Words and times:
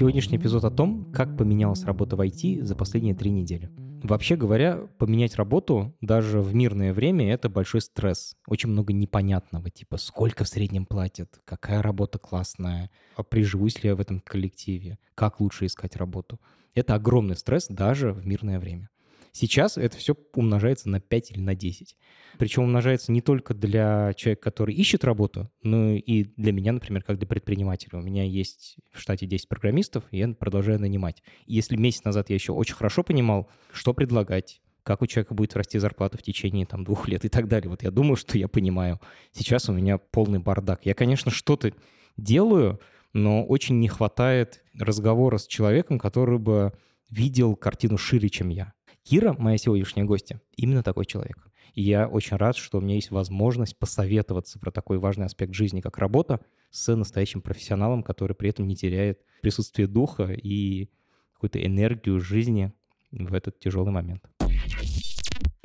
Сегодняшний 0.00 0.38
эпизод 0.38 0.64
о 0.64 0.70
том, 0.70 1.12
как 1.12 1.36
поменялась 1.36 1.84
работа 1.84 2.16
в 2.16 2.22
IT 2.22 2.62
за 2.62 2.74
последние 2.74 3.14
три 3.14 3.30
недели. 3.30 3.68
Вообще 4.02 4.34
говоря, 4.34 4.88
поменять 4.96 5.36
работу 5.36 5.94
даже 6.00 6.40
в 6.40 6.54
мирное 6.54 6.94
время— 6.94 7.30
это 7.34 7.50
большой 7.50 7.82
стресс. 7.82 8.34
Очень 8.46 8.70
много 8.70 8.94
непонятного, 8.94 9.68
типа 9.68 9.98
сколько 9.98 10.44
в 10.44 10.48
среднем 10.48 10.86
платят, 10.86 11.42
какая 11.44 11.82
работа 11.82 12.18
классная, 12.18 12.90
а 13.14 13.22
приживусь 13.22 13.82
ли 13.82 13.90
я 13.90 13.94
в 13.94 14.00
этом 14.00 14.20
коллективе, 14.20 14.98
как 15.14 15.38
лучше 15.38 15.66
искать 15.66 15.96
работу. 15.96 16.40
Это 16.74 16.94
огромный 16.94 17.36
стресс 17.36 17.66
даже 17.68 18.14
в 18.14 18.26
мирное 18.26 18.58
время. 18.58 18.88
Сейчас 19.32 19.76
это 19.76 19.96
все 19.96 20.16
умножается 20.34 20.88
на 20.88 21.00
5 21.00 21.32
или 21.32 21.40
на 21.40 21.54
10. 21.54 21.96
Причем 22.38 22.62
умножается 22.62 23.12
не 23.12 23.20
только 23.20 23.54
для 23.54 24.12
человека, 24.14 24.42
который 24.42 24.74
ищет 24.74 25.04
работу, 25.04 25.50
но 25.62 25.92
и 25.92 26.24
для 26.36 26.52
меня, 26.52 26.72
например, 26.72 27.02
как 27.02 27.18
для 27.18 27.26
предпринимателя. 27.26 27.98
У 27.98 28.02
меня 28.02 28.24
есть 28.24 28.76
в 28.92 29.00
штате 29.00 29.26
10 29.26 29.48
программистов, 29.48 30.04
и 30.10 30.18
я 30.18 30.28
продолжаю 30.28 30.80
нанимать. 30.80 31.22
Если 31.46 31.76
месяц 31.76 32.04
назад 32.04 32.30
я 32.30 32.34
еще 32.34 32.52
очень 32.52 32.74
хорошо 32.74 33.02
понимал, 33.02 33.48
что 33.72 33.94
предлагать, 33.94 34.62
как 34.82 35.02
у 35.02 35.06
человека 35.06 35.34
будет 35.34 35.54
расти 35.56 35.78
зарплата 35.78 36.18
в 36.18 36.22
течение 36.22 36.66
там, 36.66 36.84
двух 36.84 37.08
лет 37.08 37.24
и 37.24 37.28
так 37.28 37.48
далее. 37.48 37.68
Вот 37.68 37.82
я 37.82 37.90
думаю, 37.90 38.16
что 38.16 38.38
я 38.38 38.48
понимаю. 38.48 39.00
Сейчас 39.32 39.68
у 39.68 39.72
меня 39.72 39.98
полный 39.98 40.38
бардак. 40.38 40.86
Я, 40.86 40.94
конечно, 40.94 41.30
что-то 41.30 41.72
делаю, 42.16 42.80
но 43.12 43.44
очень 43.44 43.78
не 43.80 43.88
хватает 43.88 44.62
разговора 44.78 45.38
с 45.38 45.46
человеком, 45.46 45.98
который 45.98 46.38
бы 46.38 46.72
видел 47.10 47.56
картину 47.56 47.98
шире, 47.98 48.28
чем 48.28 48.48
я. 48.48 48.72
Кира, 49.02 49.34
моя 49.38 49.56
сегодняшняя 49.56 50.04
гостья, 50.04 50.40
именно 50.56 50.82
такой 50.82 51.06
человек. 51.06 51.48
И 51.74 51.82
я 51.82 52.06
очень 52.08 52.36
рад, 52.36 52.56
что 52.56 52.78
у 52.78 52.80
меня 52.80 52.96
есть 52.96 53.10
возможность 53.10 53.78
посоветоваться 53.78 54.58
про 54.58 54.70
такой 54.70 54.98
важный 54.98 55.26
аспект 55.26 55.54
жизни, 55.54 55.80
как 55.80 55.98
работа, 55.98 56.40
с 56.70 56.94
настоящим 56.94 57.40
профессионалом, 57.40 58.02
который 58.02 58.34
при 58.34 58.50
этом 58.50 58.66
не 58.66 58.76
теряет 58.76 59.20
присутствие 59.42 59.88
духа 59.88 60.32
и 60.32 60.90
какую-то 61.34 61.64
энергию 61.64 62.20
жизни 62.20 62.72
в 63.10 63.34
этот 63.34 63.58
тяжелый 63.58 63.90
момент. 63.90 64.22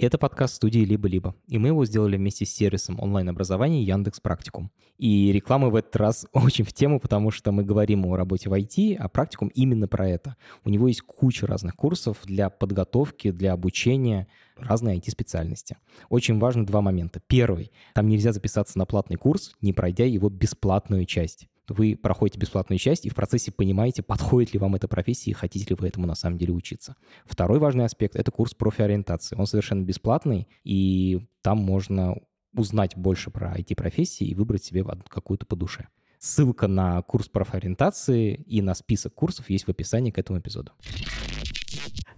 Это 0.06 0.20
подкаст 0.20 0.58
студии 0.58 0.86
«Либо-либо», 0.86 1.34
и 1.48 1.58
мы 1.58 1.70
его 1.70 1.84
сделали 1.84 2.16
вместе 2.16 2.45
с 2.45 2.53
сервисом 2.53 3.00
онлайн-образования 3.00 3.81
Яндекс 3.81 4.20
Практикум. 4.20 4.70
И 5.00 5.31
реклама 5.31 5.70
в 5.70 5.75
этот 5.75 5.95
раз 5.95 6.28
очень 6.31 6.64
в 6.64 6.72
тему, 6.73 7.00
потому 7.00 7.31
что 7.31 7.52
мы 7.52 7.64
говорим 7.64 8.06
о 8.06 8.16
работе 8.16 8.48
в 8.48 8.53
IT, 8.53 8.98
а 8.98 9.09
практикум 9.09 9.48
именно 9.48 9.88
про 9.88 10.08
это. 10.08 10.36
У 10.64 10.70
него 10.70 10.89
есть 10.89 11.02
куча 11.02 11.48
разных 11.48 11.76
курсов 11.76 12.20
для 12.23 12.52
подготовки, 12.52 13.31
для 13.31 13.53
обучения 13.53 14.28
разной 14.58 15.00
IT-специальности. 15.00 15.78
Очень 16.09 16.38
важно 16.38 16.67
два 16.67 16.81
момента. 16.81 17.20
Первый, 17.26 17.72
там 17.95 18.08
нельзя 18.08 18.31
записаться 18.31 18.78
на 18.78 18.86
платный 18.86 19.17
курс, 19.17 19.56
не 19.61 19.73
пройдя 19.73 20.06
его 20.06 20.30
бесплатную 20.30 21.06
часть 21.06 21.48
вы 21.69 21.95
проходите 21.95 22.39
бесплатную 22.39 22.80
часть 22.80 23.05
и 23.05 23.09
в 23.09 23.16
процессе 23.16 23.52
понимаете, 23.52 24.03
подходит 24.03 24.53
ли 24.53 24.59
вам 24.59 24.75
эта 24.75 24.88
профессия 24.88 25.31
и 25.31 25.33
хотите 25.33 25.66
ли 25.69 25.75
вы 25.80 25.88
этому 25.88 26.08
на 26.08 26.16
самом 26.16 26.38
деле 26.38 26.53
учиться. 26.53 26.95
Второй 27.25 27.59
важный 27.59 27.85
аспект— 27.85 28.16
это 28.17 28.31
курс 28.31 28.53
профориентации. 28.53 29.35
Он 29.35 29.47
совершенно 29.47 29.83
бесплатный, 29.83 30.47
и 30.63 31.27
там 31.41 31.59
можно 31.59 32.16
узнать 32.53 32.95
больше 32.95 33.31
про 33.31 33.58
IT-профессии 33.58 34.25
и 34.25 34.36
выбрать 34.36 34.64
себе 34.64 34.86
какую-то 35.09 35.45
по 35.45 35.55
душе. 35.55 35.87
Ссылка 36.20 36.67
на 36.67 37.02
курс 37.02 37.27
профориентации 37.27 38.33
и 38.33 38.61
на 38.61 38.73
список 38.73 39.14
курсов 39.14 39.49
есть 39.49 39.65
в 39.65 39.70
описании 39.70 40.11
к 40.11 40.17
этому 40.17 40.39
эпизоду. 40.39 40.71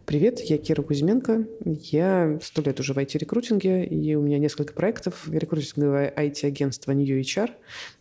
Привет, 0.06 0.40
я 0.40 0.58
Кира 0.58 0.84
Кузьменко. 0.84 1.46
Я 1.66 2.40
сто 2.42 2.62
лет 2.62 2.80
уже 2.80 2.94
в 2.94 2.98
IT-рекрутинге, 2.98 3.86
и 3.86 4.16
у 4.16 4.22
меня 4.22 4.40
несколько 4.40 4.74
проектов. 4.74 5.28
Рекрутинговое 5.28 6.14
IT-агентство 6.16 6.94
New 6.94 7.20
HR, 7.20 7.52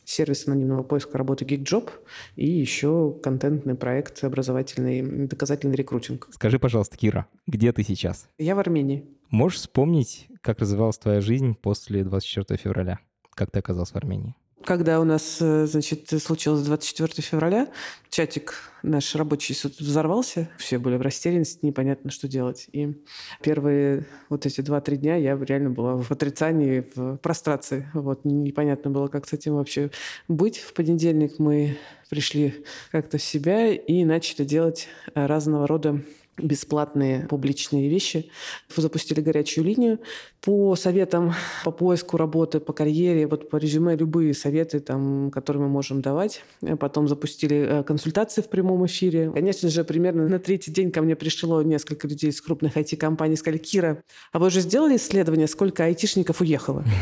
сервис 0.04 0.46
анонимного 0.46 0.84
поиска 0.84 1.18
работы 1.18 1.44
GeekJob 1.44 1.90
и 2.36 2.48
еще 2.48 3.18
контентный 3.22 3.74
проект 3.74 4.22
образовательный 4.22 5.26
доказательный 5.26 5.74
рекрутинг. 5.74 6.28
Скажи, 6.30 6.60
пожалуйста, 6.60 6.96
Кира, 6.96 7.26
где 7.48 7.72
ты 7.72 7.82
сейчас? 7.82 8.28
Я 8.38 8.54
в 8.54 8.60
Армении. 8.60 9.04
Можешь 9.30 9.58
вспомнить, 9.58 10.28
как 10.42 10.60
развивалась 10.60 10.98
твоя 10.98 11.20
жизнь 11.20 11.56
после 11.60 12.04
24 12.04 12.56
февраля? 12.56 13.00
Как 13.34 13.50
ты 13.50 13.58
оказался 13.58 13.94
в 13.94 13.96
Армении? 13.96 14.36
Когда 14.66 15.00
у 15.00 15.04
нас, 15.04 15.38
э, 15.40 15.66
значит, 15.66 16.10
случилось 16.20 16.62
24 16.62 17.22
февраля, 17.22 17.68
чатик 18.10 18.54
наш 18.82 19.14
рабочий 19.14 19.56
взорвался, 19.78 20.48
все 20.58 20.78
были 20.78 20.96
в 20.96 21.02
растерянности, 21.02 21.64
непонятно, 21.64 22.10
что 22.10 22.26
делать. 22.26 22.66
И 22.72 23.00
первые 23.42 24.06
вот 24.28 24.44
эти 24.44 24.62
два-три 24.62 24.96
дня 24.96 25.14
я 25.14 25.38
реально 25.38 25.70
была 25.70 25.94
в 26.02 26.10
отрицании, 26.10 26.84
в 26.96 27.16
прострации. 27.18 27.88
Вот, 27.94 28.24
непонятно 28.24 28.90
было, 28.90 29.06
как 29.06 29.28
с 29.28 29.32
этим 29.32 29.54
вообще 29.54 29.92
быть. 30.26 30.58
В 30.58 30.72
понедельник 30.72 31.38
мы 31.38 31.78
пришли 32.10 32.64
как-то 32.90 33.18
в 33.18 33.22
себя 33.22 33.68
и 33.72 34.04
начали 34.04 34.44
делать 34.44 34.88
разного 35.14 35.68
рода 35.68 36.00
бесплатные 36.38 37.26
публичные 37.26 37.88
вещи. 37.88 38.30
Запустили 38.74 39.20
горячую 39.20 39.64
линию 39.64 39.98
по 40.40 40.76
советам 40.76 41.34
по 41.64 41.70
поиску 41.70 42.16
работы, 42.16 42.60
по 42.60 42.72
карьере, 42.72 43.26
вот 43.26 43.50
по 43.50 43.56
резюме 43.56 43.96
любые 43.96 44.34
советы, 44.34 44.80
там, 44.80 45.30
которые 45.30 45.62
мы 45.62 45.68
можем 45.68 46.02
давать. 46.02 46.42
Потом 46.78 47.08
запустили 47.08 47.80
э, 47.80 47.82
консультации 47.82 48.42
в 48.42 48.48
прямом 48.48 48.84
эфире. 48.86 49.30
Конечно 49.32 49.68
же, 49.68 49.82
примерно 49.84 50.28
на 50.28 50.38
третий 50.38 50.70
день 50.70 50.92
ко 50.92 51.02
мне 51.02 51.16
пришло 51.16 51.62
несколько 51.62 52.06
людей 52.06 52.30
из 52.30 52.40
крупных 52.40 52.76
IT-компаний, 52.76 53.36
сказали, 53.36 53.58
Кира, 53.58 54.02
а 54.32 54.38
вы 54.38 54.48
уже 54.48 54.60
сделали 54.60 54.96
исследование, 54.96 55.48
сколько 55.48 55.84
айтишников 55.84 56.40
уехало? 56.40 56.84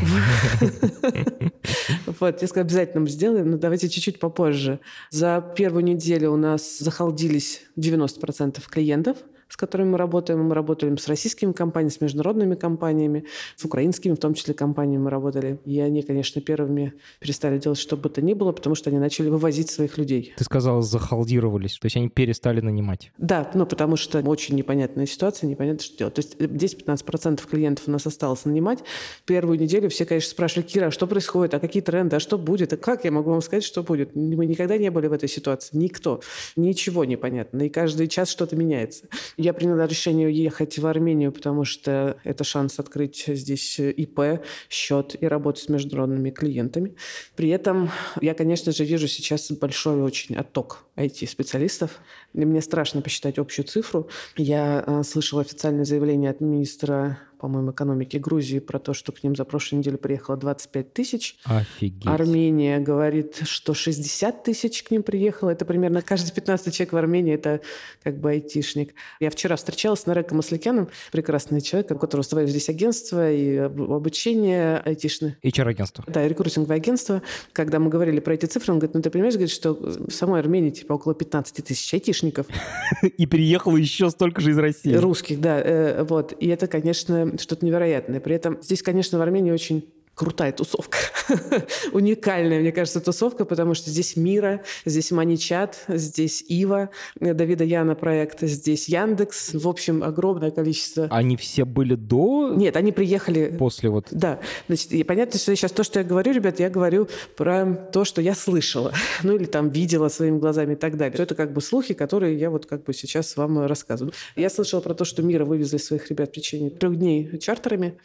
Вот, 2.19 2.41
я 2.41 2.47
сказала, 2.47 2.65
обязательно 2.65 3.01
мы 3.01 3.09
сделаем, 3.09 3.51
но 3.51 3.57
давайте 3.57 3.89
чуть-чуть 3.89 4.19
попозже. 4.19 4.79
За 5.09 5.43
первую 5.55 5.83
неделю 5.83 6.31
у 6.31 6.37
нас 6.37 6.79
захалдились 6.79 7.61
90% 7.77 8.61
клиентов– 8.69 9.17
с 9.55 9.57
которыми 9.57 9.91
мы 9.91 9.97
работаем. 9.97 10.43
Мы 10.43 10.53
работаем 10.53 10.97
с 10.97 11.07
российскими 11.07 11.53
компаниями, 11.53 11.93
с 11.93 12.01
международными 12.01 12.55
компаниями, 12.55 13.23
с 13.55 13.63
украинскими, 13.63 14.13
в 14.13 14.17
том 14.17 14.33
числе, 14.33 14.53
компаниями 14.53 15.03
мы 15.03 15.09
работали. 15.09 15.61
И 15.63 15.79
они, 15.79 16.01
конечно, 16.01 16.41
первыми 16.41 16.93
перестали 17.21 17.57
делать 17.57 17.79
что 17.79 17.95
бы 17.95 18.09
то 18.09 18.21
ни 18.21 18.33
было, 18.33 18.51
потому 18.51 18.75
что 18.75 18.89
они 18.89 18.99
начали 18.99 19.29
вывозить 19.29 19.69
своих 19.69 19.97
людей. 19.97 20.33
Ты 20.35 20.43
сказала, 20.43 20.81
захалдировались, 20.81 21.77
то 21.79 21.85
есть 21.85 21.95
они 21.95 22.09
перестали 22.09 22.59
нанимать? 22.59 23.13
Да, 23.17 23.49
ну 23.53 23.65
потому 23.65 23.95
что 23.95 24.19
очень 24.19 24.55
непонятная 24.55 25.05
ситуация, 25.05 25.47
непонятно, 25.47 25.81
что 25.81 25.99
делать. 25.99 26.15
То 26.15 26.19
есть 26.19 26.35
10-15% 26.35 27.47
клиентов 27.49 27.87
у 27.87 27.91
нас 27.91 28.05
осталось 28.05 28.43
нанимать. 28.43 28.79
Первую 29.23 29.57
неделю 29.57 29.89
все, 29.89 30.03
конечно, 30.03 30.31
спрашивали, 30.31 30.67
Кира, 30.67 30.87
а 30.87 30.91
что 30.91 31.07
происходит, 31.07 31.53
а 31.53 31.61
какие 31.61 31.81
тренды, 31.81 32.17
а 32.17 32.19
что 32.19 32.37
будет, 32.37 32.73
а 32.73 32.77
как 32.77 33.05
я 33.05 33.11
могу 33.11 33.29
вам 33.31 33.41
сказать, 33.41 33.63
что 33.63 33.83
будет? 33.83 34.17
Мы 34.17 34.45
никогда 34.47 34.77
не 34.77 34.91
были 34.91 35.07
в 35.07 35.13
этой 35.13 35.29
ситуации, 35.29 35.77
никто. 35.77 36.19
Ничего 36.57 37.05
не 37.05 37.15
понятно, 37.15 37.61
и 37.61 37.69
каждый 37.69 38.09
час 38.09 38.27
что-то 38.27 38.57
меняется. 38.57 39.07
Я 39.45 39.53
приняла 39.53 39.85
решение 39.85 40.27
уехать 40.27 40.79
в 40.79 40.87
Армению, 40.87 41.31
потому 41.31 41.65
что 41.65 42.17
это 42.23 42.43
шанс 42.43 42.79
открыть 42.79 43.25
здесь 43.27 43.77
ИП, 43.79 44.41
счет 44.71 45.15
и 45.21 45.27
работать 45.27 45.65
с 45.65 45.69
международными 45.69 46.31
клиентами. 46.31 46.95
При 47.35 47.49
этом 47.49 47.91
я, 48.21 48.33
конечно 48.33 48.71
же, 48.71 48.83
вижу 48.83 49.07
сейчас 49.07 49.51
большой 49.51 50.01
очень 50.01 50.35
отток 50.35 50.85
IT-специалистов. 50.95 51.99
Мне 52.33 52.59
страшно 52.59 53.03
посчитать 53.03 53.37
общую 53.37 53.67
цифру. 53.67 54.09
Я 54.35 54.83
э, 54.87 55.03
слышала 55.03 55.41
официальное 55.41 55.85
заявление 55.85 56.31
от 56.31 56.41
министра 56.41 57.19
по-моему, 57.45 57.73
экономики 57.73 58.17
Грузии 58.17 58.57
про 58.57 58.79
то, 58.79 58.95
что 58.95 59.11
к 59.11 59.23
ним 59.23 59.35
за 59.35 59.45
прошлую 59.45 59.81
неделю 59.81 59.99
приехало 59.99 60.35
25 60.35 60.93
тысяч. 60.93 61.37
Офигеть. 61.43 62.07
Армения 62.07 62.79
говорит, 62.79 63.41
что 63.43 63.75
60 63.75 64.43
тысяч 64.43 64.81
к 64.81 64.89
ним 64.89 65.03
приехало. 65.03 65.51
Это 65.51 65.63
примерно 65.63 66.01
каждый 66.01 66.33
15 66.33 66.73
человек 66.73 66.93
в 66.93 66.97
Армении, 66.97 67.35
это 67.35 67.61
как 68.01 68.19
бы 68.19 68.31
айтишник. 68.31 68.95
Я 69.19 69.29
вчера 69.29 69.57
встречалась 69.57 69.99
с 69.99 70.05
Нареком 70.07 70.37
Масликяном, 70.37 70.89
прекрасный 71.11 71.61
человек, 71.61 71.91
у 71.91 71.99
которого 71.99 72.23
свое 72.23 72.47
здесь 72.47 72.67
агентство 72.67 73.31
и 73.31 73.57
обучение 73.57 74.79
айтишное. 74.79 75.37
HR-агентство. 75.43 76.03
Да, 76.07 76.27
рекрутинговое 76.27 76.77
агентство. 76.77 77.21
Когда 77.53 77.77
мы 77.77 77.91
говорили 77.91 78.21
про 78.21 78.33
эти 78.33 78.47
цифры, 78.47 78.73
он 78.73 78.79
говорит, 78.79 78.95
ну 78.95 79.03
ты 79.03 79.11
понимаешь, 79.11 79.35
говорит, 79.35 79.53
что 79.53 79.75
в 79.75 80.09
самой 80.09 80.39
Армении 80.39 80.71
типа 80.71 80.93
около 80.93 81.13
15 81.13 81.63
тысяч 81.63 81.93
айтишников. 81.93 82.47
И 83.03 83.27
приехало 83.27 83.77
еще 83.77 84.09
столько 84.09 84.41
же 84.41 84.49
из 84.49 84.57
России. 84.57 84.95
Русских, 84.95 85.39
да. 85.39 85.61
Э, 85.63 86.03
вот. 86.03 86.33
И 86.39 86.47
это, 86.47 86.65
конечно, 86.65 87.34
что-то 87.41 87.65
невероятное. 87.65 88.19
При 88.19 88.35
этом 88.35 88.61
здесь, 88.61 88.81
конечно, 88.81 89.17
в 89.17 89.21
Армении 89.21 89.51
очень 89.51 89.89
крутая 90.15 90.53
тусовка. 90.53 90.97
Уникальная, 91.91 92.61
мне 92.61 92.71
кажется, 92.71 93.01
тусовка, 93.01 93.45
потому 93.45 93.73
что 93.73 93.89
здесь 93.89 94.15
Мира, 94.15 94.61
здесь 94.85 95.11
Маничат, 95.11 95.83
здесь 95.89 96.43
Ива, 96.47 96.89
Давида 97.19 97.65
Яна 97.65 97.95
проект, 97.95 98.41
здесь 98.41 98.87
Яндекс. 98.87 99.53
В 99.53 99.67
общем, 99.67 100.03
огромное 100.03 100.51
количество. 100.51 101.07
Они 101.11 101.35
все 101.35 101.65
были 101.65 101.95
до? 101.95 102.53
Нет, 102.55 102.77
они 102.77 102.91
приехали... 102.91 103.55
После 103.59 103.89
вот... 103.89 104.07
Да. 104.11 104.39
Значит, 104.67 104.93
и 104.93 105.03
понятно, 105.03 105.37
что 105.37 105.55
сейчас 105.55 105.71
то, 105.71 105.83
что 105.83 105.99
я 105.99 106.05
говорю, 106.05 106.31
ребят, 106.31 106.59
я 106.59 106.69
говорю 106.69 107.09
про 107.35 107.75
то, 107.91 108.05
что 108.05 108.21
я 108.21 108.33
слышала. 108.33 108.93
Ну 109.23 109.35
или 109.35 109.45
там 109.45 109.69
видела 109.69 110.09
своими 110.09 110.37
глазами 110.37 110.73
и 110.73 110.75
так 110.75 110.97
далее. 110.97 111.17
Это 111.17 111.33
как 111.35 111.51
бы 111.51 111.59
слухи, 111.59 111.93
которые 111.93 112.37
я 112.37 112.49
вот 112.49 112.67
как 112.67 112.83
бы 112.83 112.93
сейчас 112.93 113.35
вам 113.37 113.65
рассказываю. 113.65 114.13
Я 114.35 114.49
слышала 114.49 114.81
про 114.81 114.93
то, 114.93 115.03
что 115.03 115.23
Мира 115.23 115.45
вывезли 115.45 115.77
своих 115.77 116.09
ребят 116.09 116.29
в 116.29 116.33
течение 116.33 116.69
трех 116.69 116.95
дней 116.95 117.39
чартерами. 117.39 117.97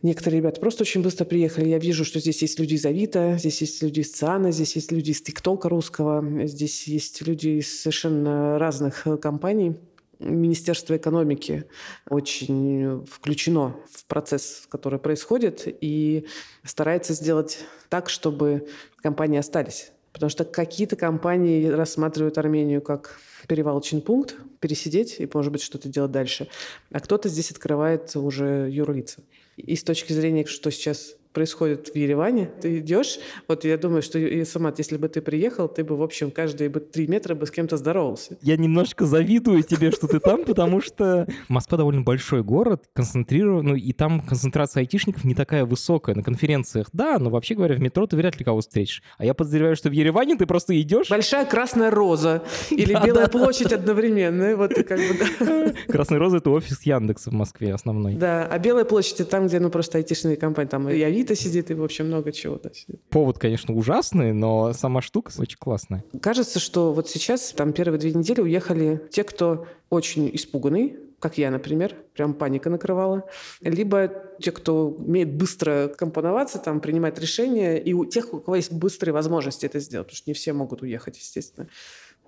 Некоторые 0.00 0.40
ребята 0.40 0.60
просто 0.60 0.84
очень 0.84 1.02
быстро 1.02 1.24
приехали. 1.24 1.68
Я 1.68 1.78
вижу, 1.78 2.04
что 2.04 2.20
здесь 2.20 2.40
есть 2.42 2.60
люди 2.60 2.74
из 2.74 2.86
Авито, 2.86 3.36
здесь 3.36 3.60
есть 3.60 3.82
люди 3.82 4.00
из 4.00 4.12
ЦИАНа, 4.12 4.52
здесь 4.52 4.76
есть 4.76 4.92
люди 4.92 5.10
из 5.10 5.20
ТикТока 5.20 5.68
русского, 5.68 6.46
здесь 6.46 6.86
есть 6.86 7.20
люди 7.26 7.48
из 7.60 7.80
совершенно 7.80 8.60
разных 8.60 9.08
э, 9.08 9.16
компаний. 9.16 9.76
Министерство 10.20 10.96
экономики 10.96 11.64
очень 12.08 13.04
включено 13.06 13.76
в 13.92 14.04
процесс, 14.04 14.66
который 14.68 15.00
происходит, 15.00 15.62
и 15.66 16.26
старается 16.64 17.12
сделать 17.14 17.58
так, 17.88 18.08
чтобы 18.08 18.68
компании 19.02 19.38
остались. 19.38 19.90
Потому 20.12 20.30
что 20.30 20.44
какие-то 20.44 20.96
компании 20.96 21.66
рассматривают 21.66 22.38
Армению 22.38 22.82
как 22.82 23.20
перевалочный 23.46 24.00
пункт, 24.00 24.36
пересидеть 24.60 25.16
и, 25.18 25.28
может 25.32 25.52
быть, 25.52 25.62
что-то 25.62 25.88
делать 25.88 26.10
дальше. 26.10 26.48
А 26.92 27.00
кто-то 27.00 27.28
здесь 27.28 27.50
открывает 27.50 28.14
уже 28.16 28.68
юрлица. 28.70 29.22
И 29.58 29.76
с 29.76 29.82
точки 29.82 30.12
зрения, 30.12 30.46
что 30.46 30.70
сейчас 30.70 31.16
происходит 31.32 31.88
в 31.88 31.96
Ереване. 31.96 32.50
Ты 32.60 32.78
идешь, 32.78 33.18
вот 33.46 33.64
я 33.64 33.76
думаю, 33.76 34.02
что 34.02 34.18
и 34.18 34.44
сама, 34.44 34.72
если 34.76 34.96
бы 34.96 35.08
ты 35.08 35.20
приехал, 35.20 35.68
ты 35.68 35.84
бы, 35.84 35.96
в 35.96 36.02
общем, 36.02 36.30
каждые 36.30 36.70
бы 36.70 36.80
три 36.80 37.06
метра 37.06 37.34
бы 37.34 37.46
с 37.46 37.50
кем-то 37.50 37.76
здоровался. 37.76 38.36
Я 38.42 38.56
немножко 38.56 39.06
завидую 39.06 39.62
тебе, 39.62 39.90
что 39.90 40.06
ты 40.06 40.20
там, 40.20 40.44
потому 40.44 40.80
что 40.80 41.26
Москва 41.48 41.78
довольно 41.78 42.02
большой 42.02 42.42
город, 42.42 42.84
концентрирован, 42.92 43.66
ну 43.66 43.74
и 43.74 43.92
там 43.92 44.20
концентрация 44.20 44.80
айтишников 44.80 45.24
не 45.24 45.34
такая 45.34 45.64
высокая. 45.64 46.14
На 46.14 46.22
конференциях, 46.22 46.88
да, 46.92 47.18
но 47.18 47.30
вообще 47.30 47.54
говоря, 47.54 47.74
в 47.74 47.80
метро 47.80 48.06
ты 48.06 48.16
вряд 48.16 48.38
ли 48.38 48.44
кого 48.44 48.60
встретишь. 48.60 49.02
А 49.18 49.24
я 49.24 49.34
подозреваю, 49.34 49.76
что 49.76 49.88
в 49.88 49.92
Ереване 49.92 50.36
ты 50.36 50.46
просто 50.46 50.80
идешь... 50.80 51.10
Большая 51.10 51.44
красная 51.46 51.90
роза 51.90 52.42
или 52.70 52.94
белая 53.04 53.28
площадь 53.28 53.72
одновременно. 53.72 54.56
Вот 54.56 54.74
как 54.74 54.98
бы. 54.98 55.74
Красная 55.88 56.18
роза— 56.18 56.36
это 56.38 56.50
офис 56.50 56.82
Яндекса 56.82 57.30
в 57.30 57.34
Москве 57.34 57.74
основной. 57.74 58.14
Да, 58.14 58.46
а 58.46 58.58
белая 58.58 58.84
площадь— 58.84 59.14
это 59.20 59.30
там, 59.30 59.46
где 59.46 59.60
ну 59.60 59.70
просто 59.70 59.98
айтишные 59.98 60.36
компании, 60.36 60.68
там 60.68 60.88
и 60.88 61.00
Авито, 61.18 61.34
сидит, 61.34 61.70
и, 61.72 61.74
в 61.74 61.82
общем, 61.82 62.06
много 62.06 62.30
чего 62.30 62.60
да, 62.62 62.70
сидит. 62.72 63.02
Повод, 63.10 63.38
конечно, 63.38 63.74
ужасный, 63.74 64.32
но 64.32 64.72
сама 64.72 65.02
штука 65.02 65.32
очень 65.36 65.58
классная. 65.58 66.04
Кажется, 66.22 66.60
что 66.60 66.92
вот 66.92 67.08
сейчас, 67.08 67.52
там, 67.56 67.72
первые 67.72 67.98
две 67.98 68.12
недели 68.12 68.40
уехали 68.40 69.02
те, 69.10 69.24
кто 69.24 69.66
очень 69.90 70.30
испуганный, 70.32 70.96
как 71.18 71.36
я, 71.36 71.50
например, 71.50 71.96
прям 72.14 72.34
паника 72.34 72.70
накрывала. 72.70 73.24
Либо 73.60 74.12
те, 74.40 74.52
кто 74.52 74.90
умеет 74.90 75.34
быстро 75.34 75.88
компоноваться, 75.88 76.60
там, 76.60 76.80
принимать 76.80 77.18
решения, 77.18 77.78
и 77.78 77.92
у 77.94 78.04
тех, 78.04 78.32
у 78.32 78.38
кого 78.38 78.54
есть 78.54 78.70
быстрые 78.70 79.12
возможности 79.12 79.66
это 79.66 79.80
сделать, 79.80 80.06
потому 80.06 80.18
что 80.18 80.30
не 80.30 80.34
все 80.34 80.52
могут 80.52 80.82
уехать, 80.82 81.18
естественно 81.18 81.68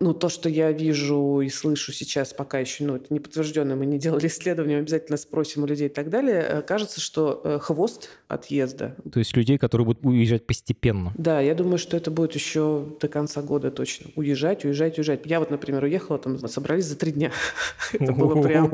ну, 0.00 0.14
то, 0.14 0.30
что 0.30 0.48
я 0.48 0.72
вижу 0.72 1.40
и 1.42 1.50
слышу 1.50 1.92
сейчас, 1.92 2.32
пока 2.32 2.58
еще, 2.58 2.84
ну, 2.84 2.96
это 2.96 3.12
не 3.12 3.20
подтверждено, 3.20 3.76
мы 3.76 3.84
не 3.84 3.98
делали 3.98 4.26
исследования, 4.28 4.78
обязательно 4.78 5.18
спросим 5.18 5.64
у 5.64 5.66
людей 5.66 5.86
и 5.88 5.92
так 5.92 6.08
далее, 6.08 6.40
э, 6.40 6.62
кажется, 6.62 7.00
что 7.00 7.42
э, 7.44 7.58
хвост 7.60 8.08
отъезда. 8.26 8.96
То 9.12 9.18
есть 9.18 9.36
людей, 9.36 9.58
которые 9.58 9.84
будут 9.84 10.04
уезжать 10.04 10.46
постепенно. 10.46 11.12
Да, 11.18 11.40
я 11.40 11.54
думаю, 11.54 11.76
что 11.76 11.98
это 11.98 12.10
будет 12.10 12.34
еще 12.34 12.86
до 12.98 13.08
конца 13.08 13.42
года 13.42 13.70
точно. 13.70 14.10
Уезжать, 14.16 14.64
уезжать, 14.64 14.96
уезжать. 14.96 15.26
Я 15.26 15.38
вот, 15.38 15.50
например, 15.50 15.84
уехала, 15.84 16.18
там, 16.18 16.38
собрались 16.48 16.86
за 16.86 16.96
три 16.96 17.12
дня. 17.12 17.30
Это 17.92 18.12
было 18.12 18.40
прям... 18.40 18.72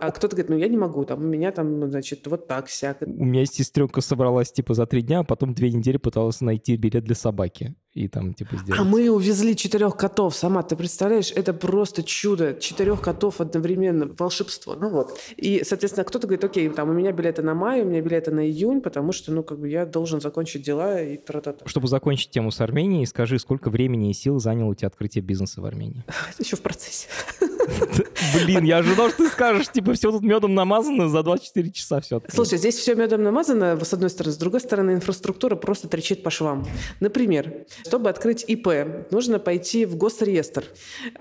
А 0.00 0.10
кто-то 0.10 0.36
говорит, 0.36 0.50
ну, 0.50 0.58
я 0.58 0.68
не 0.68 0.76
могу, 0.76 1.04
там, 1.04 1.20
у 1.20 1.26
меня 1.26 1.52
там, 1.52 1.88
значит, 1.88 2.26
вот 2.26 2.46
так, 2.46 2.68
сяк. 2.68 2.98
У 3.00 3.24
меня 3.24 3.46
сестренка 3.46 4.02
собралась, 4.02 4.52
типа, 4.52 4.74
за 4.74 4.84
три 4.86 5.00
дня, 5.00 5.20
а 5.20 5.24
потом 5.24 5.54
две 5.54 5.70
недели 5.72 5.96
пыталась 5.96 6.42
найти 6.42 6.76
билет 6.76 7.04
для 7.04 7.14
собаки 7.14 7.74
и 7.92 8.08
там 8.08 8.34
типа 8.34 8.56
сделать. 8.56 8.80
А 8.80 8.84
мы 8.84 9.10
увезли 9.10 9.56
четырех 9.56 9.96
котов, 9.96 10.36
сама 10.50 10.64
ты 10.64 10.74
представляешь, 10.74 11.30
это 11.30 11.52
просто 11.52 12.02
чудо, 12.02 12.54
четырех 12.54 13.00
котов 13.00 13.40
одновременно, 13.40 14.10
волшебство, 14.18 14.74
ну 14.74 14.88
вот. 14.88 15.16
И, 15.36 15.62
соответственно, 15.64 16.04
кто-то 16.04 16.26
говорит, 16.26 16.42
окей, 16.42 16.68
там 16.70 16.90
у 16.90 16.92
меня 16.92 17.12
билеты 17.12 17.42
на 17.42 17.54
май, 17.54 17.82
у 17.82 17.84
меня 17.84 18.00
билеты 18.00 18.32
на 18.32 18.44
июнь, 18.44 18.80
потому 18.80 19.12
что, 19.12 19.30
ну, 19.30 19.44
как 19.44 19.60
бы 19.60 19.68
я 19.68 19.86
должен 19.86 20.20
закончить 20.20 20.62
дела 20.62 21.00
и 21.00 21.16
тра-та-та. 21.16 21.68
Чтобы 21.68 21.86
закончить 21.86 22.30
тему 22.30 22.50
с 22.50 22.60
Арменией, 22.60 23.06
скажи, 23.06 23.38
сколько 23.38 23.70
времени 23.70 24.10
и 24.10 24.12
сил 24.12 24.40
заняло 24.40 24.70
у 24.70 24.74
тебя 24.74 24.88
открытие 24.88 25.22
бизнеса 25.22 25.60
в 25.60 25.66
Армении? 25.66 26.04
Это 26.34 26.42
еще 26.42 26.56
в 26.56 26.62
процессе. 26.62 27.06
Блин, 28.34 28.64
я 28.64 28.78
ожидал, 28.78 29.08
что 29.08 29.24
ты 29.24 29.28
скажешь, 29.28 29.68
типа, 29.68 29.94
все 29.94 30.10
тут 30.10 30.22
медом 30.22 30.54
намазано 30.54 31.08
за 31.08 31.22
24 31.22 31.70
часа 31.70 32.00
все. 32.00 32.20
Слушай, 32.28 32.58
здесь 32.58 32.76
все 32.76 32.94
медом 32.94 33.22
намазано, 33.22 33.82
с 33.82 33.92
одной 33.92 34.10
стороны. 34.10 34.32
С 34.32 34.38
другой 34.38 34.60
стороны, 34.60 34.92
инфраструктура 34.92 35.56
просто 35.56 35.88
трещит 35.88 36.22
по 36.22 36.30
швам. 36.30 36.66
Например, 37.00 37.66
чтобы 37.86 38.10
открыть 38.10 38.44
ИП, 38.46 39.10
нужно 39.10 39.38
пойти 39.38 39.86
в 39.86 39.96
госреестр. 39.96 40.64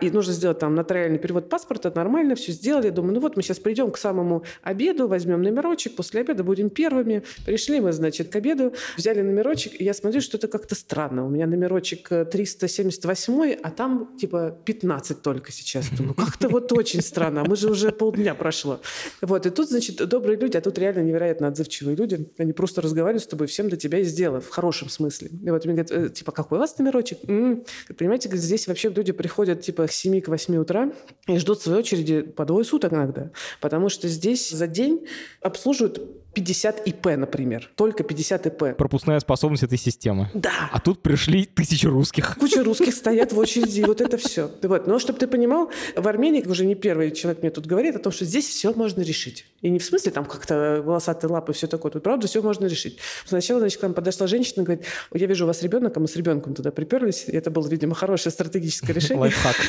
И 0.02 0.10
нужно 0.10 0.34
сделать 0.34 0.60
там 0.60 0.76
нотариальный 0.76 1.20
перевод 1.20 1.50
паспорта, 1.50 1.92
нормально, 1.94 2.36
все 2.36 2.52
сделали. 2.52 2.90
Думаю, 2.90 3.16
ну 3.16 3.20
вот 3.22 3.38
мы 3.38 3.44
сейчас 3.44 3.60
придем 3.60 3.92
к 3.92 3.98
самому 3.98 4.44
обеду, 4.62 5.08
возьмем 5.08 5.42
номерочек, 5.42 5.96
после 5.96 6.22
обеда 6.22 6.44
будем 6.44 6.70
первыми. 6.70 7.24
Пришли 7.46 7.80
мы, 7.80 7.92
значит, 7.92 8.30
к 8.30 8.36
обеду, 8.36 8.74
взяли 8.98 9.22
номерочек, 9.22 9.80
и 9.80 9.84
я 9.84 9.94
смотрю, 9.94 10.22
что 10.22 10.38
это 10.38 10.48
как-то 10.48 10.76
странно. 10.76 11.26
У 11.26 11.30
меня 11.30 11.48
номерочек 11.48 12.10
378, 12.10 13.58
а 13.62 13.72
там 13.72 14.18
типа 14.18 14.58
15 14.66 15.22
только 15.22 15.52
сейчас. 15.52 15.90
Думаю, 15.90 16.16
как-то 16.16 16.50
вот 16.50 16.72
очень 16.72 16.89
странно. 16.98 17.42
А 17.42 17.46
мы 17.46 17.56
же 17.56 17.70
уже 17.70 17.92
полдня 17.92 18.36
прошло. 18.36 18.80
Вот, 19.22 19.46
и 19.46 19.50
тут, 19.50 19.70
значит, 19.70 19.96
добрые 20.08 20.38
люди, 20.38 20.58
а 20.58 20.62
тут 20.62 20.78
реально 20.78 21.02
невероятно 21.02 21.48
отзывчивые 21.48 21.96
люди. 21.96 22.30
Они 22.38 22.54
просто 22.54 22.82
разговаривают 22.82 23.24
с 23.24 23.28
тобой, 23.28 23.48
всем 23.48 23.70
для 23.70 23.78
тебя 23.78 24.00
и 24.00 24.04
сделают, 24.04 24.46
в 24.46 24.50
хорошем 24.50 24.90
смысле. 24.90 25.30
И 25.30 25.50
вот 25.50 25.66
мне 25.66 25.76
говорят, 25.76 25.92
«Э, 25.92 26.10
типа, 26.10 26.32
какой 26.32 26.58
у 26.58 26.62
вас 26.62 26.78
номерочек? 26.78 27.20
М-м-м. 27.28 27.64
Понимаете, 27.98 28.30
здесь 28.36 28.68
вообще 28.68 28.90
люди 28.90 29.12
приходят 29.12 29.62
типа 29.62 29.88
с 29.88 29.96
7 29.96 30.22
к 30.22 30.28
8 30.28 30.58
утра 30.58 30.92
и 31.28 31.38
ждут 31.38 31.62
своей 31.62 31.80
очереди 31.80 32.22
по 32.22 32.46
двое 32.46 32.66
суток 32.66 32.94
иногда. 32.94 33.32
Потому 33.62 33.90
что 33.90 34.08
здесь 34.08 34.50
за 34.50 34.68
день 34.68 35.06
обслуживают 35.42 36.02
50 36.40 36.88
ИП, 36.88 37.06
например. 37.18 37.70
Только 37.76 38.04
50 38.04 38.46
ИП. 38.48 38.78
Пропускная 38.78 39.20
способность 39.20 39.64
этой 39.64 39.78
системы. 39.78 40.30
Да. 40.34 40.70
А 40.72 40.80
тут 40.80 41.02
пришли 41.02 41.44
тысячи 41.44 41.86
русских. 41.86 42.38
Куча 42.40 42.64
русских 42.64 42.94
стоят 42.94 43.34
в 43.34 43.38
очереди, 43.38 43.82
вот 43.82 44.00
это 44.00 44.18
все. 44.18 44.50
Вот. 44.64 44.88
Но 44.88 45.00
чтобы 45.00 45.20
ты 45.20 45.28
понимал, 45.28 45.70
в 45.98 46.08
Армении 46.08 46.42
уже 46.46 46.66
не 46.66 46.76
первый 46.76 47.12
человек 47.12 47.42
мне 47.42 47.52
тут 47.52 47.66
говорит 47.66 47.98
о 47.98 48.00
том, 48.00 48.14
что 48.14 48.24
здесь 48.24 48.48
все 48.48 48.74
можно 48.74 49.02
решить. 49.02 49.46
И 49.62 49.70
не 49.70 49.80
в 49.80 49.84
смысле 49.84 50.14
там 50.14 50.24
как-то 50.24 50.82
волосатые 50.86 51.30
лапы, 51.30 51.52
все 51.52 51.68
такое. 51.68 51.92
Тут 51.92 52.04
правда 52.04 52.28
все 52.28 52.42
можно 52.42 52.66
решить. 52.68 53.00
Сначала, 53.26 53.60
значит, 53.60 53.80
к 53.80 53.84
нам 53.84 53.94
подошла 53.94 54.28
женщина 54.28 54.62
и 54.62 54.66
говорит, 54.66 54.86
я 55.14 55.28
вижу 55.28 55.44
у 55.44 55.48
вас 55.48 55.62
ребенок, 55.62 55.98
а 55.98 56.00
мы 56.00 56.08
с 56.08 56.16
ребенком 56.16 56.56
туда 56.56 56.72
приперлись. 56.72 57.26
И 57.28 57.36
это 57.36 57.52
было, 57.52 57.68
видимо, 57.68 57.96
хорошее 57.96 58.32
стратегическое 58.32 58.94
решение. 58.94 59.20
Лайфхак. 59.20 59.56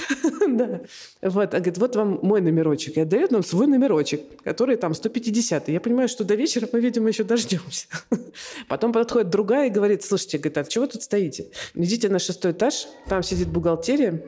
Да. 0.51 0.81
Вот. 1.23 1.55
А 1.55 1.59
говорит, 1.59 1.79
вот 1.79 1.95
вам 1.95 2.19
мой 2.23 2.41
номерочек. 2.41 2.97
И 2.97 3.01
отдает 3.01 3.31
нам 3.31 3.45
свой 3.45 3.69
номерочек, 3.69 4.21
который 4.43 4.77
там 4.77 4.95
150. 4.95 5.69
Я 5.69 5.81
понимаю, 5.81 6.09
что 6.09 6.25
до 6.25 6.35
вечера 6.35 6.60
мы, 6.73 6.81
видимо, 6.81 7.09
еще 7.09 7.25
дождемся. 7.25 7.87
Потом 8.69 8.93
подходит 8.93 9.31
другая 9.31 9.69
и 9.69 9.71
говорит, 9.71 10.03
слушайте, 10.03 10.39
говорит, 10.39 10.59
а 10.59 10.65
чего 10.65 10.87
тут 10.87 11.03
стоите? 11.03 11.51
Идите 11.75 12.09
на 12.09 12.19
шестой 12.19 12.53
этаж, 12.53 12.87
там 13.09 13.23
сидит 13.23 13.49
бухгалтерия, 13.49 14.23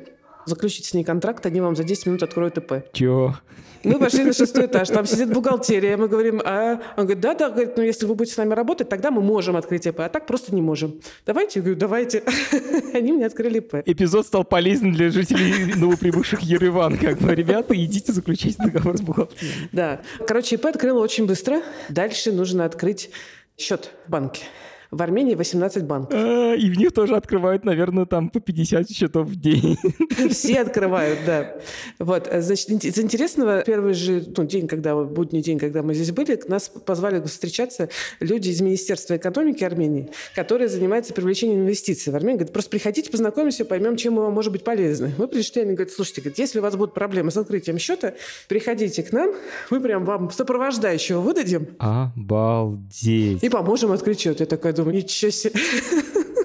заключите 0.46 0.88
с 0.88 0.94
ней 0.94 1.04
контракт, 1.04 1.44
они 1.46 1.60
вам 1.60 1.76
за 1.76 1.84
10 1.84 2.06
минут 2.06 2.22
откроют 2.22 2.58
ИП. 2.58 2.84
Чего? 2.92 3.36
Мы 3.84 3.98
пошли 3.98 4.24
на 4.24 4.32
шестой 4.32 4.66
этаж, 4.66 4.88
там 4.88 5.06
сидит 5.06 5.32
бухгалтерия, 5.32 5.96
мы 5.96 6.08
говорим, 6.08 6.40
а... 6.44 6.80
Он 6.96 7.04
говорит, 7.04 7.20
да-да, 7.20 7.50
говорит, 7.50 7.76
ну 7.76 7.82
если 7.82 8.06
вы 8.06 8.14
будете 8.14 8.34
с 8.34 8.36
нами 8.36 8.54
работать, 8.54 8.88
тогда 8.88 9.10
мы 9.10 9.22
можем 9.22 9.56
открыть 9.56 9.86
ИП, 9.86 10.00
а 10.00 10.08
так 10.08 10.26
просто 10.26 10.54
не 10.54 10.62
можем. 10.62 11.00
Давайте, 11.26 11.60
я 11.60 11.62
говорю, 11.62 11.78
давайте. 11.78 12.22
Они 12.94 13.12
мне 13.12 13.26
открыли 13.26 13.58
ИП. 13.58 13.74
Эпизод 13.84 14.26
стал 14.26 14.44
полезен 14.44 14.92
для 14.92 15.10
жителей 15.10 15.74
новоприбывших 15.74 16.40
Ереван, 16.40 16.96
как 16.98 17.18
бы, 17.18 17.34
ребята, 17.34 17.74
идите 17.74 18.12
заключайте 18.12 18.62
договор 18.62 18.96
с 18.96 19.00
бухгалтерией. 19.00 19.68
Да. 19.72 20.00
Короче, 20.26 20.56
ИП 20.56 20.66
открыла 20.66 21.00
очень 21.00 21.26
быстро. 21.26 21.62
Дальше 21.88 22.32
нужно 22.32 22.64
открыть 22.64 23.10
счет 23.56 23.90
в 24.06 24.10
банке. 24.10 24.42
В 24.92 25.00
Армении 25.00 25.34
18 25.34 25.84
банков. 25.84 26.12
А, 26.14 26.54
и 26.54 26.70
в 26.70 26.76
них 26.76 26.92
тоже 26.92 27.16
открывают, 27.16 27.64
наверное, 27.64 28.04
там 28.04 28.28
по 28.28 28.40
50 28.40 28.90
счетов 28.90 29.26
в 29.26 29.40
день. 29.40 29.78
Все 30.30 30.60
открывают, 30.60 31.20
да. 31.24 31.56
Вот, 31.98 32.28
значит, 32.30 32.84
из 32.84 32.98
интересного, 32.98 33.62
первый 33.62 33.94
же 33.94 34.22
ну, 34.36 34.44
день, 34.44 34.68
когда, 34.68 34.94
будний 34.94 35.40
день, 35.40 35.58
когда 35.58 35.82
мы 35.82 35.94
здесь 35.94 36.12
были, 36.12 36.38
нас 36.46 36.68
позвали 36.68 37.22
встречаться 37.22 37.88
люди 38.20 38.50
из 38.50 38.60
Министерства 38.60 39.16
экономики 39.16 39.64
Армении, 39.64 40.10
которые 40.34 40.68
занимаются 40.68 41.14
привлечением 41.14 41.62
инвестиций 41.62 42.12
в 42.12 42.16
Армению. 42.16 42.40
Говорят, 42.40 42.52
просто 42.52 42.70
приходите, 42.70 43.10
познакомимся, 43.10 43.64
поймем, 43.64 43.96
чем 43.96 44.12
мы 44.14 44.22
вам 44.24 44.34
может 44.34 44.52
быть 44.52 44.62
полезны. 44.62 45.14
Мы 45.16 45.26
пришли, 45.26 45.62
они 45.62 45.72
говорят, 45.72 45.94
слушайте, 45.94 46.20
говорят, 46.20 46.38
если 46.38 46.58
у 46.58 46.62
вас 46.62 46.76
будут 46.76 46.92
проблемы 46.92 47.30
с 47.30 47.38
открытием 47.38 47.78
счета, 47.78 48.12
приходите 48.46 49.02
к 49.02 49.10
нам, 49.12 49.30
мы 49.70 49.80
прям 49.80 50.04
вам 50.04 50.30
сопровождающего 50.30 51.20
выдадим. 51.20 51.68
Обалдеть. 51.78 53.42
И 53.42 53.48
поможем 53.48 53.92
открыть 53.92 54.20
счет. 54.20 54.40
Я 54.40 54.46
такая 54.46 54.74
думаю, 54.74 54.81
ничего 54.90 55.30
себе. 55.30 55.52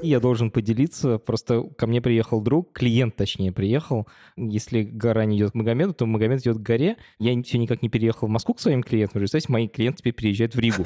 Я 0.01 0.19
должен 0.19 0.51
поделиться. 0.51 1.17
Просто 1.17 1.63
ко 1.77 1.87
мне 1.87 2.01
приехал 2.01 2.41
друг, 2.41 2.71
клиент, 2.71 3.15
точнее, 3.15 3.51
приехал. 3.51 4.07
Если 4.35 4.83
гора 4.83 5.25
не 5.25 5.37
идет 5.37 5.51
к 5.51 5.55
Магомеду, 5.55 5.93
то 5.93 6.05
Магомед 6.05 6.41
идет 6.41 6.57
к 6.57 6.61
горе. 6.61 6.97
Я 7.19 7.41
все 7.43 7.57
никак 7.57 7.81
не 7.81 7.89
переехал 7.89 8.27
в 8.27 8.31
Москву 8.31 8.53
к 8.53 8.59
своим 8.59 8.83
клиентам. 8.83 9.19
Представляете, 9.19 9.51
мои 9.51 9.67
клиенты 9.67 9.99
теперь 9.99 10.13
переезжают 10.13 10.55
в 10.55 10.59
Ригу. 10.59 10.85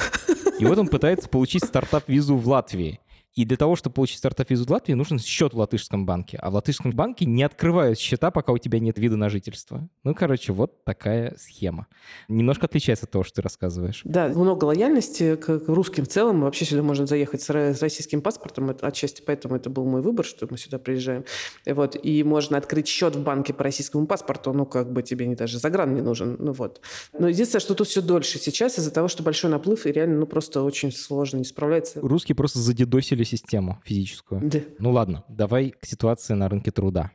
И 0.60 0.65
вот 0.65 0.77
он 0.77 0.88
пытается 0.88 1.27
получить 1.27 1.63
стартап-визу 1.65 2.36
в 2.36 2.48
Латвии. 2.48 3.00
И 3.34 3.46
для 3.46 3.56
того, 3.56 3.78
чтобы 3.78 3.94
получить 3.94 4.18
стартап-визу 4.18 4.66
в 4.66 4.72
Латвии, 4.72 4.94
нужен 4.94 5.18
счет 5.18 5.54
в 5.54 5.58
латышском 5.58 6.06
банке. 6.06 6.38
А 6.42 6.50
в 6.50 6.56
латышском 6.56 6.92
банке 6.92 7.26
не 7.26 7.44
открывают 7.44 7.98
счета, 7.98 8.30
пока 8.30 8.52
у 8.52 8.58
тебя 8.58 8.80
нет 8.80 8.98
вида 9.00 9.16
на 9.16 9.30
жительство. 9.30 9.88
Ну, 10.04 10.14
короче, 10.14 10.52
вот 10.52 10.84
такая 10.84 11.36
схема. 11.38 11.88
Немножко 12.28 12.66
отличается 12.66 13.06
от 13.06 13.12
того, 13.12 13.24
что 13.24 13.36
ты 13.36 13.42
рассказываешь. 13.42 14.02
Да, 14.04 14.28
много 14.28 14.66
лояльности 14.66 15.38
к 15.38 15.62
русским 15.68 16.04
в 16.04 16.10
целом. 16.10 16.42
Вообще 16.42 16.66
сюда 16.66 16.84
можно 16.84 17.06
заехать 17.06 17.42
с 17.42 17.50
российским 17.50 18.22
паспортом. 18.22 18.70
Это, 18.70 18.86
отчасти 18.86 19.24
поэтому 19.26 19.56
это 19.56 19.70
был 19.70 19.86
мой 19.86 20.02
выбор, 20.02 20.26
что 20.26 20.48
мы 20.50 20.58
сюда 20.58 20.78
приезжаем. 20.78 21.24
Вот. 21.66 21.96
И 22.04 22.24
можно 22.24 22.58
открыть 22.58 22.88
счет 22.88 23.16
в 23.16 23.24
банке 23.24 23.54
по 23.54 23.64
российскому 23.64 24.08
паспорту. 24.08 24.52
Ну, 24.52 24.66
как 24.66 24.92
бы 24.92 25.04
тебе 25.04 25.26
не 25.26 25.36
даже 25.36 25.58
загран 25.58 25.94
не 25.94 26.02
нужен. 26.02 26.36
Ну, 26.38 26.52
вот. 26.52 26.82
Но 27.18 27.30
единственное, 27.30 27.62
что 27.62 27.76
тут 27.76 27.88
все 27.88 28.02
дольше 28.02 28.40
сейчас 28.40 28.78
из-за 28.78 28.92
того, 28.92 29.08
что 29.08 29.24
большой 29.24 29.50
наплыв 29.50 29.86
и 29.86 29.92
реально, 29.92 30.20
ну, 30.20 30.26
просто 30.26 30.64
очень 30.64 30.92
сложно 30.92 31.38
не 31.38 31.46
справляется. 31.46 32.02
Русские 32.02 32.36
просто 32.36 32.60
задедосили 32.60 33.21
или 33.22 33.28
систему 33.28 33.80
физическую. 33.86 34.42
Да. 34.44 34.60
Ну 34.80 34.92
ладно, 34.92 35.24
давай 35.30 35.72
к 35.72 35.86
ситуации 35.86 36.34
на 36.34 36.50
рынке 36.50 36.72
труда. 36.72 37.12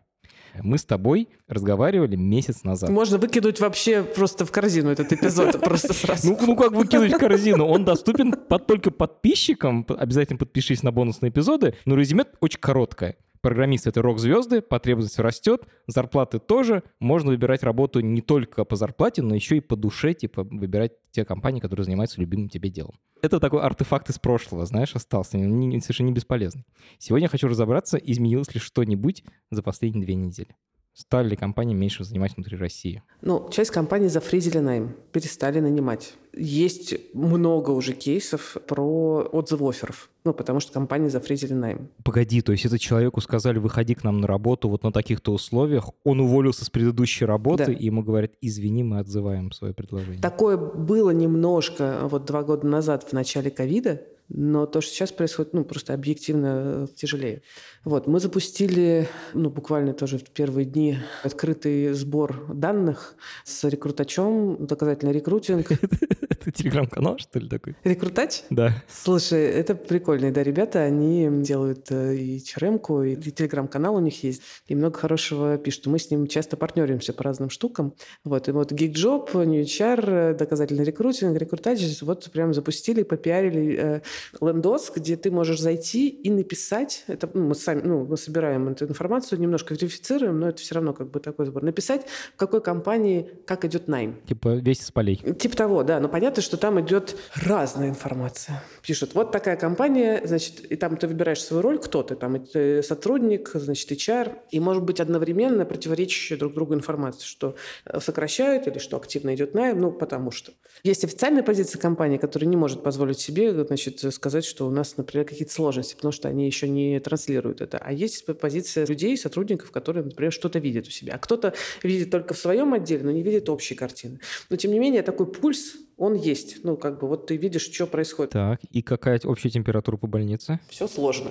Мы 0.62 0.78
с 0.78 0.86
тобой 0.86 1.28
разговаривали 1.48 2.16
месяц 2.16 2.64
назад. 2.64 2.88
Можно 2.88 3.18
выкинуть 3.18 3.60
вообще 3.60 4.02
просто 4.02 4.46
в 4.46 4.52
корзину 4.52 4.88
этот 4.90 5.12
эпизод 5.12 5.60
просто 5.64 5.92
сразу. 5.92 6.30
Ну, 6.30 6.38
ну 6.40 6.56
как 6.56 6.72
выкинуть 6.72 7.12
в 7.12 7.18
корзину? 7.18 7.66
Он 7.66 7.84
доступен 7.84 8.32
под, 8.32 8.66
только 8.66 8.90
подписчикам. 8.90 9.84
Обязательно 9.88 10.38
подпишись 10.38 10.82
на 10.82 10.92
бонусные 10.92 11.28
эпизоды. 11.28 11.74
Но 11.84 11.94
резюме 11.94 12.24
очень 12.40 12.60
короткое. 12.60 13.16
Программисты— 13.46 13.88
это 13.90 14.02
рок-звезды, 14.02 14.60
потребность 14.60 15.20
растет, 15.20 15.68
зарплаты 15.86 16.40
тоже. 16.40 16.82
Можно 16.98 17.30
выбирать 17.30 17.62
работу 17.62 18.00
не 18.00 18.20
только 18.20 18.64
по 18.64 18.74
зарплате, 18.74 19.22
но 19.22 19.36
еще 19.36 19.58
и 19.58 19.60
по 19.60 19.76
душе, 19.76 20.14
типа 20.14 20.42
выбирать 20.42 20.94
те 21.12 21.24
компании, 21.24 21.60
которые 21.60 21.84
занимаются 21.84 22.20
любимым 22.20 22.48
тебе 22.48 22.70
делом. 22.70 22.98
Это 23.22 23.38
такой 23.38 23.62
артефакт 23.62 24.10
из 24.10 24.18
прошлого, 24.18 24.66
знаешь, 24.66 24.96
остался, 24.96 25.38
не, 25.38 25.80
совершенно 25.80 26.08
не 26.08 26.12
бесполезный. 26.12 26.64
Сегодня 26.98 27.26
я 27.26 27.28
хочу 27.28 27.46
разобраться, 27.46 27.98
изменилось 27.98 28.52
ли 28.52 28.58
что-нибудь 28.58 29.22
за 29.52 29.62
последние 29.62 30.04
две 30.04 30.16
недели. 30.16 30.56
Стали 30.96 31.28
ли 31.28 31.36
компании 31.36 31.74
меньше 31.74 32.04
занимать 32.04 32.34
внутри 32.36 32.56
России? 32.56 33.02
Ну, 33.20 33.50
часть 33.50 33.70
компаний 33.70 34.08
зафризили 34.08 34.60
найм, 34.60 34.96
перестали 35.12 35.60
нанимать. 35.60 36.14
Есть 36.34 36.94
много 37.12 37.72
уже 37.72 37.92
кейсов 37.92 38.56
про 38.66 39.28
отзывы 39.30 39.68
офферов. 39.68 40.08
Ну, 40.24 40.32
потому 40.32 40.58
что 40.58 40.72
компании 40.72 41.10
зафризили 41.10 41.52
найм. 41.52 41.90
Погоди, 42.02 42.40
то 42.40 42.52
есть 42.52 42.64
это 42.64 42.78
человеку 42.78 43.20
сказали, 43.20 43.58
выходи 43.58 43.94
к 43.94 44.04
нам 44.04 44.22
на 44.22 44.26
работу 44.26 44.70
вот 44.70 44.84
на 44.84 44.90
таких-то 44.90 45.34
условиях, 45.34 45.90
он 46.02 46.20
уволился 46.20 46.64
с 46.64 46.70
предыдущей 46.70 47.26
работы, 47.26 47.66
да. 47.66 47.72
и 47.72 47.84
ему 47.84 48.02
говорят, 48.02 48.32
извини, 48.40 48.82
мы 48.82 49.00
отзываем 49.00 49.52
свое 49.52 49.74
предложение. 49.74 50.22
Такое 50.22 50.56
было 50.56 51.10
немножко 51.10 51.98
вот 52.04 52.24
два 52.24 52.42
года 52.42 52.66
назад 52.66 53.04
в 53.04 53.12
начале 53.12 53.50
ковида, 53.50 54.00
но 54.28 54.66
то, 54.66 54.80
что 54.80 54.92
сейчас 54.92 55.12
происходит, 55.12 55.52
ну, 55.52 55.64
просто 55.64 55.94
объективно 55.94 56.88
тяжелее. 56.94 57.42
Вот, 57.84 58.06
мы 58.06 58.18
запустили, 58.18 59.08
ну, 59.34 59.50
буквально 59.50 59.92
тоже 59.92 60.18
в 60.18 60.24
первые 60.24 60.64
дни 60.64 60.98
открытый 61.22 61.92
сбор 61.92 62.46
данных 62.52 63.14
с 63.44 63.62
рекрутачом, 63.64 64.66
доказательный 64.66 65.12
рекрутинг. 65.12 65.70
Это 66.46 66.50
телеграм-канал, 66.52 67.18
что 67.18 67.38
ли, 67.38 67.48
такой? 67.48 67.76
Рекрутач? 67.84 68.42
Да. 68.50 68.72
Слушай, 68.88 69.46
это 69.46 69.74
прикольные, 69.74 70.30
да, 70.30 70.42
ребята, 70.42 70.80
они 70.82 71.28
делают 71.42 71.90
э, 71.90 72.14
и 72.16 72.38
crm 72.38 72.76
и 73.06 73.30
телеграм-канал 73.32 73.96
у 73.96 74.00
них 74.00 74.22
есть, 74.22 74.42
и 74.66 74.74
много 74.74 74.98
хорошего 74.98 75.58
пишут. 75.58 75.86
Мы 75.86 75.98
с 75.98 76.10
ним 76.10 76.26
часто 76.26 76.56
партнеримся 76.56 77.12
по 77.12 77.24
разным 77.24 77.50
штукам. 77.50 77.94
Вот, 78.24 78.48
и 78.48 78.52
вот 78.52 78.72
GeekJob, 78.72 79.32
NewHR, 79.32 80.34
доказательный 80.34 80.84
рекрутинг, 80.84 81.36
рекрутач, 81.36 81.80
вот 82.02 82.30
прям 82.30 82.54
запустили, 82.54 83.02
попиарили 83.02 83.76
э, 83.78 84.00
лендос, 84.40 84.92
где 84.94 85.16
ты 85.16 85.30
можешь 85.30 85.60
зайти 85.60 86.08
и 86.08 86.30
написать, 86.30 87.04
это 87.06 87.28
ну, 87.32 87.48
мы 87.48 87.54
сами, 87.54 87.82
ну, 87.82 88.04
мы 88.04 88.16
собираем 88.16 88.68
эту 88.68 88.86
информацию, 88.86 89.40
немножко 89.40 89.74
верифицируем, 89.74 90.40
но 90.40 90.48
это 90.48 90.60
все 90.60 90.74
равно 90.74 90.92
как 90.92 91.10
бы 91.10 91.20
такой 91.20 91.46
сбор. 91.46 91.62
Написать, 91.62 92.06
в 92.34 92.36
какой 92.36 92.60
компании, 92.60 93.30
как 93.46 93.64
идет 93.64 93.88
найм. 93.88 94.20
Типа 94.26 94.56
весь 94.56 94.82
из 94.82 94.90
полей. 94.90 95.16
Типа 95.16 95.56
того, 95.56 95.82
да. 95.82 96.00
Но 96.00 96.08
понятно, 96.08 96.42
что 96.42 96.56
там 96.56 96.80
идет 96.80 97.16
разная 97.34 97.88
информация. 97.88 98.62
Пишут, 98.82 99.14
вот 99.14 99.32
такая 99.32 99.56
компания, 99.56 100.22
значит, 100.24 100.60
и 100.70 100.76
там 100.76 100.96
ты 100.96 101.06
выбираешь 101.08 101.42
свою 101.42 101.62
роль, 101.62 101.78
кто 101.78 102.02
ты, 102.02 102.14
там 102.14 102.44
ты 102.44 102.82
сотрудник, 102.82 103.50
значит, 103.54 103.90
HR, 103.90 104.36
и 104.50 104.60
может 104.60 104.82
быть 104.82 105.00
одновременно 105.00 105.64
противоречащая 105.64 106.38
друг 106.38 106.54
другу 106.54 106.74
информация, 106.74 107.26
что 107.26 107.56
э, 107.84 108.00
сокращают 108.00 108.66
или 108.66 108.78
что 108.78 108.96
активно 108.96 109.34
идет 109.34 109.54
найм, 109.54 109.80
ну, 109.80 109.92
потому 109.92 110.30
что. 110.30 110.52
Есть 110.82 111.04
официальная 111.04 111.42
позиция 111.42 111.80
компании, 111.80 112.18
которая 112.18 112.48
не 112.48 112.56
может 112.56 112.82
позволить 112.82 113.18
себе, 113.18 113.52
значит, 113.52 114.00
сказать, 114.10 114.44
что 114.44 114.66
у 114.66 114.70
нас, 114.70 114.96
например, 114.96 115.26
какие-то 115.26 115.52
сложности, 115.52 115.94
потому 115.94 116.12
что 116.12 116.28
они 116.28 116.46
еще 116.46 116.68
не 116.68 116.98
транслируют 117.00 117.60
это. 117.60 117.78
А 117.78 117.92
есть 117.92 118.24
позиция 118.26 118.86
людей, 118.86 119.16
сотрудников, 119.16 119.70
которые, 119.70 120.04
например, 120.04 120.32
что-то 120.32 120.58
видят 120.58 120.86
у 120.86 120.90
себя. 120.90 121.14
А 121.14 121.18
кто-то 121.18 121.54
видит 121.82 122.10
только 122.10 122.34
в 122.34 122.38
своем 122.38 122.74
отделе, 122.74 123.04
но 123.04 123.10
не 123.10 123.22
видит 123.22 123.48
общей 123.48 123.74
картины. 123.74 124.20
Но, 124.50 124.56
тем 124.56 124.72
не 124.72 124.78
менее, 124.78 125.02
такой 125.02 125.26
пульс 125.26 125.76
он 125.96 126.14
есть. 126.14 126.64
Ну, 126.64 126.76
как 126.76 127.00
бы 127.00 127.08
вот 127.08 127.26
ты 127.26 127.36
видишь, 127.36 127.70
что 127.70 127.86
происходит. 127.86 128.32
Так, 128.32 128.60
и 128.70 128.82
какая 128.82 129.20
общая 129.24 129.50
температура 129.50 129.96
по 129.96 130.06
больнице? 130.06 130.60
Все 130.68 130.86
сложно. 130.88 131.30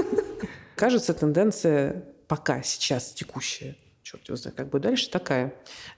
Кажется, 0.76 1.12
тенденция 1.12 2.04
пока, 2.26 2.62
сейчас, 2.62 3.12
текущая, 3.12 3.76
черт 4.02 4.26
его 4.28 4.36
знает, 4.36 4.56
как 4.56 4.70
бы 4.70 4.78
дальше, 4.78 5.10
такая. 5.10 5.54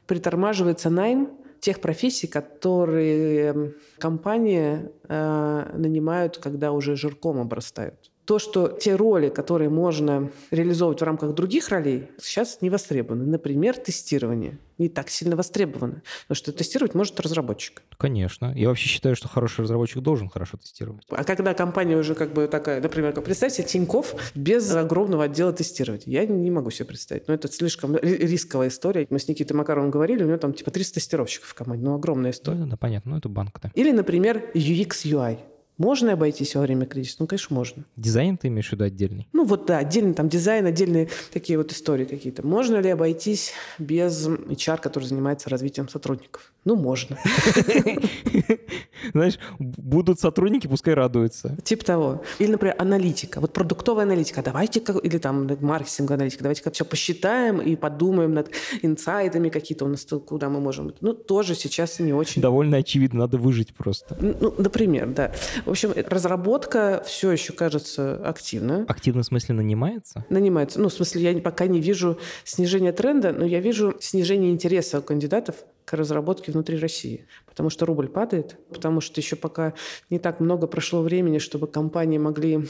Притормаживается 0.07 0.91
найм, 0.91 1.31
тех 1.63 1.81
профессий, 1.81 2.27
которые 2.27 3.47
эм, 3.47 3.75
компании 3.99 4.91
э, 5.09 5.71
нанимают, 5.75 6.39
когда 6.39 6.73
уже 6.73 6.97
жирком 6.97 7.39
обрастают 7.39 8.13
то, 8.25 8.39
что 8.39 8.69
те 8.69 8.95
роли, 8.95 9.29
которые 9.29 9.69
можно 9.69 10.31
реализовывать 10.51 11.01
в 11.01 11.05
рамках 11.05 11.35
других 11.35 11.69
ролей, 11.71 12.09
сейчас 12.21 12.63
не 12.63 12.71
востребованы. 12.71 13.27
Например, 13.27 13.77
тестирование 13.77 14.59
не 14.83 14.89
так 14.89 15.09
сильно 15.11 15.37
востребовано. 15.37 16.03
Потому 16.23 16.37
что 16.37 16.53
тестировать 16.53 16.95
может 16.95 17.19
разработчик. 17.21 17.83
Конечно. 17.97 18.53
Я 18.57 18.69
вообще 18.69 18.89
считаю, 18.89 19.17
что 19.17 19.29
хороший 19.29 19.63
разработчик 19.63 20.03
должен 20.03 20.29
хорошо 20.29 20.57
тестировать. 20.59 21.05
А 21.11 21.25
когда 21.25 21.55
компания 21.55 21.97
уже 21.97 22.15
как 22.15 22.33
бы 22.33 22.49
такая, 22.49 22.81
например, 22.81 23.13
представьте 23.21 23.63
Тиньков 23.63 24.15
без 24.35 24.75
огромного 24.75 25.25
отдела 25.25 25.53
тестирования. 25.53 26.05
Я 26.07 26.27
не 26.27 26.51
могу 26.51 26.71
себе 26.71 26.87
представить. 26.87 27.29
Но 27.29 27.35
это 27.35 27.49
слишком 27.49 27.97
рисковая 27.97 28.69
история. 28.69 29.07
Мы 29.11 29.19
с 29.19 29.29
Никитой 29.29 29.57
Макаровым 29.57 29.91
говорили, 29.91 30.25
у 30.25 30.27
него 30.27 30.39
там 30.39 30.53
типа 30.53 30.71
300 30.71 30.95
тестировщиков 30.95 31.49
в 31.49 31.55
команде. 31.55 31.85
Ну, 31.85 31.95
огромная 31.95 32.31
история. 32.33 32.59
Да, 32.59 32.67
да, 32.67 32.77
понятно. 32.77 33.13
Ну, 33.13 33.19
это 33.19 33.29
банк, 33.29 33.59
да. 33.63 33.71
Или, 33.75 33.93
например, 33.93 34.51
UX, 34.55 35.05
UI. 35.05 35.39
Можно 35.83 36.13
обойтись 36.13 36.55
во 36.55 36.61
время 36.61 36.87
кризиса? 36.87 37.17
Ну, 37.19 37.27
конечно, 37.27 37.57
можно. 37.57 37.85
Дизайн 37.97 38.37
ты 38.37 38.47
имеешь 38.47 38.69
в 38.69 38.73
виду 38.73 38.85
отдельный? 38.85 39.27
Ну, 39.33 39.45
вот 39.45 39.67
да, 39.67 39.79
отдельный 39.79 40.15
там 40.15 40.29
дизайн, 40.29 40.65
отдельные 40.65 41.09
такие 41.33 41.59
вот 41.59 41.73
истории 41.73 42.05
какие-то. 42.05 42.47
Можно 42.47 42.77
ли 42.77 42.89
обойтись 42.89 43.53
без 43.81 44.29
HR, 44.29 44.81
который 44.81 45.07
занимается 45.07 45.51
развитием 45.51 45.89
сотрудников? 45.89 46.53
Ну, 46.65 46.77
можно. 46.77 47.19
Знаешь, 49.13 49.39
будут 49.59 50.21
сотрудники, 50.21 50.67
пускай 50.67 50.95
радуются. 50.95 51.57
Типа 51.63 51.85
того. 51.85 52.23
Или, 52.39 52.53
например, 52.53 52.77
аналитика. 52.79 53.41
Вот 53.41 53.53
продуктовая 53.53 54.05
аналитика. 54.05 54.43
Давайте, 54.43 54.83
или 55.03 55.19
там 55.19 55.49
маркетинг 55.61 56.11
аналитика. 56.11 56.43
Давайте 56.43 56.63
как 56.63 56.75
все 56.75 56.85
посчитаем 56.85 57.61
и 57.61 57.77
подумаем 57.77 58.33
над 58.33 58.51
инсайдами 58.83 59.49
какие-то 59.49 59.85
у 59.85 59.89
нас, 59.89 60.07
куда 60.27 60.49
мы 60.49 60.61
можем. 60.61 60.95
Ну, 61.01 61.15
тоже 61.15 61.55
сейчас 61.55 61.99
не 61.99 62.13
очень. 62.13 62.43
Довольно 62.43 62.79
очевидно, 62.79 63.21
надо 63.21 63.39
выжить 63.39 63.75
просто. 63.75 64.17
Ну, 64.21 64.55
например, 64.59 65.09
да. 65.09 65.33
В 65.65 65.71
общем, 65.71 65.93
разработка 66.07 67.03
все 67.07 67.31
еще 67.31 67.53
кажется 67.53 68.17
активна. 68.27 68.85
Активно 68.89 69.23
в 69.23 69.27
смысле 69.27 69.55
нанимается? 69.55 70.25
Нанимается. 70.29 70.81
Ну, 70.81 70.89
в 70.89 70.93
смысле, 70.93 71.23
я 71.23 71.41
пока 71.41 71.67
не 71.67 71.81
вижу 71.81 72.19
снижения 72.45 72.93
тренда, 72.93 73.33
но 73.33 73.45
я 73.45 73.61
вижу 73.61 73.95
снижение 74.01 74.51
интереса 74.51 74.99
у 74.99 75.03
кандидатов 75.03 75.57
к 75.93 75.95
разработке 75.95 76.53
внутри 76.53 76.79
России. 76.79 77.27
Потому 77.47 77.69
что 77.69 77.85
рубль 77.85 78.09
падает, 78.09 78.57
потому 78.71 79.03
что 79.03 79.21
еще 79.21 79.37
пока 79.37 79.75
не 80.09 80.19
так 80.19 80.41
много 80.41 80.67
прошло 80.67 81.03
времени, 81.03 81.37
чтобы 81.37 81.67
компании 81.67 82.17
могли 82.17 82.67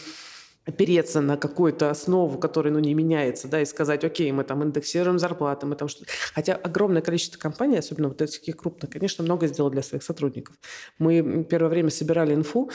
опереться 0.65 1.21
на 1.21 1.37
какую-то 1.37 1.91
основу, 1.91 2.39
которая 2.39 2.73
ну, 2.73 2.81
не 2.81 2.95
меняется, 2.95 3.49
да, 3.49 3.61
и 3.61 3.65
сказать, 3.65 4.05
окей, 4.05 4.31
мы 4.33 4.43
там 4.45 4.63
индексируем 4.63 5.19
зарплаты, 5.19 5.67
мы 5.67 5.77
там 5.77 5.89
что 5.89 6.05
Хотя 6.35 6.55
огромное 6.55 7.03
количество 7.03 7.39
компаний, 7.39 7.79
особенно 7.79 8.09
вот 8.09 8.17
таких 8.19 8.57
крупных, 8.57 8.91
конечно, 8.91 9.25
много 9.25 9.47
сделало 9.47 9.73
для 9.73 9.83
своих 9.83 10.03
сотрудников. 10.03 10.57
Мы 10.99 11.45
первое 11.49 11.71
время 11.71 11.91
собирали 11.91 12.35
инфу, 12.35 12.71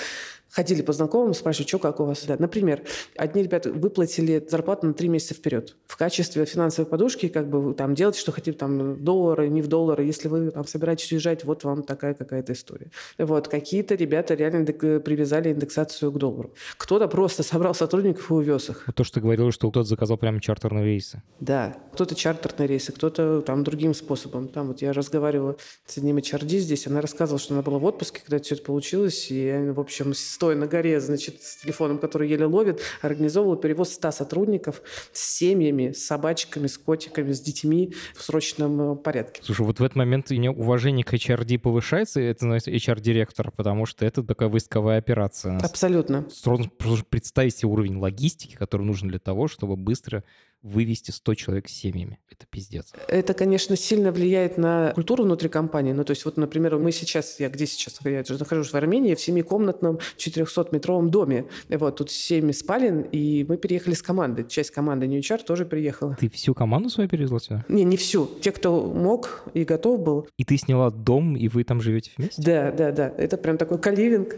ходили 0.49 0.81
по 0.81 0.93
знакомым, 0.93 1.33
спрашивали, 1.33 1.67
что 1.67 1.79
как 1.79 1.99
у 1.99 2.05
вас. 2.05 2.23
Да. 2.25 2.35
Например, 2.39 2.81
одни 3.15 3.43
ребята 3.43 3.71
выплатили 3.71 4.45
зарплату 4.49 4.87
на 4.87 4.93
три 4.93 5.07
месяца 5.09 5.33
вперед. 5.33 5.75
В 5.87 5.97
качестве 5.97 6.45
финансовой 6.45 6.89
подушки 6.89 7.27
как 7.27 7.49
бы 7.49 7.73
там 7.73 7.95
делать, 7.95 8.15
что 8.15 8.31
хотите, 8.31 8.57
там 8.57 9.03
доллары, 9.03 9.49
не 9.49 9.61
в 9.61 9.67
доллары. 9.67 10.05
Если 10.05 10.27
вы 10.27 10.51
там 10.51 10.65
собираетесь 10.65 11.11
уезжать, 11.11 11.43
вот 11.43 11.63
вам 11.63 11.83
такая 11.83 12.13
какая-то 12.13 12.53
история. 12.53 12.91
Вот. 13.17 13.47
Какие-то 13.47 13.95
ребята 13.95 14.33
реально 14.33 14.65
привязали 14.65 15.51
индексацию 15.51 16.11
к 16.11 16.17
доллару. 16.17 16.53
Кто-то 16.77 17.07
просто 17.07 17.43
собрал 17.43 17.73
сотрудников 17.73 18.29
и 18.29 18.33
увез 18.33 18.69
их. 18.69 18.85
То, 18.95 19.03
что 19.03 19.15
ты 19.15 19.21
говорил, 19.21 19.51
что 19.51 19.69
кто-то 19.69 19.87
заказал 19.87 20.17
прямо 20.17 20.41
чартерные 20.41 20.85
рейсы. 20.85 21.21
Да. 21.39 21.75
Кто-то 21.93 22.15
чартерные 22.15 22.67
рейсы, 22.67 22.91
кто-то 22.91 23.41
там 23.41 23.63
другим 23.63 23.93
способом. 23.93 24.47
Там 24.47 24.67
вот 24.67 24.81
я 24.81 24.93
разговаривала 24.93 25.57
с 25.85 25.97
одним 25.97 26.17
HRD 26.17 26.57
здесь, 26.59 26.87
она 26.87 27.01
рассказывала, 27.01 27.39
что 27.39 27.53
она 27.53 27.63
была 27.63 27.79
в 27.79 27.85
отпуске, 27.85 28.21
когда 28.21 28.39
все 28.41 28.55
это 28.55 28.63
получилось, 28.63 29.27
и, 29.29 29.71
в 29.73 29.79
общем, 29.79 30.13
стоя 30.37 30.55
на 30.55 30.67
горе, 30.67 30.99
значит, 30.99 31.41
с 31.41 31.63
телефоном, 31.63 31.97
который 31.97 32.29
еле 32.29 32.45
ловит, 32.45 32.79
организовывала 33.01 33.57
перевоз 33.57 33.93
100 33.93 34.11
сотрудников 34.11 34.83
с 35.11 35.37
семьями, 35.37 35.93
с 35.93 36.05
собачками, 36.05 36.67
с 36.67 36.77
котиками, 36.77 37.31
с 37.31 37.41
детьми 37.41 37.95
в 38.15 38.21
срочном 38.21 38.91
э, 38.91 38.95
порядке. 38.97 39.41
Слушай, 39.43 39.65
вот 39.65 39.79
в 39.79 39.83
этот 39.83 39.95
момент 39.95 40.29
уважение 40.29 41.03
к 41.03 41.11
HRD 41.11 41.57
повышается, 41.57 42.21
это 42.21 42.45
называется 42.45 42.69
HR-директор, 42.69 43.49
потому 43.49 43.87
что 43.87 44.05
это 44.05 44.21
такая 44.21 44.47
войсковая 44.47 44.99
операция. 44.99 45.57
Абсолютно. 45.57 46.29
Сложно 46.29 46.69
представить 47.09 47.55
себе 47.55 47.69
уровень 47.71 47.97
логистики, 47.97 48.55
который 48.55 48.83
нужен 48.83 49.09
для 49.09 49.19
того, 49.19 49.47
чтобы 49.47 49.75
быстро 49.75 50.23
вывести 50.67 51.11
100 51.11 51.35
человек 51.35 51.69
с 51.69 51.71
семьями. 51.71 52.19
Это 52.29 52.45
пиздец. 52.49 52.93
Это, 53.07 53.33
конечно, 53.33 53.75
сильно 53.75 54.11
влияет 54.11 54.57
на 54.57 54.91
культуру 54.93 55.23
внутри 55.23 55.49
компании. 55.49 55.93
Ну, 55.93 56.03
то 56.03 56.11
есть, 56.11 56.25
вот, 56.25 56.37
например, 56.37 56.77
мы 56.77 56.91
сейчас, 56.91 57.39
я 57.39 57.49
где 57.49 57.65
сейчас? 57.65 57.99
Я 58.03 58.23
же 58.23 58.37
нахожусь 58.37 58.71
в 58.71 58.75
Армении, 58.75 59.15
в 59.15 59.21
семикомнатном 59.21 59.99
400-метровом 60.17 61.09
доме. 61.09 61.45
Вот, 61.69 61.95
тут 61.95 62.11
7 62.11 62.51
спален, 62.51 63.01
и 63.11 63.45
мы 63.47 63.57
переехали 63.57 63.95
с 63.95 64.01
команды. 64.01 64.45
Часть 64.47 64.71
команды 64.71 65.07
New 65.07 65.19
HR 65.19 65.43
тоже 65.45 65.65
приехала. 65.65 66.15
Ты 66.19 66.29
всю 66.29 66.53
команду 66.53 66.89
свою 66.89 67.09
перевезла 67.09 67.39
сюда? 67.39 67.65
Не, 67.69 67.83
не 67.83 67.97
всю. 67.97 68.27
Те, 68.41 68.51
кто 68.51 68.85
мог 68.85 69.45
и 69.53 69.63
готов 69.63 70.01
был. 70.01 70.27
И 70.37 70.43
ты 70.43 70.57
сняла 70.57 70.91
дом, 70.91 71.35
и 71.35 71.47
вы 71.47 71.63
там 71.63 71.81
живете 71.81 72.11
вместе? 72.17 72.41
Да, 72.41 72.71
да, 72.71 72.91
да. 72.91 73.13
Это 73.17 73.37
прям 73.37 73.57
такой 73.57 73.79
каливинг. 73.79 74.35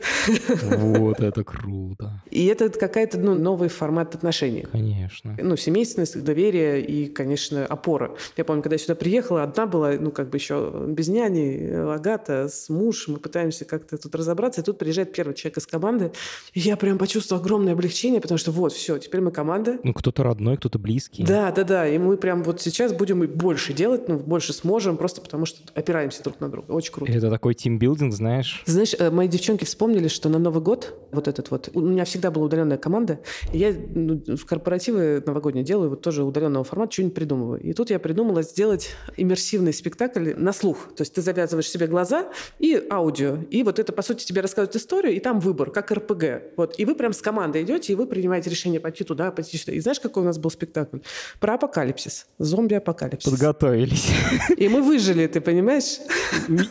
Вот 0.78 1.20
это 1.20 1.44
круто. 1.44 2.24
И 2.30 2.46
это 2.46 2.70
какая-то, 2.70 3.20
ну, 3.20 3.36
новый 3.36 3.70
формат 3.70 4.16
отношений. 4.16 4.66
Конечно. 4.72 5.36
Ну, 5.42 5.58
семейственность, 5.58 6.19
доверие 6.22 6.82
и, 6.82 7.08
конечно, 7.08 7.66
опора. 7.66 8.16
Я 8.38 8.46
помню, 8.46 8.62
когда 8.62 8.76
я 8.76 8.80
сюда 8.80 8.96
приехала, 8.96 9.44
одна 9.44 9.66
была, 9.66 9.94
ну, 10.00 10.12
как 10.12 10.30
бы 10.30 10.38
еще 10.38 10.72
без 10.88 11.08
няни, 11.08 11.70
Агата 11.94 12.48
с 12.50 12.70
мужем, 12.70 13.14
мы 13.14 13.20
пытаемся 13.20 13.66
как-то 13.66 13.98
тут 13.98 14.14
разобраться, 14.16 14.62
и 14.62 14.64
тут 14.64 14.78
приезжает 14.78 15.12
первый 15.12 15.34
человек 15.34 15.58
из 15.58 15.68
команды, 15.68 16.12
и 16.54 16.60
я 16.60 16.78
прям 16.78 16.98
почувствовала 16.98 17.44
огромное 17.44 17.74
облегчение, 17.74 18.22
потому 18.22 18.38
что 18.38 18.52
вот, 18.52 18.74
все, 18.74 18.98
теперь 18.98 19.22
мы 19.22 19.32
команда. 19.32 19.80
Ну, 19.84 19.94
кто-то 19.94 20.24
родной, 20.24 20.58
кто-то 20.58 20.80
близкий. 20.80 21.24
Да, 21.24 21.52
да, 21.52 21.64
да, 21.64 21.88
и 21.88 21.98
мы 21.98 22.18
прям 22.18 22.44
вот 22.44 22.62
сейчас 22.62 22.94
будем 22.94 23.26
больше 23.28 23.74
делать, 23.74 24.08
ну, 24.08 24.18
больше 24.18 24.54
сможем, 24.54 24.98
просто 24.98 25.22
потому 25.22 25.46
что 25.46 25.62
опираемся 25.74 26.24
друг 26.24 26.40
на 26.40 26.50
друга. 26.50 26.72
Очень 26.72 26.94
круто. 26.94 27.12
Это 27.12 27.30
такой 27.30 27.54
тимбилдинг, 27.54 28.14
знаешь? 28.14 28.64
Знаешь, 28.66 28.96
э, 28.98 29.10
мои 29.10 29.28
девчонки 29.28 29.66
вспомнили, 29.66 30.08
что 30.08 30.30
на 30.30 30.40
Новый 30.40 30.62
год, 30.62 30.94
вот 31.12 31.28
этот 31.28 31.52
вот, 31.52 31.70
у 31.74 31.82
меня 31.82 32.06
всегда 32.06 32.32
была 32.32 32.46
удаленная 32.46 32.78
команда, 32.78 33.20
и 33.54 33.58
я 33.58 33.74
ну, 33.94 34.22
в 34.36 34.46
корпоративы 34.46 35.24
новогодние 35.26 35.64
делаю 35.64 35.90
вот 35.90 35.99
тоже 36.02 36.24
удаленного 36.24 36.64
формата, 36.64 36.94
что-нибудь 36.94 37.16
придумываю. 37.16 37.62
И 37.62 37.74
тут 37.74 37.90
я 37.90 38.00
придумала 38.00 38.42
сделать 38.42 38.90
иммерсивный 39.18 39.74
спектакль 39.74 40.34
на 40.36 40.54
слух. 40.54 40.90
То 40.96 41.02
есть 41.02 41.14
ты 41.14 41.22
завязываешь 41.22 41.70
себе 41.70 41.88
глаза 41.88 42.30
и 42.60 42.82
аудио. 42.90 43.40
И 43.50 43.64
вот 43.64 43.80
это, 43.80 43.94
по 43.94 44.02
сути, 44.02 44.26
тебе 44.26 44.42
рассказывают 44.42 44.76
историю, 44.76 45.16
и 45.16 45.20
там 45.20 45.40
выбор, 45.40 45.72
как 45.72 45.92
РПГ. 45.92 46.56
Вот. 46.58 46.80
И 46.80 46.86
вы 46.86 46.96
прям 46.96 47.14
с 47.14 47.22
командой 47.22 47.64
идете, 47.64 47.94
и 47.94 47.96
вы 47.96 48.08
принимаете 48.08 48.50
решение 48.50 48.80
пойти 48.80 49.04
туда, 49.04 49.32
пойти 49.32 49.58
сюда. 49.58 49.74
И 49.74 49.80
знаешь, 49.80 50.00
какой 50.00 50.24
у 50.24 50.26
нас 50.26 50.38
был 50.38 50.50
спектакль? 50.50 51.00
Про 51.40 51.56
апокалипсис. 51.56 52.28
Зомби-апокалипсис. 52.38 53.30
Подготовились. 53.30 54.10
И 54.58 54.68
мы 54.68 54.82
выжили, 54.82 55.28
ты 55.28 55.42
понимаешь? 55.42 56.00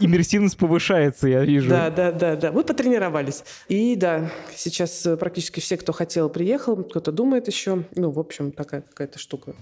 Иммерсивность 0.00 0.56
повышается, 0.56 1.28
я 1.28 1.44
вижу. 1.44 1.70
Да, 1.70 1.90
да, 1.90 2.12
да, 2.12 2.36
да. 2.36 2.52
Мы 2.52 2.64
потренировались. 2.64 3.44
И 3.68 3.96
да, 3.96 4.30
сейчас 4.54 5.06
практически 5.18 5.60
все, 5.60 5.76
кто 5.76 5.92
хотел, 5.92 6.28
приехал, 6.28 6.76
кто-то 6.76 7.12
думает 7.12 7.46
еще. 7.46 7.84
Ну, 7.94 8.10
в 8.10 8.18
общем, 8.18 8.52
такая 8.52 8.82
какая-то 8.82 9.17
штука. 9.18 9.54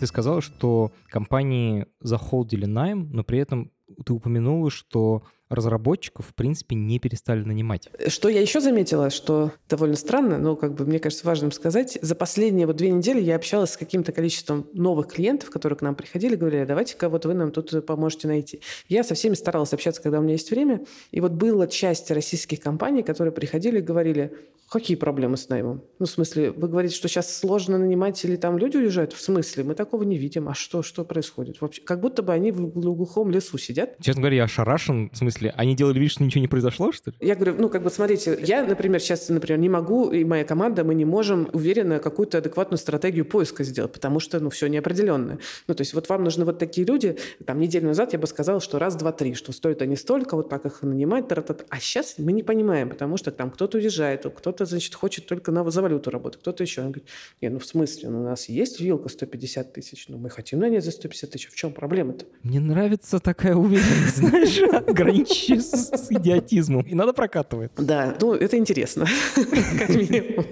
Ты 0.00 0.06
сказала, 0.06 0.42
что 0.42 0.92
компании 1.06 1.86
захолдили 2.00 2.66
найм, 2.66 3.10
но 3.12 3.24
при 3.24 3.38
этом 3.38 3.72
ты 4.04 4.12
упомянула, 4.12 4.70
что 4.70 5.22
разработчиков, 5.54 6.26
в 6.26 6.34
принципе, 6.34 6.74
не 6.74 6.98
перестали 6.98 7.42
нанимать. 7.42 7.88
Что 8.08 8.28
я 8.28 8.40
еще 8.40 8.60
заметила, 8.60 9.10
что 9.10 9.52
довольно 9.68 9.96
странно, 9.96 10.38
но, 10.38 10.56
как 10.56 10.74
бы, 10.74 10.84
мне 10.84 10.98
кажется, 10.98 11.26
важным 11.26 11.52
сказать, 11.52 11.98
за 12.00 12.14
последние 12.14 12.66
вот 12.66 12.76
две 12.76 12.90
недели 12.90 13.20
я 13.20 13.36
общалась 13.36 13.70
с 13.70 13.76
каким-то 13.76 14.12
количеством 14.12 14.66
новых 14.72 15.08
клиентов, 15.08 15.50
которые 15.50 15.76
к 15.76 15.82
нам 15.82 15.94
приходили, 15.94 16.36
говорили, 16.36 16.64
давайте-ка 16.64 17.08
вот 17.08 17.26
вы 17.26 17.34
нам 17.34 17.50
тут 17.50 17.84
поможете 17.86 18.28
найти. 18.28 18.60
Я 18.88 19.04
со 19.04 19.14
всеми 19.14 19.34
старалась 19.34 19.72
общаться, 19.72 20.02
когда 20.02 20.18
у 20.18 20.22
меня 20.22 20.32
есть 20.32 20.50
время, 20.50 20.84
и 21.10 21.20
вот 21.20 21.32
была 21.32 21.66
часть 21.66 22.10
российских 22.10 22.60
компаний, 22.60 23.02
которые 23.02 23.32
приходили 23.32 23.78
и 23.78 23.82
говорили, 23.82 24.32
Какие 24.70 24.96
проблемы 24.96 25.36
с 25.36 25.48
наймом? 25.48 25.82
Ну, 25.98 26.06
в 26.06 26.10
смысле, 26.10 26.50
вы 26.50 26.68
говорите, 26.68 26.96
что 26.96 27.06
сейчас 27.06 27.36
сложно 27.36 27.78
нанимать 27.78 28.24
или 28.24 28.36
там 28.36 28.58
люди 28.58 28.76
уезжают? 28.76 29.12
В 29.12 29.20
смысле? 29.20 29.62
Мы 29.62 29.74
такого 29.74 30.02
не 30.02 30.16
видим. 30.16 30.48
А 30.48 30.54
что, 30.54 30.82
что 30.82 31.04
происходит? 31.04 31.60
Вообще, 31.60 31.82
как 31.82 32.00
будто 32.00 32.22
бы 32.22 32.32
они 32.32 32.50
в 32.50 32.80
глухом 32.80 33.30
лесу 33.30 33.58
сидят. 33.58 33.96
Честно 34.00 34.22
говоря, 34.22 34.38
я 34.38 34.44
ошарашен. 34.44 35.10
В 35.10 35.16
смысле, 35.16 35.43
они 35.56 35.74
делали 35.76 35.98
вид, 35.98 36.10
что 36.10 36.22
ничего 36.22 36.40
не 36.40 36.48
произошло, 36.48 36.92
что 36.92 37.10
ли? 37.10 37.16
Я 37.20 37.34
говорю, 37.34 37.56
ну, 37.58 37.68
как 37.68 37.82
бы, 37.82 37.90
смотрите, 37.90 38.38
я, 38.42 38.64
например, 38.64 39.00
сейчас, 39.00 39.28
например, 39.28 39.58
не 39.58 39.68
могу, 39.68 40.10
и 40.10 40.24
моя 40.24 40.44
команда, 40.44 40.84
мы 40.84 40.94
не 40.94 41.04
можем 41.04 41.48
уверенно 41.52 41.98
какую-то 41.98 42.38
адекватную 42.38 42.78
стратегию 42.78 43.24
поиска 43.24 43.64
сделать, 43.64 43.92
потому 43.92 44.20
что, 44.20 44.40
ну, 44.40 44.50
все 44.50 44.66
неопределенное. 44.66 45.38
Ну, 45.66 45.74
то 45.74 45.80
есть 45.80 45.94
вот 45.94 46.08
вам 46.08 46.24
нужны 46.24 46.44
вот 46.44 46.58
такие 46.58 46.86
люди. 46.86 47.16
Там 47.44 47.58
неделю 47.58 47.88
назад 47.88 48.12
я 48.12 48.18
бы 48.18 48.26
сказала, 48.26 48.60
что 48.60 48.78
раз, 48.78 48.96
два, 48.96 49.12
три, 49.12 49.34
что 49.34 49.52
стоит 49.52 49.82
они 49.82 49.96
столько, 49.96 50.36
вот 50.36 50.48
так 50.48 50.66
их 50.66 50.82
нанимать, 50.82 51.24
а 51.68 51.80
сейчас 51.80 52.14
мы 52.18 52.32
не 52.32 52.42
понимаем, 52.42 52.88
потому 52.88 53.16
что 53.16 53.30
там 53.30 53.50
кто-то 53.50 53.78
уезжает, 53.78 54.24
кто-то 54.24 54.64
значит, 54.64 54.94
хочет 54.94 55.26
только 55.26 55.50
на, 55.50 55.68
за 55.70 55.82
валюту 55.82 56.10
работать, 56.10 56.40
кто-то 56.40 56.62
еще. 56.62 56.82
Он 56.82 56.88
говорит, 56.88 57.08
не, 57.40 57.48
ну 57.48 57.58
в 57.58 57.66
смысле, 57.66 58.08
ну, 58.10 58.20
у 58.20 58.24
нас 58.24 58.48
есть 58.48 58.80
вилка 58.80 59.08
150 59.08 59.72
тысяч, 59.72 60.08
но 60.08 60.18
мы 60.18 60.30
хотим 60.30 60.60
нанять 60.60 60.84
за 60.84 60.90
150 60.90 61.30
тысяч. 61.30 61.48
В 61.48 61.56
чем 61.56 61.72
проблема-то? 61.72 62.26
Мне 62.42 62.60
нравится 62.60 63.18
такая 63.18 63.54
уверенность, 63.54 64.16
знаешь, 64.16 64.58
граничащая 65.24 65.60
с 65.60 66.10
идиотизмом. 66.10 66.82
И 66.82 66.94
надо 66.94 67.12
прокатывать. 67.12 67.72
Да, 67.76 68.16
ну 68.20 68.34
это 68.34 68.56
интересно, 68.56 69.06
как 69.78 69.88
минимум. 69.90 70.44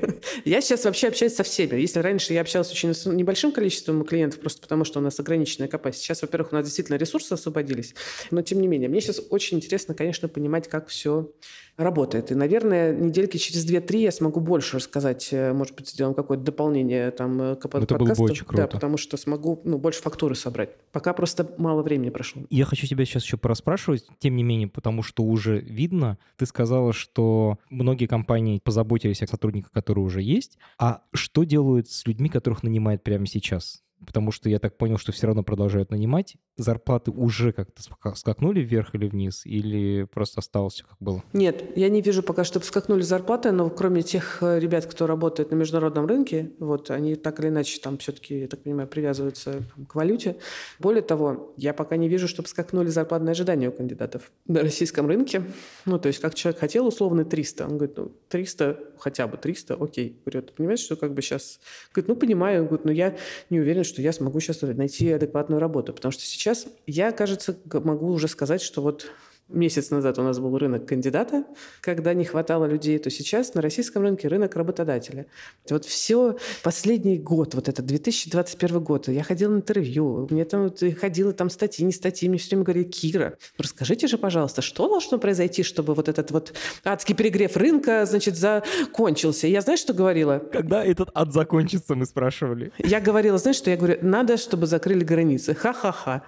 Я 0.44 0.60
сейчас 0.60 0.84
вообще 0.84 1.08
общаюсь 1.08 1.34
со 1.34 1.42
всеми. 1.42 1.80
Если 1.80 2.00
раньше 2.00 2.32
я 2.32 2.40
общалась 2.40 2.70
очень 2.70 2.94
с 2.94 3.06
небольшим 3.06 3.52
количеством 3.52 4.04
клиентов, 4.04 4.40
просто 4.40 4.62
потому 4.62 4.84
что 4.84 5.00
у 5.00 5.02
нас 5.02 5.18
ограниченная 5.20 5.68
капасить. 5.68 6.02
Сейчас, 6.02 6.22
во-первых, 6.22 6.52
у 6.52 6.56
нас 6.56 6.64
действительно 6.64 6.96
ресурсы 6.96 7.32
освободились, 7.32 7.94
но 8.30 8.42
тем 8.42 8.60
не 8.60 8.68
менее, 8.68 8.88
мне 8.88 9.00
сейчас 9.00 9.20
очень 9.30 9.58
интересно, 9.58 9.94
конечно, 9.94 10.28
понимать, 10.28 10.68
как 10.68 10.88
все 10.88 11.30
работает. 11.76 12.30
И, 12.30 12.34
наверное, 12.34 12.94
недельки 12.94 13.38
через 13.38 13.66
2-3 13.68 13.98
я 13.98 14.12
смогу 14.12 14.40
больше 14.40 14.76
рассказать, 14.76 15.28
э, 15.32 15.52
может 15.52 15.74
быть, 15.74 15.88
сделаем 15.88 16.14
какое-то 16.14 16.44
дополнение 16.44 17.10
там 17.10 17.40
э, 17.40 17.56
к 17.56 17.64
Это 17.66 17.94
было 17.96 18.14
бы 18.14 18.24
очень 18.24 18.44
круто. 18.44 18.62
Да, 18.62 18.66
потому 18.66 18.96
что 18.96 19.16
смогу 19.16 19.60
ну, 19.64 19.78
больше 19.78 20.02
фактуры 20.02 20.34
собрать. 20.34 20.70
Пока 20.92 21.14
просто 21.14 21.54
мало 21.56 21.82
времени 21.82 22.10
прошло. 22.10 22.42
Я 22.50 22.66
хочу 22.66 22.86
тебя 22.86 23.04
сейчас 23.04 23.24
еще 23.24 23.38
пораспрашивать, 23.38 24.06
тем 24.18 24.36
не 24.36 24.42
менее, 24.42 24.68
потому 24.68 25.02
что 25.02 25.24
уже 25.24 25.58
видно, 25.58 26.18
ты 26.36 26.44
сказала, 26.44 26.92
что 26.92 27.58
многие 27.70 28.06
компании 28.06 28.60
позаботились 28.62 29.22
о 29.22 29.26
сотрудниках, 29.26 29.72
которые 29.72 30.04
уже 30.04 30.20
есть. 30.20 30.58
А 30.78 31.02
что 31.14 31.44
делают 31.44 31.88
с 31.88 32.06
людьми, 32.06 32.28
которых 32.28 32.62
нанимают 32.62 33.02
прямо 33.02 33.26
сейчас? 33.26 33.82
Потому 34.06 34.32
что 34.32 34.48
я 34.48 34.58
так 34.58 34.76
понял, 34.76 34.98
что 34.98 35.12
все 35.12 35.26
равно 35.26 35.42
продолжают 35.42 35.90
нанимать. 35.90 36.36
Зарплаты 36.56 37.10
уже 37.10 37.52
как-то 37.52 37.82
скакнули 38.14 38.60
вверх 38.60 38.94
или 38.94 39.06
вниз, 39.06 39.46
или 39.46 40.04
просто 40.04 40.40
осталось 40.40 40.74
все 40.74 40.84
как 40.84 40.96
было? 41.00 41.22
Нет, 41.32 41.76
я 41.76 41.88
не 41.88 42.00
вижу 42.00 42.22
пока, 42.22 42.44
чтобы 42.44 42.64
скакнули 42.64 43.02
зарплаты, 43.02 43.52
но 43.52 43.70
кроме 43.70 44.02
тех 44.02 44.38
э, 44.42 44.58
ребят, 44.58 44.86
кто 44.86 45.06
работает 45.06 45.50
на 45.50 45.54
международном 45.54 46.06
рынке, 46.06 46.52
вот 46.58 46.90
они 46.90 47.14
так 47.14 47.40
или 47.40 47.48
иначе 47.48 47.80
там 47.80 47.98
все-таки, 47.98 48.40
я 48.40 48.48
так 48.48 48.62
понимаю, 48.62 48.88
привязываются 48.88 49.62
к 49.88 49.94
валюте. 49.94 50.36
Более 50.78 51.02
того, 51.02 51.54
я 51.56 51.72
пока 51.72 51.96
не 51.96 52.08
вижу, 52.08 52.28
чтобы 52.28 52.48
скакнули 52.48 52.88
зарплатные 52.88 53.32
ожидания 53.32 53.68
у 53.68 53.72
кандидатов 53.72 54.32
на 54.46 54.60
российском 54.60 55.06
рынке. 55.06 55.44
Ну, 55.84 55.98
то 55.98 56.08
есть 56.08 56.20
как 56.20 56.34
человек 56.34 56.60
хотел 56.60 56.86
условно 56.86 57.24
300, 57.24 57.64
он 57.64 57.78
говорит, 57.78 57.96
ну, 57.96 58.12
300, 58.28 58.78
хотя 58.98 59.26
бы 59.26 59.36
300, 59.36 59.74
окей. 59.74 60.20
Говорит, 60.24 60.54
понимаешь, 60.54 60.80
что 60.80 60.96
как 60.96 61.12
бы 61.14 61.22
сейчас... 61.22 61.60
Говорит, 61.92 62.08
ну, 62.08 62.16
понимаю, 62.16 62.62
он 62.62 62.66
говорит, 62.66 62.84
но 62.84 62.92
я 62.92 63.16
не 63.50 63.60
уверен, 63.60 63.84
что 63.92 64.02
я 64.02 64.12
смогу 64.12 64.40
сейчас 64.40 64.62
найти 64.62 65.12
адекватную 65.12 65.60
работу. 65.60 65.92
Потому 65.92 66.12
что 66.12 66.22
сейчас 66.22 66.66
я, 66.86 67.12
кажется, 67.12 67.56
могу 67.72 68.08
уже 68.08 68.28
сказать, 68.28 68.62
что 68.62 68.80
вот 68.82 69.06
месяц 69.52 69.90
назад 69.90 70.18
у 70.18 70.22
нас 70.22 70.38
был 70.38 70.56
рынок 70.58 70.86
кандидата, 70.86 71.44
когда 71.80 72.14
не 72.14 72.24
хватало 72.24 72.66
людей, 72.66 72.98
то 72.98 73.10
сейчас 73.10 73.54
на 73.54 73.62
российском 73.62 74.02
рынке 74.02 74.28
рынок 74.28 74.56
работодателя. 74.56 75.26
Вот 75.68 75.84
все 75.84 76.36
последний 76.62 77.18
год, 77.18 77.54
вот 77.54 77.68
этот 77.68 77.86
2021 77.86 78.80
год, 78.80 79.08
я 79.08 79.22
ходила 79.22 79.52
на 79.52 79.56
интервью, 79.56 80.26
мне 80.30 80.44
там 80.44 80.64
вот, 80.64 80.82
ходила 81.00 81.32
там 81.32 81.50
статьи, 81.50 81.84
не 81.84 81.92
статьи, 81.92 82.28
мне 82.28 82.38
все 82.38 82.50
время 82.50 82.64
говорили, 82.64 82.84
Кира, 82.84 83.36
расскажите 83.58 84.06
же, 84.06 84.18
пожалуйста, 84.18 84.62
что 84.62 84.88
должно 84.88 85.18
произойти, 85.18 85.62
чтобы 85.62 85.94
вот 85.94 86.08
этот 86.08 86.30
вот 86.30 86.52
адский 86.84 87.14
перегрев 87.14 87.56
рынка, 87.56 88.04
значит, 88.06 88.36
закончился. 88.36 89.46
Я, 89.46 89.60
знаешь, 89.60 89.80
что 89.80 89.92
говорила? 89.92 90.38
Когда 90.52 90.84
этот 90.84 91.10
ад 91.14 91.32
закончится, 91.32 91.94
мы 91.94 92.06
спрашивали. 92.06 92.72
Я 92.78 93.00
говорила, 93.00 93.38
знаешь, 93.38 93.56
что 93.56 93.70
я 93.70 93.76
говорю, 93.76 93.98
надо, 94.02 94.36
чтобы 94.36 94.66
закрыли 94.66 95.04
границы. 95.04 95.54
Ха-ха-ха. 95.54 96.22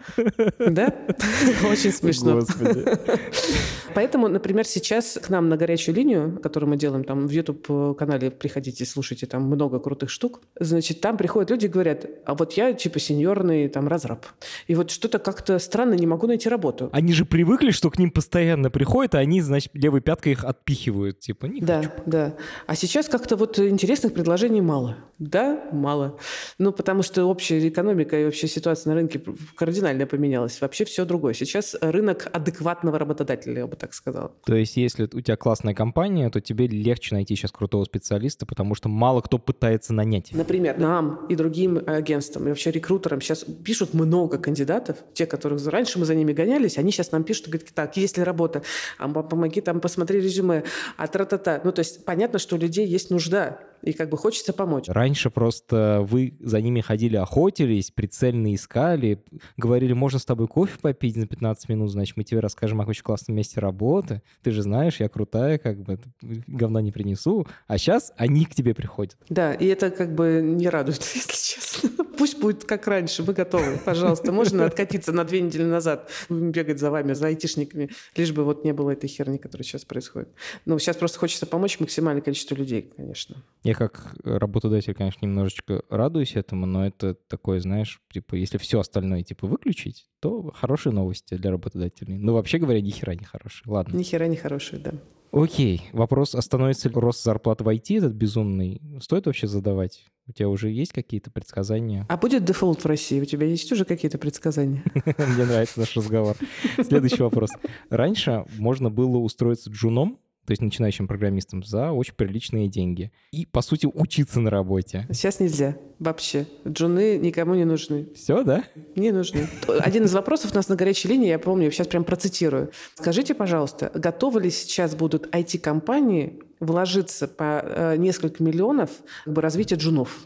Да? 0.58 0.94
Очень 1.70 1.92
смешно. 1.92 2.34
Господи. 2.34 2.84
Поэтому, 3.94 4.29
например, 4.29 4.66
сейчас 4.66 5.18
к 5.22 5.29
нам 5.31 5.48
на 5.48 5.57
горячую 5.57 5.94
линию, 5.94 6.40
которую 6.42 6.70
мы 6.70 6.77
делаем 6.77 7.05
там 7.05 7.27
в 7.29 7.31
YouTube-канале, 7.31 8.31
приходите, 8.31 8.85
слушайте, 8.85 9.27
там 9.27 9.42
много 9.42 9.79
крутых 9.79 10.11
штук, 10.11 10.40
значит, 10.59 11.00
там 11.00 11.16
приходят 11.16 11.50
люди 11.50 11.66
и 11.66 11.68
говорят, 11.68 12.07
а 12.24 12.35
вот 12.35 12.55
я 12.55 12.72
типа 12.72 12.98
сеньорный 12.98 13.68
там 13.68 13.87
разраб. 13.87 14.27
И 14.66 14.74
вот 14.74 14.90
что-то 14.90 15.18
как-то 15.18 15.59
странно, 15.59 15.94
не 15.94 16.07
могу 16.07 16.27
найти 16.27 16.48
работу. 16.48 16.90
Они 16.92 17.12
же 17.12 17.24
привыкли, 17.24 17.70
что 17.70 17.90
к 17.90 17.98
ним 17.98 18.11
постоянно 18.11 18.70
приходят, 18.70 19.14
а 19.14 19.18
они, 19.18 19.40
значит, 19.40 19.70
левой 19.74 20.00
пяткой 20.00 20.33
их 20.33 20.44
отпихивают, 20.44 21.20
типа, 21.20 21.46
не 21.46 21.61
Да, 21.61 21.83
хочу. 21.83 21.90
да. 22.07 22.35
А 22.66 22.74
сейчас 22.74 23.09
как-то 23.09 23.37
вот 23.37 23.59
интересных 23.59 24.12
предложений 24.12 24.62
мало. 24.62 24.96
Да, 25.18 25.68
мало. 25.70 26.18
Ну, 26.59 26.72
потому 26.72 27.03
что 27.03 27.24
общая 27.27 27.66
экономика 27.68 28.18
и 28.20 28.27
общая 28.27 28.48
ситуация 28.48 28.90
на 28.90 28.96
рынке 28.96 29.20
кардинально 29.55 30.07
поменялась. 30.07 30.61
Вообще 30.61 30.85
все 30.85 31.05
другое. 31.05 31.35
Сейчас 31.35 31.77
рынок 31.81 32.29
адекватного 32.33 32.93
работодателя, 32.98 33.61
я 33.61 33.66
бы 33.66 33.76
так 33.76 33.94
сказала. 33.94 34.33
То 34.44 34.54
есть, 34.54 34.76
если 34.76 35.04
у 35.04 35.20
тебя 35.20 35.37
классная 35.37 35.74
компания, 35.74 36.30
то 36.30 36.40
тебе 36.40 36.66
легче 36.66 37.14
найти 37.14 37.37
сейчас 37.37 37.52
крутого 37.52 37.85
специалиста, 37.85 38.46
потому 38.46 38.74
что 38.74 38.88
мало 38.88 39.20
кто 39.20 39.38
пытается 39.38 39.92
нанять. 39.92 40.30
Например, 40.33 40.78
нам 40.78 41.26
и 41.26 41.35
другим 41.35 41.80
агентствам, 41.87 42.46
и 42.46 42.48
вообще 42.48 42.70
рекрутерам 42.70 43.20
сейчас 43.20 43.44
пишут 43.64 43.94
много 43.94 44.38
кандидатов, 44.38 44.98
те, 45.14 45.26
которых 45.26 45.64
раньше 45.66 45.98
мы 45.98 46.04
за 46.04 46.14
ними 46.14 46.33
гонялись, 46.33 46.78
они 46.78 46.90
сейчас 46.90 47.12
нам 47.12 47.24
пишут, 47.24 47.48
говорят, 47.48 47.68
так, 47.74 47.96
есть 47.96 48.16
ли 48.16 48.22
работа, 48.22 48.62
а 48.98 49.09
помоги 49.09 49.61
там, 49.61 49.80
посмотри 49.80 50.20
резюме, 50.20 50.64
а 50.96 51.07
тра-та-та. 51.07 51.61
Ну, 51.64 51.72
то 51.72 51.80
есть 51.80 52.04
понятно, 52.04 52.38
что 52.38 52.57
у 52.57 52.59
людей 52.59 52.87
есть 52.87 53.11
нужда, 53.11 53.61
и 53.85 53.92
как 53.92 54.09
бы 54.09 54.16
хочется 54.16 54.53
помочь. 54.53 54.88
Раньше 54.88 55.31
просто 55.31 56.05
вы 56.09 56.37
за 56.40 56.61
ними 56.61 56.81
ходили, 56.81 57.16
охотились, 57.16 57.90
прицельно 57.90 58.55
искали, 58.55 59.23
говорили, 59.57 59.92
можно 59.92 60.18
с 60.18 60.25
тобой 60.25 60.49
кофе 60.49 60.79
попить 60.81 61.16
на 61.16 61.27
15 61.27 61.68
минут, 61.68 61.90
значит, 61.90 62.16
мы 62.16 62.25
тебе 62.25 62.40
расскажем 62.40 62.81
о 62.81 62.85
очень 62.85 63.03
классном 63.03 63.37
месте 63.37 63.61
работы. 63.61 64.23
Ты 64.42 64.51
же 64.51 64.62
знаешь, 64.62 65.01
я 65.01 65.09
крутая, 65.09 65.59
как 65.59 65.83
бы 65.83 65.99
говна 66.47 66.81
не 66.81 66.92
принесу. 66.92 67.47
А 67.66 67.79
сейчас 67.79 68.12
они 68.16 68.44
к 68.47 68.55
тебе 68.55 68.75
приходят. 68.75 69.16
Да, 69.29 69.53
и 69.53 69.66
это 69.66 69.90
как 69.90 70.14
бы 70.14 70.40
не 70.42 70.68
радует, 70.68 71.03
если 71.14 71.55
честно. 71.55 72.03
Пусть 72.16 72.38
будет 72.40 72.64
как 72.64 72.87
раньше, 72.87 73.22
мы 73.22 73.33
готовы. 73.33 73.79
Пожалуйста, 73.85 74.33
можно 74.33 74.64
откатиться 74.66 75.12
на 75.12 75.24
две 75.24 75.40
недели 75.40 75.64
назад, 75.64 76.11
бегать 76.29 76.79
за 76.79 76.90
вами, 76.90 77.12
за 77.12 77.29
айтишниками, 77.29 77.90
лишь 78.16 78.33
бы 78.33 78.44
вот 78.44 78.64
не 78.64 78.72
было 78.72 78.90
этой 78.90 79.09
херни, 79.09 79.38
которая 79.38 79.64
сейчас 79.64 79.85
происходит. 79.85 80.29
Ну, 80.64 80.79
сейчас 80.79 80.96
просто 80.96 81.18
хочется 81.18 81.46
помочь 81.46 81.81
максимальное 81.81 82.22
количество 82.22 82.55
людей, 82.55 82.92
конечно. 82.96 83.37
Я 83.62 83.74
как 83.74 84.14
работодатель, 84.24 84.94
конечно, 84.94 85.24
немножечко 85.24 85.83
радуюсь 85.88 86.37
этому, 86.37 86.66
но 86.66 86.87
это 86.87 87.14
такое, 87.14 87.61
знаешь, 87.61 88.00
типа, 88.12 88.35
если 88.37 88.59
все 88.59 88.81
остальное, 88.81 89.22
типа, 89.22 89.46
выключить, 89.46 90.07
то 90.20 90.53
хорошие 90.53 90.92
новости 90.92 91.35
для 91.35 91.50
работодателей. 91.50 92.16
Но 92.16 92.35
вообще 92.35 92.59
говоря, 92.59 92.81
ни 92.81 92.90
хера 92.90 93.14
не 93.14 93.24
хорошие. 93.24 93.70
Ладно. 93.70 93.96
Ни 93.96 94.03
хера 94.03 94.27
не 94.27 94.37
хорошие, 94.37 94.81
да. 94.81 94.92
Окей, 95.33 95.83
вопрос, 95.92 96.37
остановится 96.37 96.88
ли 96.88 96.94
рост 96.94 97.24
зарплат 97.24 97.61
в 97.61 97.68
IT 97.68 97.98
этот 97.98 98.12
безумный? 98.12 98.81
Стоит 99.00 99.27
вообще 99.27 99.48
задавать? 99.48 100.05
У 100.26 100.32
тебя 100.32 100.48
уже 100.48 100.70
есть 100.70 100.92
какие-то 100.92 101.30
предсказания? 101.30 102.06
А 102.08 102.16
будет 102.16 102.44
дефолт 102.44 102.82
в 102.82 102.87
России? 102.87 103.20
У 103.20 103.26
тебя 103.26 103.46
есть 103.46 103.70
уже 103.72 103.84
какие-то 103.84 104.16
предсказания? 104.16 104.82
Мне 104.94 105.44
нравится 105.44 105.80
наш 105.80 105.94
разговор. 105.94 106.37
Следующий 106.82 107.22
вопрос. 107.22 107.50
Раньше 107.90 108.46
можно 108.56 108.90
было 108.90 109.18
устроиться 109.18 109.70
джуном, 109.70 110.18
то 110.46 110.50
есть 110.52 110.62
начинающим 110.62 111.06
программистам, 111.08 111.62
за 111.62 111.92
очень 111.92 112.14
приличные 112.14 112.68
деньги. 112.68 113.12
И, 113.32 113.46
по 113.46 113.62
сути, 113.62 113.87
учиться 113.87 114.40
на 114.40 114.50
работе. 114.50 115.06
Сейчас 115.10 115.40
нельзя. 115.40 115.76
Вообще. 115.98 116.46
Джуны 116.66 117.18
никому 117.18 117.54
не 117.54 117.64
нужны. 117.64 118.08
Все, 118.14 118.42
да? 118.44 118.64
Не 118.96 119.10
нужны. 119.10 119.46
Один 119.80 120.04
из 120.04 120.12
вопросов 120.14 120.52
у 120.52 120.54
нас 120.54 120.68
на 120.68 120.76
горячей 120.76 121.08
линии, 121.08 121.28
я 121.28 121.38
помню, 121.38 121.70
сейчас 121.70 121.87
прям 121.87 122.04
процитирую. 122.04 122.70
Скажите, 122.94 123.34
пожалуйста, 123.34 123.90
готовы 123.94 124.42
ли 124.42 124.50
сейчас 124.50 124.94
будут 124.94 125.34
IT-компании 125.34 126.40
вложиться 126.66 127.29
по 127.29 127.62
э, 127.64 127.96
несколько 127.96 128.42
миллионов 128.42 128.90
в 129.27 129.38
развитие 129.38 129.79
джунов. 129.79 130.18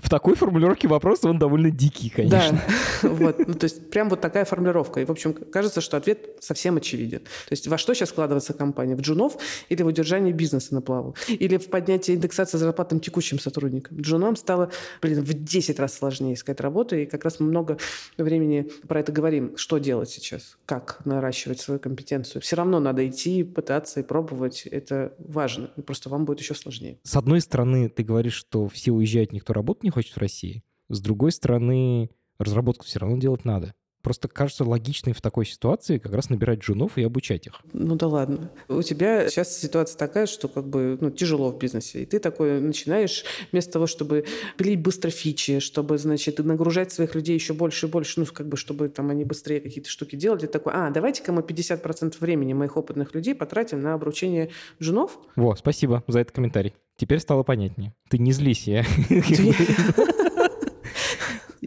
В 0.00 0.08
такой 0.08 0.34
формулировке 0.34 0.88
вопроса 0.88 1.28
он 1.28 1.38
довольно 1.38 1.70
дикий, 1.70 2.10
конечно. 2.10 2.60
Да, 3.02 3.08
вот. 3.08 3.46
Ну, 3.46 3.54
то 3.54 3.64
есть 3.64 3.90
прям 3.90 4.08
вот 4.08 4.20
такая 4.20 4.44
формулировка. 4.44 5.00
И, 5.00 5.04
в 5.04 5.10
общем, 5.10 5.32
кажется, 5.32 5.80
что 5.80 5.96
ответ 5.96 6.36
совсем 6.40 6.76
очевиден. 6.76 7.20
То 7.20 7.52
есть 7.52 7.66
во 7.68 7.78
что 7.78 7.94
сейчас 7.94 8.10
складывается 8.10 8.52
компания? 8.54 8.96
В 8.96 9.00
джунов 9.00 9.36
или 9.68 9.82
в 9.82 9.86
удержании 9.86 10.32
бизнеса 10.32 10.74
на 10.74 10.80
плаву? 10.80 11.14
Или 11.28 11.56
в 11.56 11.68
поднятии 11.68 12.14
индексации 12.14 12.58
зарплатам 12.58 13.00
текущим 13.00 13.38
сотрудникам? 13.38 14.00
Джунам 14.00 14.36
стало, 14.36 14.70
блин, 15.02 15.22
в 15.22 15.32
10 15.32 15.78
раз 15.78 15.94
сложнее 15.94 16.34
искать 16.34 16.60
работу, 16.60 16.96
и 16.96 17.06
как 17.06 17.24
раз 17.24 17.40
мы 17.40 17.46
много 17.46 17.78
времени 18.16 18.70
про 18.86 19.00
это 19.00 19.12
говорим. 19.12 19.56
Что 19.56 19.78
делать 19.78 20.10
сейчас? 20.10 20.56
Как 20.66 21.00
наращивать 21.04 21.60
свою 21.60 21.80
компетенцию? 21.80 22.42
Все 22.42 22.56
равно 22.56 22.80
надо 22.80 23.06
идти, 23.06 23.44
пытаться 23.44 24.00
и 24.00 24.02
пробовать. 24.02 24.66
Это 24.66 25.12
важно 25.18 25.70
просто 25.82 26.08
вам 26.08 26.24
будет 26.24 26.40
еще 26.40 26.54
сложнее. 26.54 26.98
С 27.02 27.16
одной 27.16 27.40
стороны, 27.40 27.88
ты 27.88 28.02
говоришь, 28.02 28.34
что 28.34 28.68
все 28.68 28.92
уезжают, 28.92 29.32
никто 29.32 29.52
работать 29.52 29.84
не 29.84 29.90
хочет 29.90 30.14
в 30.14 30.18
России. 30.18 30.62
С 30.88 31.00
другой 31.00 31.32
стороны, 31.32 32.10
разработку 32.38 32.84
все 32.84 32.98
равно 32.98 33.18
делать 33.18 33.44
надо. 33.44 33.74
Просто 34.02 34.28
кажется 34.28 34.64
логичной 34.64 35.12
в 35.12 35.20
такой 35.20 35.44
ситуации 35.44 35.98
как 35.98 36.12
раз 36.12 36.30
набирать 36.30 36.60
джунов 36.60 36.98
и 36.98 37.02
обучать 37.02 37.46
их. 37.46 37.60
Ну 37.72 37.96
да 37.96 38.06
ладно. 38.06 38.50
У 38.68 38.82
тебя 38.82 39.28
сейчас 39.28 39.58
ситуация 39.58 39.98
такая, 39.98 40.26
что 40.26 40.48
как 40.48 40.66
бы 40.68 40.96
ну, 41.00 41.10
тяжело 41.10 41.50
в 41.50 41.58
бизнесе. 41.58 42.02
И 42.02 42.06
ты 42.06 42.18
такой 42.18 42.60
начинаешь 42.60 43.24
вместо 43.52 43.72
того, 43.72 43.86
чтобы 43.86 44.24
пилить 44.56 44.80
быстро 44.80 45.10
фичи, 45.10 45.58
чтобы, 45.58 45.98
значит, 45.98 46.38
нагружать 46.38 46.92
своих 46.92 47.14
людей 47.14 47.34
еще 47.34 47.54
больше 47.54 47.86
и 47.86 47.90
больше, 47.90 48.20
ну 48.20 48.26
как 48.26 48.48
бы, 48.48 48.56
чтобы 48.56 48.88
там 48.88 49.10
они 49.10 49.24
быстрее 49.24 49.60
какие-то 49.60 49.90
штуки 49.90 50.16
делали, 50.16 50.40
ты 50.40 50.46
такой, 50.46 50.72
а, 50.74 50.90
давайте-ка 50.90 51.32
мы 51.32 51.42
50% 51.42 52.16
времени 52.20 52.52
моих 52.52 52.76
опытных 52.76 53.14
людей 53.14 53.34
потратим 53.34 53.80
на 53.80 53.94
обучение 53.94 54.50
джунов. 54.80 55.18
Во, 55.36 55.56
спасибо 55.56 56.04
за 56.06 56.20
этот 56.20 56.34
комментарий. 56.34 56.74
Теперь 56.96 57.20
стало 57.20 57.42
понятнее. 57.42 57.94
Ты 58.10 58.18
не 58.18 58.32
злись, 58.32 58.66
я... 58.66 58.84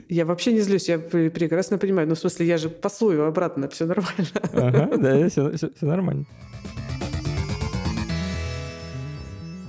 Я 0.09 0.25
вообще 0.25 0.53
не 0.53 0.61
злюсь, 0.61 0.89
я 0.89 0.99
прекрасно 0.99 1.77
понимаю. 1.77 2.07
Ну, 2.07 2.15
в 2.15 2.19
смысле, 2.19 2.45
я 2.45 2.57
же 2.57 2.69
пасую 2.69 3.25
обратно, 3.25 3.67
все 3.69 3.85
нормально. 3.85 4.27
Ага, 4.53 4.97
да, 4.97 5.29
все, 5.29 5.51
все, 5.55 5.69
все 5.71 5.85
нормально. 5.85 6.25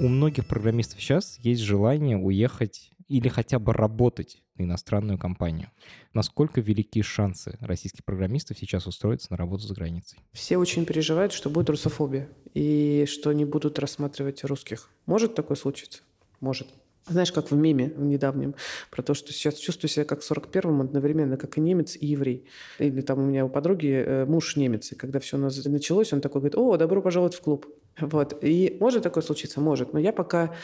У 0.01 0.09
многих 0.09 0.47
программистов 0.47 1.01
сейчас 1.01 1.39
есть 1.41 1.63
желание 1.63 2.17
уехать 2.17 2.93
или 3.09 3.29
хотя 3.29 3.59
бы 3.59 3.73
работать 3.73 4.43
на 4.57 4.65
иностранную 4.65 5.19
компанию. 5.19 5.71
Насколько 6.15 6.61
велики 6.61 7.03
шансы 7.03 7.57
российских 7.61 8.05
программистов 8.05 8.59
сейчас 8.59 8.87
устроиться 8.87 9.29
на 9.31 9.37
работу 9.37 9.67
за 9.67 9.75
границей? 9.75 10.19
Все 10.33 10.57
очень 10.57 10.87
переживают, 10.87 11.33
что 11.33 11.51
будет 11.51 11.71
русофобия 11.71 12.29
и 12.55 13.05
что 13.09 13.33
не 13.33 13.45
будут 13.45 13.79
рассматривать 13.79 14.45
русских. 14.45 14.91
Может 15.07 15.35
такое 15.35 15.57
случиться? 15.57 16.03
Может. 16.41 16.69
Знаешь, 17.09 17.33
как 17.33 17.51
в 17.51 17.57
меме 17.57 17.93
в 17.97 18.05
недавнем, 18.05 18.55
про 18.91 19.03
то, 19.03 19.15
что 19.15 19.33
сейчас 19.33 19.55
чувствую 19.55 19.91
себя 19.91 20.05
как 20.05 20.21
в 20.21 20.31
41-м 20.31 20.83
одновременно, 20.83 21.37
как 21.37 21.59
и 21.59 21.61
немец, 21.61 21.97
и 21.99 22.07
еврей. 22.07 22.47
Или 22.79 23.01
там 23.01 23.19
у 23.19 23.27
меня 23.27 23.45
у 23.45 23.49
подруги 23.49 24.05
э, 24.07 24.25
муж 24.25 24.57
немец, 24.57 24.93
и 24.93 24.95
когда 24.95 25.19
все 25.19 25.37
началось, 25.37 26.13
он 26.13 26.21
такой 26.21 26.41
говорит, 26.41 26.57
о, 26.57 26.77
добро 26.77 27.03
пожаловать 27.03 27.35
в 27.35 27.41
клуб. 27.41 27.67
Вот. 28.01 28.39
И 28.43 28.77
может 28.81 29.03
такое 29.03 29.23
случиться? 29.23 29.61
Может. 29.61 29.93
Но 29.93 29.99
я 29.99 30.13
пока 30.13 30.55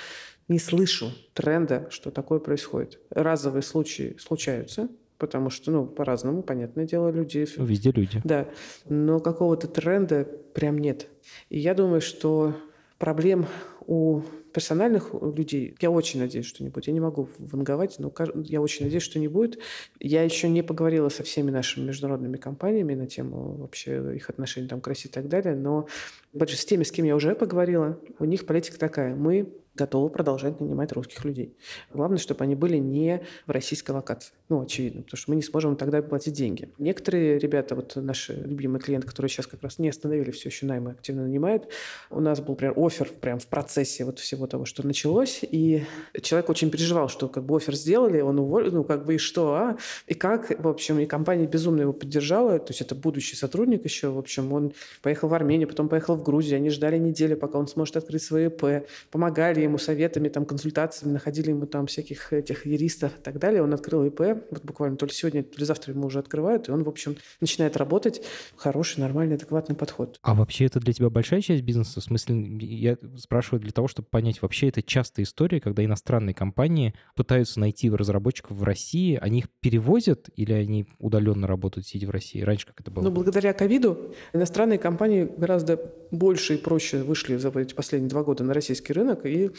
не 0.49 0.59
слышу 0.59 1.13
тренда, 1.35 1.87
что 1.91 2.11
такое 2.11 2.39
происходит. 2.39 2.99
Разовые 3.11 3.63
случаи 3.63 4.17
случаются, 4.19 4.89
потому 5.19 5.51
что, 5.51 5.71
ну, 5.71 5.87
по-разному, 5.87 6.43
понятное 6.43 6.87
дело, 6.87 7.11
люди... 7.11 7.47
Везде 7.57 7.91
люди. 7.91 8.21
Да. 8.25 8.49
Но 8.89 9.21
какого-то 9.21 9.69
тренда 9.69 10.25
прям 10.55 10.79
нет. 10.79 11.09
И 11.51 11.59
я 11.59 11.75
думаю, 11.75 12.01
что 12.01 12.55
проблем 12.99 13.47
у 13.89 14.21
персональных 14.53 15.15
людей, 15.15 15.75
я 15.81 15.91
очень 15.91 16.21
надеюсь, 16.21 16.45
что 16.45 16.63
не 16.63 16.69
будет. 16.69 16.87
Я 16.89 16.93
не 16.93 17.01
могу 17.01 17.31
ванговать, 17.39 17.97
но 17.99 18.13
я 18.45 18.61
очень 18.61 18.85
надеюсь, 18.85 19.03
что 19.03 19.19
не 19.19 19.29
будет. 19.29 19.59
Я 19.99 20.23
еще 20.23 20.51
не 20.51 20.63
поговорила 20.63 21.09
со 21.09 21.23
всеми 21.23 21.51
нашими 21.51 21.87
международными 21.87 22.37
компаниями 22.37 22.95
на 22.95 23.07
тему 23.07 23.57
вообще 23.57 24.15
их 24.15 24.29
отношений 24.29 24.69
там, 24.69 24.83
к 24.83 24.87
России 24.87 25.09
и 25.09 25.13
так 25.13 25.29
далее, 25.29 25.57
но 25.57 25.89
с 26.35 26.65
теми, 26.67 26.83
с 26.83 26.93
кем 26.93 27.07
я 27.07 27.17
уже 27.17 27.35
поговорила, 27.35 27.99
у 28.19 28.27
них 28.27 28.45
политика 28.45 28.79
такая. 28.79 29.17
Мы 29.17 29.55
готовы 29.79 30.11
продолжать 30.11 30.61
нанимать 30.61 30.93
русских 30.93 31.25
людей. 31.25 31.57
Главное, 31.93 32.19
чтобы 32.19 32.45
они 32.45 32.55
были 32.55 32.77
не 32.77 33.23
в 33.47 33.51
российской 33.51 33.93
локации. 33.93 34.33
Ну, 34.49 34.63
очевидно, 34.63 35.03
потому 35.03 35.19
что 35.19 35.31
мы 35.31 35.37
не 35.37 35.43
сможем 35.43 35.77
тогда 35.77 36.03
платить 36.03 36.35
деньги. 36.35 36.71
Некоторые 36.79 37.39
ребята, 37.39 37.75
вот 37.75 37.97
наши 37.97 38.35
любимые 38.35 38.81
клиенты, 38.81 39.07
которые 39.07 39.31
сейчас 39.31 39.47
как 39.47 39.63
раз 39.63 39.79
не 39.79 39.89
остановили 39.89 40.31
все 40.31 40.49
еще 40.49 40.67
наймы, 40.67 40.91
активно 40.91 41.23
нанимают, 41.23 41.69
у 42.11 42.21
нас 42.21 42.41
был 42.41 42.57
прям 42.57 42.75
офер 42.77 43.09
прям 43.21 43.39
в 43.39 43.47
процессе 43.47 44.05
вот 44.05 44.19
всего 44.19 44.47
того, 44.47 44.65
что 44.65 44.87
началось, 44.87 45.41
и 45.43 45.85
человек 46.21 46.51
очень 46.51 46.71
переживал, 46.71 47.09
что 47.09 47.29
как 47.29 47.45
бы 47.45 47.57
офер 47.57 47.75
сделали, 47.75 48.21
он 48.21 48.39
уволил, 48.39 48.73
ну 48.73 48.85
как 48.85 49.05
бы 49.05 49.15
и 49.15 49.19
что, 49.19 49.55
а? 49.55 49.77
И 50.07 50.15
как, 50.15 50.59
в 50.63 50.67
общем, 50.67 50.99
и 50.99 51.07
компания 51.07 51.47
безумно 51.47 51.83
его 51.83 51.93
поддержала, 51.93 52.59
то 52.59 52.71
есть 52.71 52.81
это 52.81 52.95
будущий 52.95 53.37
сотрудник 53.37 53.85
еще, 53.85 54.09
в 54.09 54.19
общем, 54.19 54.53
он 54.53 54.73
поехал 55.03 55.29
в 55.29 55.35
Армению, 55.35 55.69
потом 55.69 55.89
поехал 55.89 56.17
в 56.17 56.23
Грузию, 56.23 56.57
они 56.57 56.71
ждали 56.71 56.99
неделю, 56.99 57.37
пока 57.37 57.59
он 57.59 57.69
сможет 57.69 57.97
открыть 57.97 58.23
свое 58.23 58.47
ИП, 58.47 58.89
помогали 59.11 59.68
ему 59.69 59.79
советами, 59.79 60.29
там, 60.29 60.45
консультациями, 60.45 61.13
находили 61.13 61.51
ему 61.51 61.67
там 61.67 61.87
всяких 61.87 62.33
этих 62.33 62.67
юристов 62.67 63.13
и 63.19 63.23
так 63.23 63.39
далее. 63.39 63.63
Он 63.63 63.73
открыл 63.73 64.05
ИП, 64.05 64.21
вот 64.51 64.65
буквально 64.65 64.97
то 64.97 65.07
ли 65.07 65.13
сегодня, 65.13 65.43
то 65.43 65.59
ли 65.59 65.65
завтра 65.65 65.95
ему 65.95 66.07
уже 66.07 66.19
открывают, 66.19 66.69
и 66.69 66.73
он, 66.73 66.83
в 66.83 66.89
общем, 66.89 67.17
начинает 67.41 67.77
работать. 67.77 68.23
Хороший, 68.57 69.01
нормальный, 69.01 69.37
адекватный 69.37 69.77
подход. 69.77 70.19
А 70.23 70.35
вообще 70.35 70.67
это 70.67 70.81
для 70.81 70.93
тебя 70.93 71.11
большая 71.11 71.41
часть 71.41 71.63
бизнеса? 71.63 72.01
В 72.01 72.05
смысле, 72.05 72.37
я 72.61 72.97
спрашиваю 73.17 73.61
для 73.61 73.73
того, 73.73 73.89
чтобы 73.89 74.09
понять, 74.09 74.43
вообще 74.43 74.69
это 74.69 74.83
частая 74.83 75.25
история, 75.25 75.61
когда 75.61 75.85
иностранные 75.85 76.35
компании 76.35 76.95
пытаются 77.15 77.61
найти 77.61 77.91
разработчиков 77.91 78.57
в 78.57 78.63
России, 78.65 79.19
они 79.21 79.41
их 79.41 79.49
перевозят 79.61 80.29
или 80.37 80.53
они 80.53 80.87
удаленно 80.99 81.47
работают, 81.47 81.87
сидя 81.87 82.07
в 82.07 82.11
России? 82.11 82.41
Раньше 82.41 82.67
как 82.67 82.81
это 82.81 82.91
было? 82.91 83.05
Ну, 83.05 83.11
благодаря 83.11 83.53
ковиду 83.53 84.15
иностранные 84.33 84.79
компании 84.79 85.29
гораздо 85.37 85.81
больше 86.11 86.55
и 86.55 86.57
проще 86.59 87.03
вышли 87.03 87.37
за 87.37 87.49
эти 87.59 87.75
последние 87.75 88.09
два 88.09 88.23
года 88.23 88.45
на 88.45 88.55
российский 88.55 88.93
рынок, 88.93 89.27
и 89.27 89.51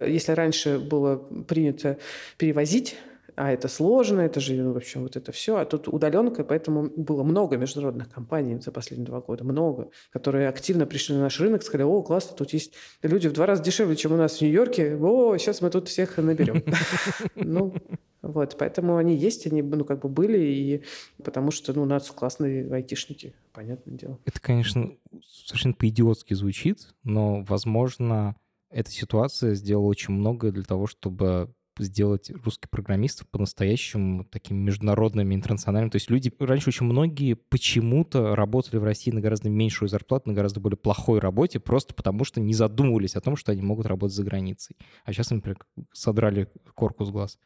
если 0.00 0.32
раньше 0.32 0.78
было 0.78 1.16
принято 1.16 1.98
перевозить 2.36 2.96
а 3.38 3.52
это 3.52 3.68
сложно, 3.68 4.22
это 4.22 4.40
же, 4.40 4.54
ну, 4.54 4.72
в 4.72 4.76
общем, 4.76 5.02
вот 5.02 5.14
это 5.14 5.30
все. 5.30 5.58
А 5.58 5.64
тут 5.64 5.86
удаленка, 5.86 6.42
поэтому 6.42 6.90
было 6.96 7.22
много 7.22 7.56
международных 7.56 8.10
компаний 8.10 8.58
за 8.60 8.72
последние 8.72 9.06
два 9.06 9.20
года, 9.20 9.44
много, 9.44 9.90
которые 10.10 10.48
активно 10.48 10.86
пришли 10.86 11.14
на 11.14 11.22
наш 11.22 11.38
рынок, 11.38 11.62
сказали, 11.62 11.84
о, 11.84 12.02
классно, 12.02 12.36
тут 12.36 12.52
есть 12.52 12.74
люди 13.00 13.28
в 13.28 13.32
два 13.32 13.46
раза 13.46 13.62
дешевле, 13.62 13.94
чем 13.94 14.12
у 14.12 14.16
нас 14.16 14.38
в 14.38 14.40
Нью-Йорке, 14.42 14.96
о, 14.96 15.38
сейчас 15.38 15.60
мы 15.60 15.70
тут 15.70 15.88
всех 15.88 16.16
наберем. 16.16 16.64
Ну, 17.36 17.74
вот, 18.22 18.56
поэтому 18.58 18.96
они 18.96 19.14
есть, 19.14 19.46
они, 19.46 19.62
ну, 19.62 19.84
как 19.84 20.00
бы 20.00 20.08
были, 20.08 20.38
и 20.38 20.82
потому 21.22 21.52
что, 21.52 21.72
ну, 21.72 21.82
у 21.82 21.86
нас 21.86 22.10
классные 22.10 22.68
айтишники, 22.72 23.34
понятное 23.52 23.96
дело. 23.96 24.18
Это, 24.24 24.40
конечно, 24.40 24.90
совершенно 25.24 25.74
по-идиотски 25.74 26.34
звучит, 26.34 26.88
но, 27.04 27.42
возможно, 27.42 28.34
эта 28.70 28.90
ситуация 28.90 29.54
сделала 29.54 29.86
очень 29.86 30.14
многое 30.14 30.52
для 30.52 30.64
того, 30.64 30.86
чтобы 30.86 31.52
сделать 31.84 32.30
русских 32.44 32.70
программистов 32.70 33.26
по-настоящему 33.28 34.24
такими 34.24 34.58
международными, 34.58 35.34
интернациональными. 35.34 35.90
То 35.90 35.96
есть 35.96 36.10
люди, 36.10 36.32
раньше 36.38 36.70
очень 36.70 36.86
многие 36.86 37.34
почему-то 37.34 38.34
работали 38.34 38.76
в 38.76 38.84
России 38.84 39.10
на 39.10 39.20
гораздо 39.20 39.50
меньшую 39.50 39.88
зарплату, 39.88 40.28
на 40.28 40.34
гораздо 40.34 40.60
более 40.60 40.76
плохой 40.76 41.18
работе, 41.18 41.60
просто 41.60 41.94
потому 41.94 42.24
что 42.24 42.40
не 42.40 42.54
задумывались 42.54 43.16
о 43.16 43.20
том, 43.20 43.36
что 43.36 43.52
они 43.52 43.62
могут 43.62 43.86
работать 43.86 44.16
за 44.16 44.24
границей. 44.24 44.76
А 45.04 45.12
сейчас, 45.12 45.30
например, 45.30 45.58
содрали 45.92 46.48
корку 46.74 47.04
с 47.04 47.10
глаз. 47.10 47.38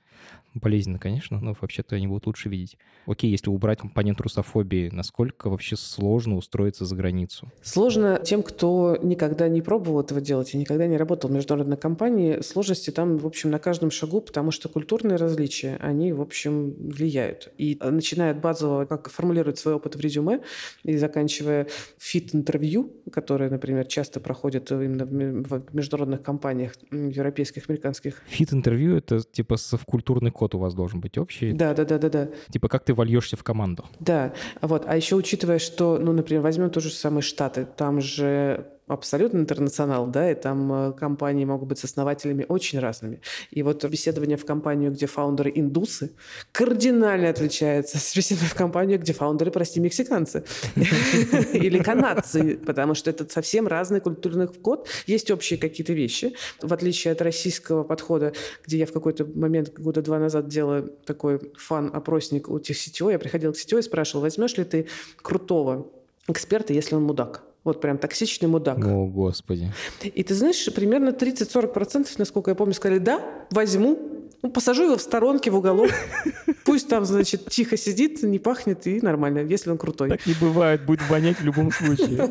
Болезненно, 0.55 0.99
конечно, 0.99 1.41
но 1.41 1.55
вообще-то 1.59 1.97
они 1.97 2.07
будут 2.07 2.27
лучше 2.27 2.51
видеть. 2.51 2.77
Окей, 3.07 3.31
если 3.31 3.49
убрать 3.49 3.79
компонент 3.79 4.21
русофобии, 4.21 4.91
насколько 4.93 5.49
вообще 5.49 5.77
сложно 5.77 6.37
устроиться 6.37 6.85
за 6.85 6.95
границу? 6.95 7.51
Сложно 7.63 8.21
тем, 8.23 8.43
кто 8.43 8.99
никогда 9.03 9.49
не 9.49 9.63
пробовал 9.63 10.01
этого 10.01 10.21
делать 10.21 10.53
и 10.53 10.59
никогда 10.59 10.87
не 10.87 10.99
работал 10.99 11.31
в 11.31 11.33
международной 11.33 11.79
компании. 11.79 12.43
Сложности 12.43 12.91
там, 12.91 13.17
в 13.17 13.27
общем, 13.27 13.51
на 13.51 13.59
каждом 13.59 13.91
шагу, 13.91 14.21
потому 14.23 14.51
что 14.51 14.69
культурные 14.69 15.17
различия, 15.17 15.77
они, 15.81 16.13
в 16.13 16.21
общем, 16.21 16.75
влияют. 16.79 17.53
И 17.59 17.79
начиная 17.81 18.33
от 18.33 18.41
базового, 18.41 18.85
как 18.85 19.11
формулировать 19.11 19.59
свой 19.59 19.75
опыт 19.75 19.97
в 19.97 20.01
резюме, 20.01 20.41
и 20.83 20.97
заканчивая 20.97 21.67
фит-интервью, 21.99 22.93
которые, 23.11 23.51
например, 23.51 23.87
часто 23.87 24.21
проходят 24.21 24.71
именно 24.71 25.05
в 25.05 25.75
международных 25.75 26.23
компаниях, 26.23 26.73
европейских, 26.91 27.69
американских. 27.69 28.23
Фит-интервью— 28.27 28.97
это 28.99 29.21
типа 29.21 29.57
совкультурные 29.57 30.13
культурный 30.13 30.31
код 30.31 30.55
у 30.55 30.59
вас 30.59 30.75
должен 30.75 31.01
быть 31.01 31.19
общий. 31.19 31.53
Да, 31.53 31.75
да, 31.75 31.85
да, 31.85 31.99
да, 31.99 32.09
да. 32.09 32.29
Типа 32.51 32.69
как 32.69 32.85
ты 32.85 32.95
вольешься 32.95 33.37
в 33.37 33.43
команду. 33.43 33.85
Да, 34.01 34.33
вот. 34.61 34.85
А 34.87 34.97
еще 34.97 35.17
учитывая, 35.17 35.59
что, 35.59 35.99
ну, 35.99 36.13
например, 36.13 36.43
возьмем 36.43 36.71
тоже 36.71 36.91
самые 36.91 37.23
Штаты, 37.23 37.67
там 37.77 38.01
же 38.01 38.67
абсолютно 38.93 39.39
интернационал, 39.39 40.07
да, 40.07 40.31
и 40.31 40.35
там 40.35 40.73
э, 40.73 40.93
компании 40.93 41.45
могут 41.45 41.69
быть 41.69 41.79
с 41.79 41.85
основателями 41.85 42.47
очень 42.49 42.79
разными. 42.79 43.21
И 43.51 43.63
вот 43.63 43.85
беседование 43.85 44.37
в 44.37 44.45
компанию, 44.45 44.91
где 44.93 45.07
фаундеры 45.07 45.53
индусы, 45.55 46.13
кардинально 46.53 47.29
отличается 47.29 47.99
с 47.99 48.15
беседованием 48.17 48.51
в 48.51 48.55
компанию, 48.55 48.99
где 48.99 49.13
фаундеры, 49.13 49.51
прости, 49.51 49.81
мексиканцы 49.81 50.45
или 51.53 51.83
канадцы, 51.83 52.57
потому 52.57 52.95
что 52.95 53.11
это 53.11 53.31
совсем 53.31 53.67
разный 53.67 54.01
культурный 54.01 54.49
код. 54.49 54.89
Есть 55.07 55.31
общие 55.31 55.59
какие-то 55.59 55.93
вещи, 55.93 56.35
в 56.61 56.73
отличие 56.73 57.13
от 57.13 57.23
российского 57.23 57.85
подхода, 57.85 58.33
где 58.65 58.79
я 58.79 58.87
в 58.87 58.93
какой-то 58.93 59.25
момент 59.25 59.73
года 59.79 60.03
два 60.03 60.19
назад 60.19 60.49
делала 60.49 60.83
такой 60.83 61.41
фан-опросник 61.57 62.49
у 62.49 62.59
тех 62.59 62.77
сетевой, 62.77 63.13
я 63.13 63.19
приходила 63.19 63.53
к 63.53 63.57
сетевой 63.57 63.81
и 63.81 63.85
спрашивала, 63.85 64.23
возьмешь 64.23 64.57
ли 64.57 64.65
ты 64.65 64.87
крутого 65.23 65.91
эксперта, 66.29 66.73
если 66.73 66.95
он 66.95 67.03
мудак? 67.05 67.43
Вот 67.65 67.81
прям 67.81 67.99
токсичный 67.99 68.49
мудак. 68.49 68.79
О, 68.79 69.07
Господи. 69.07 69.73
И 70.03 70.23
ты 70.23 70.35
знаешь, 70.35 70.69
примерно 70.75 71.11
30-40%, 71.11 72.09
насколько 72.19 72.51
я 72.51 72.55
помню, 72.55 72.75
сказали, 72.75 72.99
да, 72.99 73.23
возьму, 73.51 74.22
ну, 74.43 74.51
посажу 74.51 74.85
его 74.85 74.97
в 74.97 75.03
сторонке, 75.03 75.51
в 75.51 75.57
уголок. 75.57 75.91
Пусть 76.65 76.89
там, 76.89 77.05
значит, 77.05 77.47
тихо 77.47 77.77
сидит, 77.77 78.23
не 78.23 78.39
пахнет 78.39 78.87
и 78.87 79.01
нормально, 79.01 79.39
если 79.39 79.71
он 79.71 79.79
крутой. 79.79 80.11
Так 80.11 80.27
не 80.27 80.35
бывает, 80.35 80.85
будет 80.85 81.09
вонять 81.09 81.39
в 81.39 81.45
любом 81.45 81.71
случае. 81.71 82.31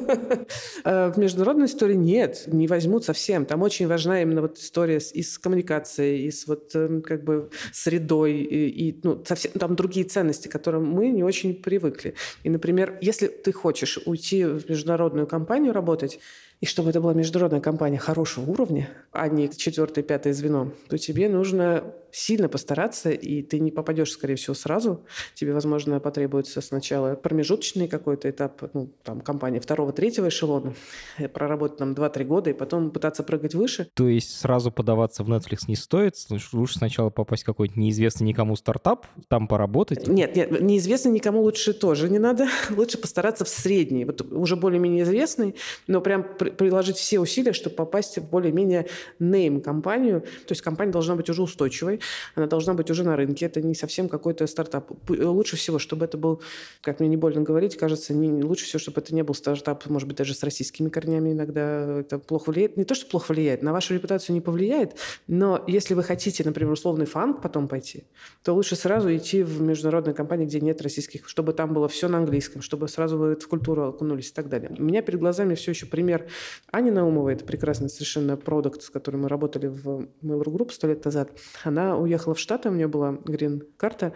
А 0.84 1.12
в 1.12 1.18
международной 1.18 1.68
истории 1.68 1.96
нет, 1.96 2.44
не 2.48 2.68
возьмут 2.68 3.06
совсем. 3.06 3.46
Там 3.46 3.62
очень 3.62 3.88
важна 3.88 4.22
именно 4.22 4.42
вот 4.42 4.58
история 4.58 4.98
и 4.98 5.24
с 5.24 5.38
коммуникацией, 5.38 6.28
и 6.28 6.32
с 6.32 6.48
вот 6.48 6.72
эм, 6.76 7.02
как 7.02 7.24
бы 7.24 7.50
средой, 7.72 8.34
и, 8.34 8.90
и 8.90 9.00
ну, 9.04 9.24
совсем 9.26 9.52
там 9.54 9.76
другие 9.76 10.06
ценности, 10.06 10.48
к 10.48 10.52
которым 10.52 10.86
мы 10.86 11.10
не 11.10 11.24
очень 11.24 11.54
привыкли. 11.54 12.16
И, 12.44 12.50
например, 12.50 12.98
если 13.02 13.28
ты 13.28 13.52
хочешь 13.52 14.00
уйти 14.06 14.44
в 14.44 14.70
международную 14.70 15.28
компанию 15.28 15.72
работать, 15.72 16.20
и 16.62 16.66
чтобы 16.68 16.92
это 16.92 17.02
была 17.02 17.14
международная 17.14 17.60
компания 17.60 17.98
хорошего 17.98 18.50
уровня, 18.50 18.90
а 19.12 19.28
не 19.28 19.50
четвертое, 19.50 20.04
пятое 20.04 20.34
звено, 20.34 20.72
то 20.90 20.98
тебе 20.98 21.28
нужно 21.28 21.84
сильно 22.12 22.50
постараться, 22.50 23.10
и 23.10 23.42
ты 23.42 23.60
не 23.60 23.72
попадешь, 23.72 24.12
скорее 24.12 24.36
всего, 24.36 24.54
сразу. 24.54 25.06
Тебе, 25.34 25.54
возможно, 25.54 26.00
потребуется 26.00 26.62
сначала 26.62 27.16
промежуточный 27.16 27.88
какой-то 27.88 28.30
этап, 28.30 28.62
ну, 28.74 28.92
там, 29.04 29.22
компания 29.22 29.60
второго, 29.60 29.94
третьего 29.94 30.28
эшелона, 30.28 30.74
э, 31.18 31.28
проработать 31.28 31.78
там 31.78 31.94
2-3 31.94 32.24
года, 32.26 32.50
и 32.50 32.54
потом 32.54 32.92
пытаться 32.92 33.24
прыгать 33.24 33.56
выше. 33.56 33.88
То 33.94 34.08
есть 34.08 34.40
сразу 34.40 34.72
подаваться 34.72 35.24
в 35.24 35.30
Netflix 35.30 35.62
не 35.68 35.76
стоит? 35.76 36.16
Лучше 36.54 36.78
сначала 36.78 37.10
попасть 37.10 37.44
в 37.44 37.46
какой-то 37.46 37.80
неизвестный 37.80 38.28
никому 38.28 38.56
стартап, 38.56 39.08
там 39.28 39.48
поработать? 39.48 40.08
Нет, 40.08 40.36
нет, 40.36 40.62
неизвестный 40.62 41.12
никому 41.12 41.42
лучше 41.42 41.74
тоже 41.74 42.10
не 42.10 42.20
надо. 42.20 42.48
Лучше 42.70 42.98
постараться 42.98 43.46
в 43.46 43.50
средний, 43.50 44.06
вот 44.06 44.22
уже 44.22 44.56
более-менее 44.56 45.04
известный, 45.04 45.56
но 45.88 46.02
прям 46.02 46.24
приложить 46.24 46.98
все 46.98 47.20
усилия, 47.20 47.54
чтобы 47.54 47.76
попасть 47.76 48.18
в 48.18 48.30
более-менее 48.30 48.88
name 49.20 49.62
компанию. 49.62 50.22
То 50.22 50.52
есть 50.52 50.62
компания 50.62 50.92
должна 50.92 51.16
быть 51.16 51.30
уже 51.30 51.42
устойчивой, 51.42 52.01
она 52.36 52.48
должна 52.48 52.74
быть 52.74 52.90
уже 52.90 53.04
на 53.04 53.16
рынке. 53.16 53.46
Это 53.46 53.62
не 53.62 53.76
совсем 53.76 54.10
какой-то 54.10 54.48
стартап. 54.48 54.92
Лучше 55.10 55.56
всего, 55.56 55.80
чтобы 55.80 56.06
это 56.06 56.18
был, 56.18 56.42
как 56.82 57.00
мне 57.00 57.10
не 57.10 57.18
больно 57.18 57.42
говорить, 57.42 57.78
кажется, 57.78 58.14
не, 58.14 58.44
лучше 58.44 58.66
всего, 58.66 58.80
чтобы 58.80 59.02
это 59.02 59.14
не 59.16 59.24
был 59.24 59.34
стартап, 59.34 59.88
может 59.88 60.08
быть, 60.08 60.18
даже 60.18 60.34
с 60.34 60.44
российскими 60.44 60.90
корнями 60.90 61.32
иногда 61.32 62.00
это 62.00 62.20
плохо 62.20 62.52
влияет. 62.52 62.78
Не 62.78 62.84
то, 62.84 62.96
что 62.96 63.06
плохо 63.10 63.32
влияет, 63.32 63.64
на 63.64 63.74
вашу 63.74 63.94
репутацию 63.94 64.34
не 64.34 64.42
повлияет, 64.42 64.96
но 65.28 65.64
если 65.68 65.94
вы 65.94 66.04
хотите, 66.04 66.44
например, 66.44 66.72
условный 66.72 67.06
фанк 67.06 67.42
потом 67.42 67.68
пойти, 67.68 68.04
то 68.44 68.54
лучше 68.54 68.76
сразу 68.76 69.16
идти 69.16 69.44
в 69.44 69.62
международную 69.62 70.16
компанию, 70.16 70.48
где 70.48 70.60
нет 70.60 70.82
российских, 70.82 71.28
чтобы 71.28 71.54
там 71.54 71.74
было 71.74 71.88
все 71.88 72.08
на 72.08 72.18
английском, 72.18 72.62
чтобы 72.62 72.88
сразу 72.88 73.18
вы 73.18 73.36
в 73.36 73.48
культуру 73.48 73.88
окунулись 73.88 74.30
и 74.30 74.34
так 74.34 74.50
далее. 74.50 74.76
У 74.78 74.84
меня 74.84 75.02
перед 75.02 75.20
глазами 75.20 75.56
все 75.56 75.72
еще 75.72 75.86
пример 75.86 76.28
Ани 76.72 76.92
Наумовой, 76.92 77.34
это 77.34 77.46
прекрасный 77.46 77.90
совершенно 77.90 78.38
продукт, 78.38 78.82
с 78.82 78.90
которым 78.90 79.22
мы 79.22 79.30
работали 79.30 79.68
в 79.68 80.08
Mail.ru 80.22 80.44
Group 80.44 80.72
сто 80.72 80.88
лет 80.88 81.04
назад. 81.06 81.32
Она 81.64 81.91
уехала 81.96 82.36
в 82.36 82.40
Штаты, 82.40 82.70
у 82.70 82.74
нее 82.74 82.88
была 82.88 83.12
грин-карта, 83.26 84.14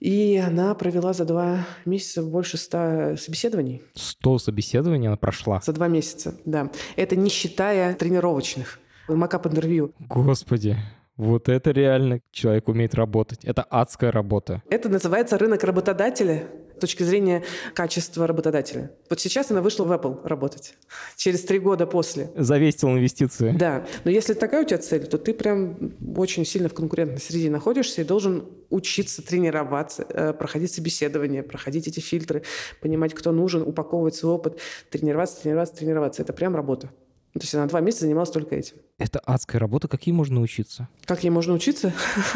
и 0.00 0.42
она 0.44 0.74
провела 0.74 1.12
за 1.12 1.24
два 1.24 1.66
месяца 1.84 2.22
больше 2.22 2.56
ста 2.56 3.16
собеседований. 3.16 3.82
Сто 3.94 4.38
собеседований 4.38 5.08
она 5.08 5.16
прошла? 5.16 5.60
За 5.64 5.72
два 5.72 5.88
месяца, 5.88 6.34
да. 6.44 6.70
Это 6.96 7.16
не 7.16 7.30
считая 7.30 7.94
тренировочных. 7.94 8.78
Макап-интервью. 9.08 9.92
Господи. 9.98 10.76
Вот 11.16 11.48
это 11.48 11.70
реально 11.70 12.20
человек 12.32 12.68
умеет 12.68 12.94
работать. 12.94 13.44
Это 13.44 13.62
адская 13.62 14.10
работа. 14.10 14.62
Это 14.68 14.88
называется 14.88 15.38
рынок 15.38 15.62
работодателя. 15.62 16.48
То 16.84 16.86
точки 16.86 17.02
зрения 17.02 17.42
качества 17.72 18.26
работодателя. 18.26 18.90
Вот 19.08 19.18
сейчас 19.18 19.50
она 19.50 19.62
вышла 19.62 19.84
в 19.84 19.92
Apple 19.92 20.20
работать. 20.28 20.74
Через 21.16 21.42
три 21.42 21.58
года 21.58 21.86
после. 21.86 22.30
Завестил 22.36 22.90
инвестиции. 22.90 23.54
Да. 23.58 23.86
Но 24.04 24.10
если 24.10 24.34
такая 24.34 24.64
у 24.64 24.66
тебя 24.66 24.76
цель, 24.76 25.06
то 25.06 25.16
ты 25.16 25.32
прям 25.32 25.94
очень 26.14 26.44
сильно 26.44 26.68
в 26.68 26.74
конкурентной 26.74 27.22
среде 27.22 27.48
находишься 27.48 28.02
и 28.02 28.04
должен 28.04 28.44
учиться 28.68 29.22
тренироваться, 29.22 30.04
э, 30.10 30.34
проходить 30.34 30.74
собеседование, 30.74 31.42
проходить 31.42 31.88
эти 31.88 32.00
фильтры, 32.00 32.42
понимать, 32.82 33.14
кто 33.14 33.32
нужен, 33.32 33.62
упаковывать 33.62 34.14
свой 34.14 34.34
опыт, 34.34 34.58
тренироваться, 34.90 35.40
тренироваться, 35.40 35.76
тренироваться. 35.76 36.20
Это 36.20 36.34
прям 36.34 36.54
работа. 36.54 36.90
То 37.34 37.40
есть 37.40 37.54
она 37.54 37.66
два 37.66 37.80
месяца 37.80 38.04
занималась 38.04 38.30
только 38.30 38.54
этим. 38.54 38.76
Это 38.96 39.18
адская 39.18 39.58
работа. 39.58 39.88
Как 39.88 40.06
ей 40.06 40.12
можно 40.12 40.40
учиться? 40.40 40.88
Как 41.04 41.24
ей 41.24 41.30
можно 41.30 41.52
учиться? 41.52 41.92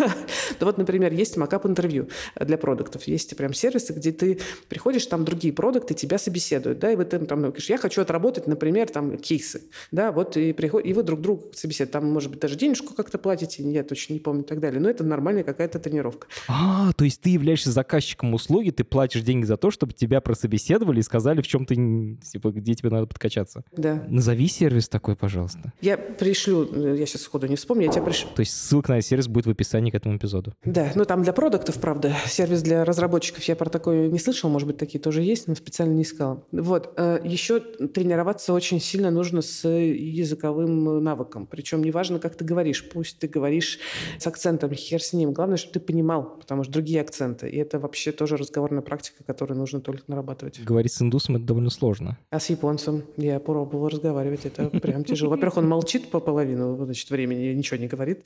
да 0.58 0.66
вот, 0.66 0.76
например, 0.76 1.12
есть 1.12 1.36
макап 1.36 1.66
интервью 1.66 2.08
для 2.34 2.58
продуктов. 2.58 3.04
Есть 3.04 3.36
прям 3.36 3.54
сервисы, 3.54 3.92
где 3.92 4.10
ты 4.10 4.40
приходишь, 4.68 5.06
там 5.06 5.24
другие 5.24 5.54
продукты 5.54 5.94
тебя 5.94 6.18
собеседуют, 6.18 6.80
да, 6.80 6.90
и 6.90 6.96
вы 6.96 7.04
там, 7.04 7.26
там 7.26 7.42
говоришь, 7.42 7.70
я 7.70 7.78
хочу 7.78 8.02
отработать, 8.02 8.48
например, 8.48 8.88
там 8.88 9.18
кейсы, 9.18 9.62
да, 9.92 10.10
вот 10.10 10.36
и 10.36 10.52
приход... 10.52 10.84
и 10.84 10.92
вы 10.92 11.04
друг 11.04 11.20
друга 11.20 11.44
собеседуете. 11.54 11.92
Там, 11.92 12.10
может 12.10 12.30
быть, 12.32 12.40
даже 12.40 12.56
денежку 12.56 12.92
как-то 12.92 13.18
платите, 13.18 13.62
я 13.70 13.84
точно 13.84 14.14
не 14.14 14.18
помню 14.18 14.42
и 14.42 14.46
так 14.46 14.58
далее. 14.58 14.80
Но 14.80 14.90
это 14.90 15.04
нормальная 15.04 15.44
какая-то 15.44 15.78
тренировка. 15.78 16.26
А, 16.48 16.92
то 16.94 17.04
есть 17.04 17.20
ты 17.20 17.30
являешься 17.30 17.70
заказчиком 17.70 18.34
услуги, 18.34 18.70
ты 18.70 18.82
платишь 18.82 19.22
деньги 19.22 19.44
за 19.44 19.58
то, 19.58 19.70
чтобы 19.70 19.92
тебя 19.92 20.20
прособеседовали 20.20 20.98
и 20.98 21.02
сказали, 21.04 21.40
в 21.40 21.46
чем 21.46 21.66
ты, 21.66 21.76
типа, 22.16 22.50
где 22.50 22.74
тебе 22.74 22.90
надо 22.90 23.06
подкачаться. 23.06 23.62
Да. 23.76 24.04
Назови 24.08 24.48
сервис 24.48 24.87
такой, 24.88 25.16
пожалуйста. 25.16 25.72
Я 25.80 25.96
пришлю, 25.96 26.94
я 26.94 27.06
сейчас 27.06 27.22
сходу 27.22 27.46
не 27.46 27.56
вспомню, 27.56 27.86
я 27.86 27.92
тебе 27.92 28.04
пришлю. 28.04 28.28
То 28.34 28.40
есть 28.40 28.52
ссылка 28.52 28.92
на 28.92 29.00
сервис 29.02 29.28
будет 29.28 29.46
в 29.46 29.50
описании 29.50 29.90
к 29.90 29.94
этому 29.94 30.16
эпизоду. 30.16 30.52
Да, 30.64 30.92
ну 30.94 31.04
там 31.04 31.22
для 31.22 31.32
продуктов, 31.32 31.80
правда. 31.80 32.14
Сервис 32.26 32.62
для 32.62 32.84
разработчиков 32.84 33.42
я 33.44 33.56
про 33.56 33.68
такое 33.70 34.08
не 34.08 34.18
слышал, 34.18 34.50
может 34.50 34.66
быть, 34.66 34.78
такие 34.78 35.00
тоже 35.00 35.22
есть, 35.22 35.48
но 35.48 35.54
специально 35.54 35.92
не 35.92 36.02
искала. 36.02 36.44
Вот. 36.52 36.92
Э, 36.96 37.20
Еще 37.24 37.60
тренироваться 37.60 38.52
очень 38.52 38.80
сильно 38.80 39.10
нужно 39.10 39.42
с 39.42 39.68
языковым 39.68 41.02
навыком. 41.02 41.46
Причем 41.46 41.82
неважно, 41.82 42.18
как 42.18 42.34
ты 42.36 42.44
говоришь. 42.44 42.88
Пусть 42.88 43.18
ты 43.18 43.28
говоришь 43.28 43.78
с 44.18 44.26
акцентом, 44.26 44.72
хер 44.72 45.02
с 45.02 45.12
ним. 45.12 45.32
Главное, 45.32 45.56
чтобы 45.56 45.74
ты 45.74 45.80
понимал, 45.80 46.36
потому 46.38 46.64
что 46.64 46.72
другие 46.72 47.00
акценты. 47.00 47.48
И 47.48 47.56
это 47.56 47.78
вообще 47.78 48.12
тоже 48.12 48.36
разговорная 48.36 48.82
практика, 48.82 49.24
которую 49.24 49.58
нужно 49.58 49.80
только 49.80 50.04
нарабатывать. 50.06 50.62
Говорить 50.64 50.92
с 50.92 51.02
индусом— 51.02 51.36
это 51.36 51.44
довольно 51.44 51.70
сложно. 51.70 52.18
А 52.30 52.40
с 52.40 52.50
японцем 52.50 53.04
я 53.16 53.40
пробовала 53.40 53.90
разговаривать. 53.90 54.46
Это 54.46 54.70
прям 54.80 55.04
тяжело. 55.04 55.30
Во-первых, 55.30 55.58
он 55.58 55.68
молчит 55.68 56.10
по 56.10 56.20
половину 56.20 56.76
значит, 56.84 57.10
времени, 57.10 57.52
ничего 57.52 57.78
не 57.78 57.88
говорит. 57.88 58.24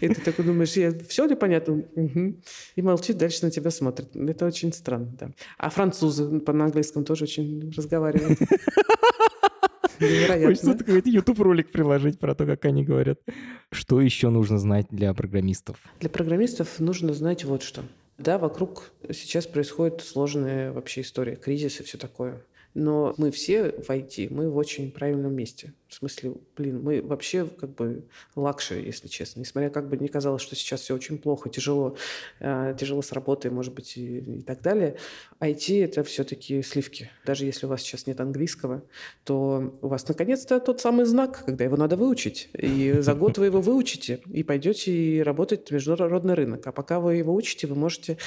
И 0.00 0.08
ты 0.08 0.20
такой 0.20 0.44
думаешь, 0.44 0.72
я, 0.72 0.92
все 1.08 1.26
ли 1.26 1.34
понятно? 1.34 1.84
Угу. 1.94 2.34
И 2.76 2.82
молчит, 2.82 3.16
дальше 3.16 3.44
на 3.44 3.50
тебя 3.50 3.70
смотрит. 3.70 4.14
Это 4.14 4.46
очень 4.46 4.72
странно, 4.72 5.14
да. 5.18 5.30
А 5.56 5.70
французы 5.70 6.40
по 6.40 6.52
английскому 6.52 7.04
тоже 7.04 7.24
очень 7.24 7.72
разговаривают. 7.74 8.38
Невероятно. 10.00 10.48
Хочется 10.48 10.74
какой-то 10.74 11.08
YouTube-ролик 11.08 11.70
приложить 11.70 12.18
про 12.18 12.34
то, 12.34 12.46
как 12.46 12.64
они 12.64 12.84
говорят. 12.84 13.20
Что 13.70 14.00
еще 14.00 14.28
нужно 14.30 14.58
знать 14.58 14.86
для 14.90 15.14
программистов? 15.14 15.78
Для 16.00 16.10
программистов 16.10 16.80
нужно 16.80 17.14
знать 17.14 17.44
вот 17.44 17.62
что. 17.62 17.82
Да, 18.18 18.38
вокруг 18.38 18.92
сейчас 19.12 19.46
происходит 19.46 20.00
сложная 20.00 20.72
вообще 20.72 21.00
история, 21.00 21.36
кризис 21.36 21.80
и 21.80 21.82
все 21.82 21.98
такое. 21.98 22.42
Но 22.74 23.14
мы 23.16 23.30
все 23.30 23.70
в 23.70 23.88
IT, 23.88 24.28
мы 24.30 24.50
в 24.50 24.56
очень 24.56 24.90
правильном 24.90 25.34
месте. 25.34 25.72
В 25.94 25.98
смысле, 25.98 26.32
блин, 26.56 26.82
мы 26.82 27.00
вообще 27.02 27.46
как 27.46 27.70
бы 27.76 28.02
luxury, 28.34 28.84
если 28.84 29.06
честно. 29.06 29.38
Несмотря 29.38 29.70
как 29.70 29.88
бы 29.88 29.96
не 29.96 30.08
казалось, 30.08 30.42
что 30.42 30.56
сейчас 30.56 30.80
все 30.80 30.92
очень 30.92 31.18
плохо, 31.18 31.48
тяжело, 31.48 31.96
э, 32.40 32.74
тяжело 32.76 33.00
с 33.00 33.12
работой, 33.12 33.52
может 33.52 33.72
быть, 33.74 33.96
и, 33.96 34.18
и 34.18 34.42
так 34.42 34.60
далее. 34.60 34.96
IT— 35.38 35.84
это 35.84 36.02
все-таки 36.02 36.62
сливки. 36.62 37.12
Даже 37.24 37.44
если 37.44 37.66
у 37.66 37.68
вас 37.68 37.80
сейчас 37.80 38.08
нет 38.08 38.20
английского, 38.20 38.82
то 39.22 39.78
у 39.82 39.86
вас 39.86 40.08
наконец-то 40.08 40.58
тот 40.58 40.80
самый 40.80 41.04
знак, 41.04 41.44
когда 41.46 41.62
его 41.62 41.76
надо 41.76 41.96
выучить. 41.96 42.50
И 42.54 42.96
за 42.98 43.14
год 43.14 43.38
вы 43.38 43.46
его 43.46 43.60
выучите, 43.60 44.20
и 44.32 44.42
пойдете 44.42 44.90
и 44.90 45.22
работать 45.22 45.68
в 45.68 45.70
международный 45.70 46.34
рынок. 46.34 46.66
А 46.66 46.72
пока 46.72 46.98
вы 46.98 47.14
его 47.14 47.32
учите, 47.32 47.68
вы 47.68 47.76
можете 47.76 48.18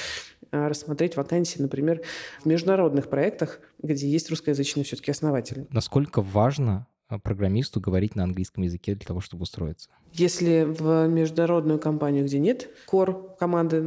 э, 0.52 0.68
рассмотреть 0.68 1.16
вакансии, 1.16 1.60
например, 1.60 2.00
в 2.40 2.46
международных 2.46 3.10
проектах, 3.10 3.60
где 3.82 4.08
есть 4.08 4.30
русскоязычные 4.30 4.84
все-таки 4.84 5.10
основатели. 5.10 5.66
Насколько 5.70 6.22
важно 6.22 6.86
программисту 7.08 7.80
говорить 7.80 8.14
на 8.14 8.24
английском 8.24 8.64
языке 8.64 8.94
для 8.94 9.06
того, 9.06 9.20
чтобы 9.20 9.44
устроиться? 9.44 9.88
Если 10.12 10.64
в 10.68 11.06
международную 11.06 11.78
компанию, 11.78 12.24
где 12.24 12.38
нет 12.38 12.68
кор 12.86 13.36
команды 13.38 13.82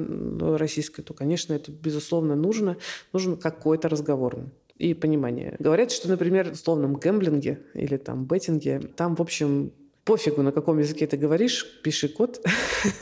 российской, 0.57 1.03
то, 1.03 1.13
конечно, 1.13 1.53
это 1.53 1.71
безусловно 1.71 2.36
нужно. 2.36 2.77
Нужен 3.13 3.38
какой-то 3.38 3.89
разговорный 3.89 4.49
и 4.77 4.95
понимание. 4.95 5.55
Говорят, 5.60 5.91
что, 5.91 6.10
например, 6.10 6.49
в 6.49 6.53
условном 6.53 6.95
гэмблинге 6.95 7.60
или 7.75 7.97
там 7.97 8.25
беттинге, 8.25 8.79
там, 8.79 9.15
в 9.15 9.21
общем, 9.21 9.71
пофигу, 10.03 10.41
на 10.41 10.51
каком 10.51 10.79
языке 10.79 11.07
ты 11.07 11.17
говоришь, 11.17 11.65
пиши 11.83 12.07
код 12.07 12.39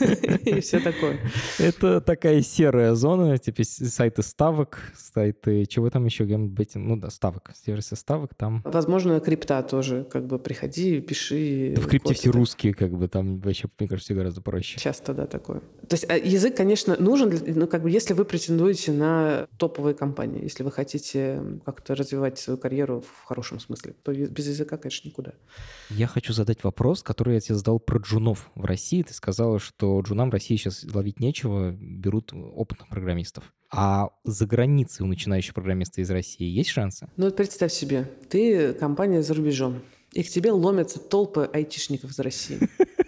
и 0.44 0.60
все 0.60 0.80
такое. 0.80 1.18
Это 1.58 2.00
такая 2.00 2.42
серая 2.42 2.94
зона, 2.94 3.38
типа 3.38 3.62
сайты 3.64 4.22
ставок, 4.22 4.78
сайты, 4.96 5.66
чего 5.66 5.90
там 5.90 6.04
еще, 6.04 6.24
геймбеттинг, 6.24 6.86
ну 6.86 6.96
да, 6.96 7.10
ставок, 7.10 7.52
сервисы 7.64 7.96
ставок 7.96 8.34
там. 8.34 8.62
Возможно, 8.64 9.20
крипта 9.20 9.62
тоже, 9.62 10.06
как 10.10 10.26
бы 10.26 10.38
приходи, 10.38 11.00
пиши. 11.00 11.72
Да 11.76 11.82
в 11.82 11.86
крипте 11.86 12.14
все 12.14 12.30
русские, 12.30 12.74
как 12.74 12.92
бы 12.92 13.08
там 13.08 13.40
вообще, 13.40 13.68
мне 13.78 13.88
кажется, 13.88 14.14
гораздо 14.14 14.40
проще. 14.40 14.78
Часто, 14.78 15.14
да, 15.14 15.26
такое. 15.26 15.60
То 15.88 15.94
есть 15.94 16.08
а 16.08 16.16
язык, 16.16 16.56
конечно, 16.56 16.96
нужен, 16.98 17.32
ну 17.46 17.66
как 17.66 17.82
бы 17.82 17.90
если 17.90 18.14
вы 18.14 18.24
претендуете 18.24 18.92
на 18.92 19.46
топовые 19.58 19.94
компании, 19.94 20.42
если 20.42 20.62
вы 20.62 20.70
хотите 20.70 21.42
как-то 21.64 21.94
развивать 21.94 22.38
свою 22.38 22.58
карьеру 22.58 23.00
в 23.00 23.24
хорошем 23.24 23.58
смысле, 23.60 23.94
то 24.02 24.12
без 24.12 24.48
языка, 24.48 24.76
конечно, 24.76 25.08
никуда. 25.08 25.32
Я 25.90 26.06
хочу 26.06 26.32
задать 26.32 26.62
вопрос, 26.62 26.89
вопрос, 26.90 27.02
который 27.04 27.34
я 27.34 27.40
тебе 27.40 27.54
задал 27.54 27.78
про 27.78 28.00
джунов 28.00 28.50
в 28.56 28.64
России. 28.64 29.04
Ты 29.04 29.14
сказала, 29.14 29.60
что 29.60 30.00
джунам 30.00 30.30
в 30.30 30.32
России 30.32 30.56
сейчас 30.56 30.84
ловить 30.92 31.20
нечего, 31.20 31.70
берут 31.70 32.32
опытных 32.32 32.88
программистов. 32.88 33.44
А 33.72 34.08
за 34.24 34.46
границей 34.46 35.04
у 35.04 35.06
начинающих 35.06 35.54
программистов 35.54 35.98
из 35.98 36.10
России 36.10 36.48
есть 36.48 36.70
шансы? 36.70 37.08
Ну, 37.16 37.26
вот 37.26 37.36
представь 37.36 37.72
себе, 37.72 38.10
ты 38.28 38.72
компания 38.72 39.22
за 39.22 39.34
рубежом, 39.34 39.82
и 40.12 40.24
к 40.24 40.28
тебе 40.28 40.50
ломятся 40.50 40.98
толпы 40.98 41.48
айтишников 41.52 42.10
из 42.10 42.18
России. 42.18 42.58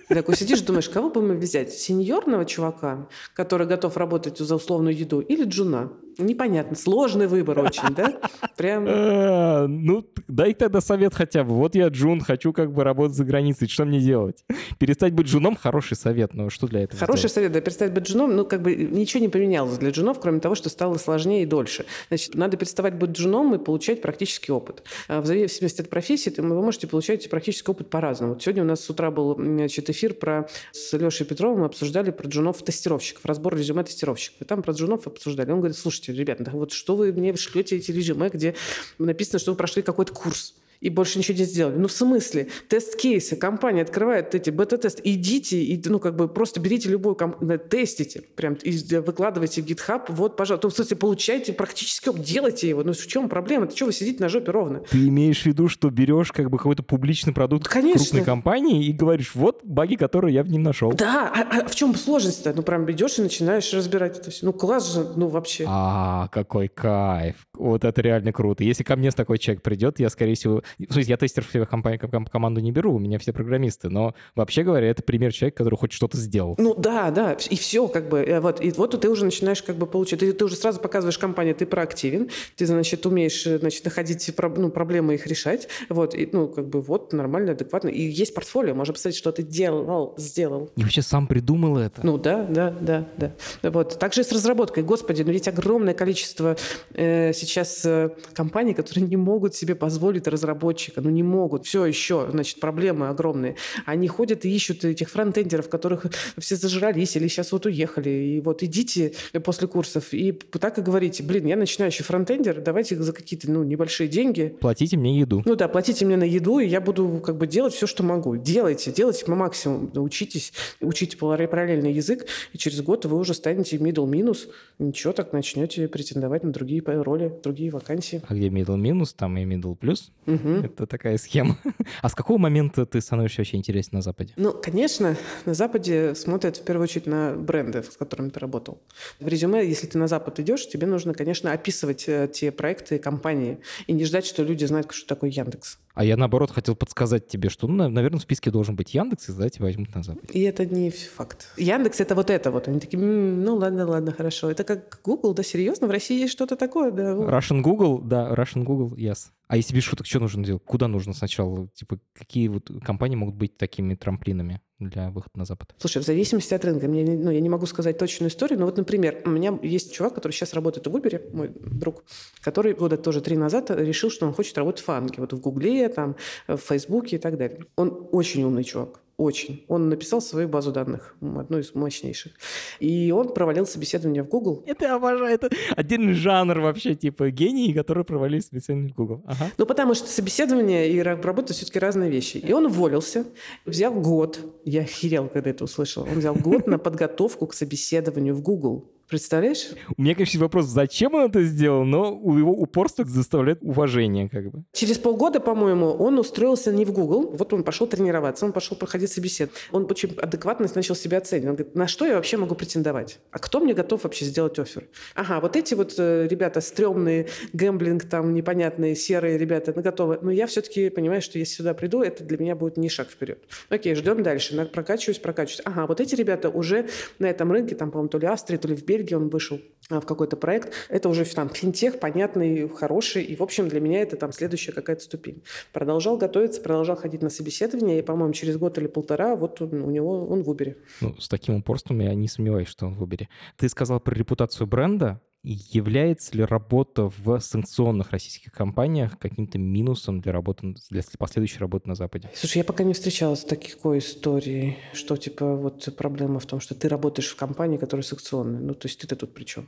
Ты 0.08 0.14
такой 0.14 0.36
сидишь, 0.36 0.60
думаешь, 0.60 0.88
кого 0.88 1.10
бы 1.10 1.20
мы 1.20 1.34
взять? 1.36 1.72
Сеньорного 1.72 2.44
чувака, 2.44 3.08
который 3.34 3.66
готов 3.66 3.96
работать 3.96 4.38
за 4.38 4.54
условную 4.54 4.96
еду, 4.96 5.18
или 5.18 5.44
джуна? 5.44 5.90
Непонятно. 6.18 6.76
Сложный 6.76 7.26
выбор 7.26 7.58
очень, 7.60 7.94
да? 7.94 8.18
Прям... 8.56 8.86
Э, 8.86 9.66
ну, 9.66 10.06
дай 10.28 10.54
тогда 10.54 10.80
совет 10.80 11.14
хотя 11.14 11.44
бы. 11.44 11.54
Вот 11.54 11.74
я 11.74 11.88
джун, 11.88 12.20
хочу 12.20 12.52
как 12.52 12.72
бы 12.72 12.84
работать 12.84 13.16
за 13.16 13.24
границей. 13.24 13.68
Что 13.68 13.84
мне 13.84 14.00
делать? 14.00 14.44
Перестать 14.78 15.12
быть 15.12 15.26
джуном– 15.26 15.56
хороший 15.60 15.96
совет. 15.96 16.34
Но 16.34 16.50
что 16.50 16.66
для 16.66 16.80
этого 16.82 16.98
Хороший 16.98 17.30
совет, 17.30 17.52
да, 17.52 17.60
перестать 17.60 17.92
быть 17.92 18.04
джуном. 18.04 18.36
Ну, 18.36 18.44
как 18.44 18.62
бы 18.62 18.74
ничего 18.74 19.20
не 19.20 19.28
поменялось 19.28 19.78
для 19.78 19.90
джунов, 19.90 20.20
кроме 20.20 20.40
того, 20.40 20.54
что 20.54 20.68
стало 20.68 20.98
сложнее 20.98 21.42
и 21.42 21.46
дольше. 21.46 21.84
Значит, 22.08 22.34
надо 22.34 22.56
переставать 22.56 22.94
быть 22.94 23.10
джуном 23.10 23.54
и 23.54 23.58
получать 23.58 24.02
практический 24.02 24.52
опыт. 24.52 24.82
А 25.08 25.20
в 25.20 25.26
зависимости 25.26 25.80
от 25.80 25.88
профессии 25.88 26.32
вы 26.36 26.62
можете 26.62 26.86
получать 26.86 27.28
практический 27.30 27.70
опыт 27.70 27.88
по-разному. 27.90 28.34
Вот 28.34 28.42
сегодня 28.42 28.62
у 28.62 28.66
нас 28.66 28.80
с 28.80 28.90
утра 28.90 29.10
был 29.10 29.36
значит, 29.36 29.88
эфир 29.90 30.14
про... 30.14 30.48
с 30.72 30.92
Лешей 30.92 31.26
Петровым. 31.26 31.60
Мы 31.60 31.66
обсуждали 31.66 32.10
про 32.10 32.28
джунов-тестировщиков, 32.28 33.24
разбор 33.24 33.56
резюме 33.56 33.84
тестировщиков. 33.84 34.40
И 34.40 34.44
там 34.44 34.62
про 34.62 34.72
джунов 34.72 35.06
обсуждали. 35.06 35.50
Он 35.50 35.58
говорит, 35.58 35.76
слушайте, 35.76 36.01
слушайте, 36.02 36.20
ребята, 36.20 36.50
вот 36.52 36.72
что 36.72 36.96
вы 36.96 37.12
мне 37.12 37.34
шлете 37.36 37.76
эти 37.76 37.90
резюме, 37.90 38.28
где 38.28 38.54
написано, 38.98 39.38
что 39.38 39.52
вы 39.52 39.56
прошли 39.56 39.82
какой-то 39.82 40.12
курс 40.12 40.54
и 40.82 40.90
больше 40.90 41.18
ничего 41.18 41.38
не 41.38 41.44
сделали. 41.44 41.76
Ну, 41.76 41.86
в 41.86 41.92
смысле? 41.92 42.48
Тест-кейсы. 42.68 43.36
Компания 43.36 43.82
открывает 43.82 44.34
эти 44.34 44.50
бета-тесты. 44.50 45.00
Идите 45.04 45.62
и, 45.62 45.80
ну, 45.88 46.00
как 46.00 46.16
бы 46.16 46.26
просто 46.26 46.60
берите 46.60 46.88
любую, 46.88 47.14
комп... 47.14 47.36
тестите, 47.70 48.22
прям 48.34 48.54
и 48.54 48.96
выкладывайте 48.96 49.62
в 49.62 49.66
GitHub. 49.66 50.02
Вот, 50.08 50.36
пожалуйста. 50.36 50.68
В 50.68 50.74
смысле, 50.74 50.96
получайте 50.96 51.52
практически 51.52 52.10
делайте 52.18 52.68
его. 52.68 52.82
Ну, 52.82 52.92
в 52.92 53.06
чем 53.06 53.28
проблема? 53.28 53.66
Ты 53.66 53.76
что, 53.76 53.86
вы 53.86 53.92
сидите 53.92 54.20
на 54.20 54.28
жопе 54.28 54.50
ровно? 54.50 54.82
Ты 54.90 55.06
имеешь 55.06 55.42
в 55.42 55.46
виду, 55.46 55.68
что 55.68 55.88
берешь 55.88 56.32
как 56.32 56.50
бы 56.50 56.58
какой-то 56.58 56.82
публичный 56.82 57.32
продукт 57.32 57.68
Конечно. 57.68 58.00
крупной 58.00 58.24
компании 58.24 58.84
и 58.84 58.92
говоришь, 58.92 59.36
вот 59.36 59.60
баги, 59.62 59.94
которые 59.94 60.34
я 60.34 60.42
в 60.42 60.48
нем 60.48 60.64
нашел. 60.64 60.92
Да, 60.92 61.32
а, 61.32 61.60
а 61.60 61.68
в 61.68 61.74
чем 61.76 61.94
сложность-то? 61.94 62.52
Ну, 62.54 62.62
прям 62.62 62.90
идешь 62.90 63.20
и 63.20 63.22
начинаешь 63.22 63.72
разбирать 63.72 64.18
это 64.18 64.32
все. 64.32 64.44
Ну, 64.44 64.52
класс 64.52 64.92
же, 64.92 65.12
ну, 65.14 65.28
вообще. 65.28 65.64
А, 65.68 66.26
какой 66.32 66.66
кайф. 66.66 67.36
Вот 67.54 67.84
это 67.84 68.00
реально 68.02 68.32
круто. 68.32 68.64
Если 68.64 68.82
ко 68.82 68.96
мне 68.96 69.12
с 69.12 69.14
такой 69.14 69.38
человек 69.38 69.62
придет, 69.62 70.00
я, 70.00 70.10
скорее 70.10 70.34
всего, 70.34 70.62
В 70.78 70.92
смысле, 70.92 71.10
я 71.10 71.16
тестер 71.16 71.44
в 71.44 71.50
себе 71.50 71.66
компанию, 71.66 72.00
команду 72.30 72.60
не 72.60 72.72
беру, 72.72 72.94
у 72.94 72.98
меня 72.98 73.18
все 73.18 73.32
программисты, 73.32 73.88
но 73.88 74.14
вообще 74.34 74.62
говоря, 74.62 74.88
это 74.88 75.02
пример 75.02 75.32
человека, 75.32 75.58
который 75.58 75.76
хоть 75.76 75.92
что-то 75.92 76.16
сделал. 76.16 76.54
Ну 76.58 76.74
да, 76.74 77.10
да, 77.10 77.32
и 77.32 77.56
все 77.56 77.88
как 77.88 78.08
бы. 78.08 78.20
Э, 78.20 78.40
вот, 78.40 78.62
и 78.62 78.70
вот 78.72 79.00
ты 79.00 79.08
уже 79.08 79.24
начинаешь 79.24 79.62
как 79.62 79.76
бы 79.76 79.86
получать, 79.86 80.20
ты, 80.20 80.32
ты 80.32 80.44
уже 80.44 80.56
сразу 80.56 80.80
показываешь 80.80 81.18
компании, 81.18 81.52
ты 81.52 81.66
проактивен, 81.66 82.30
ты, 82.56 82.66
значит, 82.66 83.04
умеешь, 83.06 83.46
э, 83.46 83.58
значит, 83.58 83.84
находить 83.84 84.32
ну, 84.56 84.70
проблемы, 84.70 85.14
их 85.14 85.26
решать, 85.26 85.68
вот, 85.88 86.14
и, 86.14 86.28
ну, 86.32 86.48
как 86.48 86.68
бы 86.68 86.80
вот, 86.80 87.12
нормально, 87.12 87.52
адекватно. 87.52 87.88
И 87.88 88.02
есть 88.02 88.34
портфолио, 88.34 88.74
можно 88.74 88.94
посмотреть, 88.94 89.18
что 89.18 89.32
ты 89.32 89.42
делал, 89.42 90.14
сделал. 90.16 90.70
И 90.76 90.82
вообще 90.82 91.02
сам 91.02 91.26
придумал 91.26 91.78
это. 91.78 92.04
Ну 92.04 92.18
да, 92.18 92.42
да, 92.44 92.74
да, 92.80 93.08
да. 93.16 93.32
Вот. 93.62 93.98
Также 93.98 94.24
с 94.24 94.32
разработкой. 94.32 94.82
Господи, 94.82 95.22
ну 95.22 95.32
ведь 95.32 95.48
огромное 95.48 95.94
количество 95.94 96.56
э, 96.94 97.32
сейчас 97.32 97.84
э, 97.84 98.10
компаний, 98.34 98.74
которые 98.74 99.06
не 99.06 99.16
могут 99.16 99.54
себе 99.54 99.74
позволить 99.74 100.26
разработчика, 100.62 101.00
ну 101.00 101.10
не 101.10 101.22
могут. 101.22 101.66
Все 101.66 101.84
еще, 101.84 102.28
значит, 102.30 102.60
проблемы 102.60 103.08
огромные. 103.08 103.56
Они 103.84 104.08
ходят 104.08 104.44
и 104.44 104.54
ищут 104.54 104.84
этих 104.84 105.10
фронтендеров, 105.10 105.68
которых 105.68 106.06
все 106.38 106.56
зажрались 106.56 107.16
или 107.16 107.28
сейчас 107.28 107.52
вот 107.52 107.66
уехали. 107.66 108.10
И 108.10 108.40
вот 108.40 108.62
идите 108.62 109.12
после 109.44 109.68
курсов 109.68 110.14
и 110.14 110.32
так 110.32 110.78
и 110.78 110.82
говорите, 110.82 111.22
блин, 111.22 111.46
я 111.46 111.56
начинающий 111.56 112.04
фронтендер, 112.04 112.60
давайте 112.60 112.96
за 112.96 113.12
какие-то 113.12 113.50
ну, 113.50 113.64
небольшие 113.64 114.08
деньги. 114.08 114.56
Платите 114.60 114.96
мне 114.96 115.18
еду. 115.18 115.42
Ну 115.44 115.56
да, 115.56 115.68
платите 115.68 116.06
мне 116.06 116.16
на 116.16 116.24
еду, 116.24 116.58
и 116.58 116.66
я 116.66 116.80
буду 116.80 117.20
как 117.24 117.36
бы 117.36 117.46
делать 117.46 117.74
все, 117.74 117.86
что 117.86 118.02
могу. 118.02 118.36
Делайте, 118.36 118.92
делайте 118.92 119.24
по 119.24 119.34
максимуму. 119.34 119.90
Учитесь, 119.96 120.52
учите 120.80 121.16
параллельный 121.16 121.92
язык, 121.92 122.26
и 122.52 122.58
через 122.58 122.80
год 122.82 123.04
вы 123.04 123.18
уже 123.18 123.34
станете 123.34 123.76
middle 123.76 124.08
минус. 124.08 124.48
Ничего, 124.78 125.12
так 125.12 125.32
начнете 125.32 125.88
претендовать 125.88 126.44
на 126.44 126.52
другие 126.52 126.82
роли, 126.82 127.32
другие 127.42 127.70
вакансии. 127.70 128.22
А 128.28 128.34
где 128.34 128.48
middle 128.48 128.78
минус, 128.78 129.12
там 129.12 129.36
и 129.36 129.44
middle 129.44 129.74
плюс. 129.74 130.12
Угу. 130.26 130.41
Это 130.42 130.86
такая 130.86 131.18
схема. 131.18 131.56
А 132.00 132.08
с 132.08 132.14
какого 132.14 132.38
момента 132.38 132.86
ты 132.86 133.00
становишься 133.00 133.40
вообще 133.40 133.56
интересен 133.56 133.90
на 133.92 134.02
Западе? 134.02 134.32
Ну, 134.36 134.52
конечно, 134.52 135.16
на 135.46 135.54
Западе 135.54 136.14
смотрят 136.14 136.56
в 136.56 136.64
первую 136.64 136.84
очередь 136.84 137.06
на 137.06 137.34
бренды, 137.34 137.82
с 137.82 137.96
которыми 137.96 138.30
ты 138.30 138.40
работал. 138.40 138.80
В 139.20 139.28
резюме, 139.28 139.66
если 139.66 139.86
ты 139.86 139.98
на 139.98 140.08
Запад 140.08 140.40
идешь, 140.40 140.68
тебе 140.68 140.86
нужно, 140.86 141.14
конечно, 141.14 141.52
описывать 141.52 142.04
э, 142.08 142.28
те 142.32 142.50
проекты, 142.50 142.98
компании, 142.98 143.58
и 143.86 143.92
не 143.92 144.04
ждать, 144.04 144.26
что 144.26 144.42
люди 144.42 144.64
знают, 144.64 144.92
что 144.92 145.06
такое 145.06 145.30
Яндекс. 145.30 145.78
А 145.94 146.04
я, 146.04 146.16
наоборот, 146.16 146.50
хотел 146.50 146.74
подсказать 146.74 147.28
тебе, 147.28 147.50
что, 147.50 147.68
ну, 147.68 147.88
наверное, 147.88 148.18
в 148.18 148.22
списке 148.22 148.50
должен 148.50 148.74
быть 148.76 148.94
Яндекс, 148.94 149.28
и 149.28 149.32
давайте 149.32 149.62
возьмут 149.62 149.94
на 149.94 150.02
Западе. 150.02 150.32
И 150.32 150.42
это 150.42 150.64
не 150.64 150.90
факт. 150.90 151.48
Яндекс— 151.58 152.00
это 152.00 152.14
вот 152.14 152.30
это 152.30 152.50
вот. 152.50 152.68
Они 152.68 152.80
такие, 152.80 152.98
ну, 153.02 153.56
ладно, 153.56 153.86
ладно, 153.86 154.12
хорошо. 154.12 154.50
Это 154.50 154.64
как 154.64 155.00
Google, 155.04 155.34
да, 155.34 155.42
серьезно? 155.42 155.86
В 155.86 155.90
России 155.90 156.18
есть 156.18 156.32
что-то 156.32 156.56
такое, 156.56 156.90
да? 156.90 157.12
Russian 157.12 157.60
Google, 157.60 157.98
да, 157.98 158.32
Russian 158.32 158.62
Google, 158.62 158.96
yes. 158.96 159.28
А 159.52 159.56
если 159.56 159.74
без 159.74 159.82
шуток, 159.82 160.06
что 160.06 160.18
нужно 160.18 160.42
делать? 160.42 160.62
Куда 160.64 160.88
нужно 160.88 161.12
сначала? 161.12 161.68
Типа, 161.74 161.98
какие 162.14 162.48
вот 162.48 162.70
компании 162.82 163.16
могут 163.16 163.34
быть 163.34 163.58
такими 163.58 163.94
трамплинами 163.94 164.62
для 164.78 165.10
выхода 165.10 165.38
на 165.38 165.44
Запад? 165.44 165.74
Слушай, 165.76 166.00
в 166.00 166.06
зависимости 166.06 166.54
от 166.54 166.64
рынка. 166.64 166.88
Мне, 166.88 167.04
ну, 167.04 167.30
я 167.30 167.38
не 167.38 167.50
могу 167.50 167.66
сказать 167.66 167.98
точную 167.98 168.30
историю, 168.30 168.58
но 168.58 168.64
вот, 168.64 168.78
например, 168.78 169.20
у 169.26 169.28
меня 169.28 169.58
есть 169.62 169.92
чувак, 169.92 170.14
который 170.14 170.32
сейчас 170.32 170.54
работает 170.54 170.86
в 170.86 170.96
Uber, 170.96 171.36
мой 171.36 171.50
друг, 171.54 172.02
который 172.40 172.72
года 172.72 172.96
тоже 172.96 173.20
три 173.20 173.36
назад 173.36 173.70
решил, 173.70 174.10
что 174.10 174.26
он 174.26 174.32
хочет 174.32 174.56
работать 174.56 174.80
в 174.80 174.86
фанке, 174.86 175.20
вот 175.20 175.34
в 175.34 175.40
Гугле, 175.40 175.86
там, 175.90 176.16
в 176.48 176.56
Фейсбуке 176.56 177.16
и 177.16 177.18
так 177.18 177.36
далее. 177.36 177.66
Он 177.76 178.08
очень 178.10 178.44
умный 178.44 178.64
чувак. 178.64 179.02
Очень. 179.22 179.64
Он 179.68 179.88
написал 179.88 180.20
свою 180.20 180.48
базу 180.48 180.72
данных, 180.72 181.14
одну 181.20 181.58
из 181.58 181.76
мощнейших. 181.76 182.32
И 182.80 183.12
он 183.12 183.32
провалил 183.32 183.66
собеседование 183.66 184.24
в 184.24 184.28
Google. 184.28 184.64
Это 184.66 184.86
я 184.86 184.96
обожаю. 184.96 185.32
Это 185.32 185.48
отдельный 185.76 186.12
жанр 186.12 186.58
вообще, 186.58 186.96
типа 186.96 187.30
гений, 187.30 187.72
который 187.72 188.02
провалил 188.04 188.42
собеседование 188.42 188.92
в 188.92 188.96
Google. 188.96 189.22
Ага. 189.24 189.52
Ну, 189.58 189.66
потому 189.66 189.94
что 189.94 190.08
собеседование 190.08 190.90
и 190.90 191.00
работа 191.00 191.52
все-таки 191.52 191.78
разные 191.78 192.10
вещи. 192.10 192.38
И 192.38 192.52
он 192.52 192.66
уволился, 192.66 193.24
взял 193.64 193.94
год. 193.94 194.40
Я 194.64 194.80
охерел, 194.80 195.28
когда 195.28 195.50
это 195.50 195.62
услышал. 195.62 196.02
Он 196.02 196.18
взял 196.18 196.34
год 196.34 196.66
на 196.66 196.78
подготовку 196.78 197.46
к 197.46 197.54
собеседованию 197.54 198.34
в 198.34 198.42
Google. 198.42 198.90
Представляешь? 199.12 199.68
У 199.98 200.00
меня, 200.00 200.14
конечно, 200.14 200.40
вопрос, 200.40 200.64
зачем 200.68 201.12
он 201.12 201.28
это 201.28 201.42
сделал, 201.42 201.84
но 201.84 202.16
у 202.16 202.38
его 202.38 202.50
упорства 202.50 203.04
заставляет 203.04 203.58
уважение 203.60 204.26
как 204.30 204.50
бы. 204.50 204.64
Через 204.72 204.96
полгода, 204.96 205.38
по-моему, 205.38 205.90
он 205.90 206.18
устроился 206.18 206.72
не 206.72 206.86
в 206.86 206.94
Google, 206.94 207.28
вот 207.30 207.52
он 207.52 207.62
пошел 207.62 207.86
тренироваться, 207.86 208.46
он 208.46 208.52
пошел 208.52 208.74
проходить 208.74 209.12
собесед. 209.12 209.50
Он 209.70 209.84
очень 209.84 210.14
адекватно 210.18 210.66
начал 210.74 210.94
себя 210.94 211.18
оценивать. 211.18 211.50
Он 211.50 211.56
говорит, 211.56 211.74
на 211.74 211.88
что 211.88 212.06
я 212.06 212.14
вообще 212.14 212.38
могу 212.38 212.54
претендовать? 212.54 213.18
А 213.30 213.38
кто 213.38 213.60
мне 213.60 213.74
готов 213.74 214.04
вообще 214.04 214.24
сделать 214.24 214.58
офер? 214.58 214.88
Ага, 215.14 215.40
вот 215.40 215.56
эти 215.56 215.74
вот 215.74 215.94
э, 215.98 216.26
ребята 216.26 216.62
стрёмные, 216.62 217.28
гэмблинг 217.52 218.04
там 218.04 218.32
непонятные, 218.32 218.96
серые 218.96 219.36
ребята, 219.36 219.74
ну, 219.76 219.82
готовы. 219.82 220.20
Но 220.22 220.30
я 220.30 220.46
все-таки 220.46 220.88
понимаю, 220.88 221.20
что 221.20 221.38
если 221.38 221.56
сюда 221.56 221.74
приду, 221.74 222.00
это 222.00 222.24
для 222.24 222.38
меня 222.38 222.54
будет 222.54 222.78
не 222.78 222.88
шаг 222.88 223.10
вперед. 223.10 223.40
Окей, 223.68 223.94
ждем 223.94 224.22
дальше. 224.22 224.64
Прокачиваюсь, 224.72 225.18
прокачиваюсь. 225.18 225.60
Ага, 225.66 225.86
вот 225.86 226.00
эти 226.00 226.14
ребята 226.14 226.48
уже 226.48 226.88
на 227.18 227.26
этом 227.26 227.52
рынке, 227.52 227.74
там, 227.74 227.90
по-моему, 227.90 228.08
то 228.08 228.16
ли 228.16 228.26
Австрия, 228.26 228.56
то 228.56 228.68
ли 228.68 228.74
в 228.74 228.86
Бельгии, 228.86 229.01
Бельгии 229.02 229.14
он 229.14 229.28
вышел 229.28 229.60
а, 229.90 230.00
в 230.00 230.06
какой-то 230.06 230.36
проект. 230.36 230.72
Это 230.88 231.08
уже 231.08 231.24
там 231.24 231.50
финтех, 231.50 232.00
понятный, 232.00 232.68
хороший. 232.68 233.22
И, 233.24 233.36
в 233.36 233.42
общем, 233.42 233.68
для 233.68 233.80
меня 233.80 234.00
это 234.00 234.16
там 234.16 234.32
следующая 234.32 234.72
какая-то 234.72 235.02
ступень. 235.02 235.42
Продолжал 235.72 236.16
готовиться, 236.16 236.60
продолжал 236.60 236.96
ходить 236.96 237.22
на 237.22 237.30
собеседование. 237.30 237.98
И, 237.98 238.02
по-моему, 238.02 238.32
через 238.32 238.56
год 238.56 238.78
или 238.78 238.86
полтора 238.86 239.36
вот 239.36 239.60
он, 239.60 239.82
у 239.82 239.90
него 239.90 240.26
он 240.26 240.42
в 240.42 240.50
Uber. 240.50 240.76
Ну, 241.00 241.14
с 241.18 241.28
таким 241.28 241.56
упорством 241.56 242.00
я 242.00 242.14
не 242.14 242.28
сомневаюсь, 242.28 242.68
что 242.68 242.86
он 242.86 242.94
в 242.94 243.02
Uber. 243.02 243.26
Ты 243.56 243.68
сказал 243.68 244.00
про 244.00 244.14
репутацию 244.14 244.66
бренда. 244.66 245.20
Является 245.44 246.36
ли 246.36 246.44
работа 246.44 247.10
в 247.18 247.40
санкционных 247.40 248.12
российских 248.12 248.52
компаниях 248.52 249.18
каким-то 249.18 249.58
минусом 249.58 250.20
для 250.20 250.30
работы, 250.30 250.76
для 250.88 251.02
последующей 251.18 251.58
работы 251.58 251.88
на 251.88 251.96
Западе? 251.96 252.30
Слушай, 252.32 252.58
я 252.58 252.64
пока 252.64 252.84
не 252.84 252.94
встречалась 252.94 253.40
с 253.40 253.44
такой 253.44 253.98
историей, 253.98 254.76
что 254.92 255.16
типа 255.16 255.56
вот 255.56 255.88
проблема 255.96 256.38
в 256.38 256.46
том, 256.46 256.60
что 256.60 256.76
ты 256.76 256.88
работаешь 256.88 257.28
в 257.28 257.34
компании, 257.34 257.76
которая 257.76 258.04
санкционная. 258.04 258.60
Ну, 258.60 258.74
то 258.74 258.86
есть 258.86 259.00
ты-то 259.00 259.16
тут 259.16 259.34
при 259.34 259.42
чем? 259.42 259.66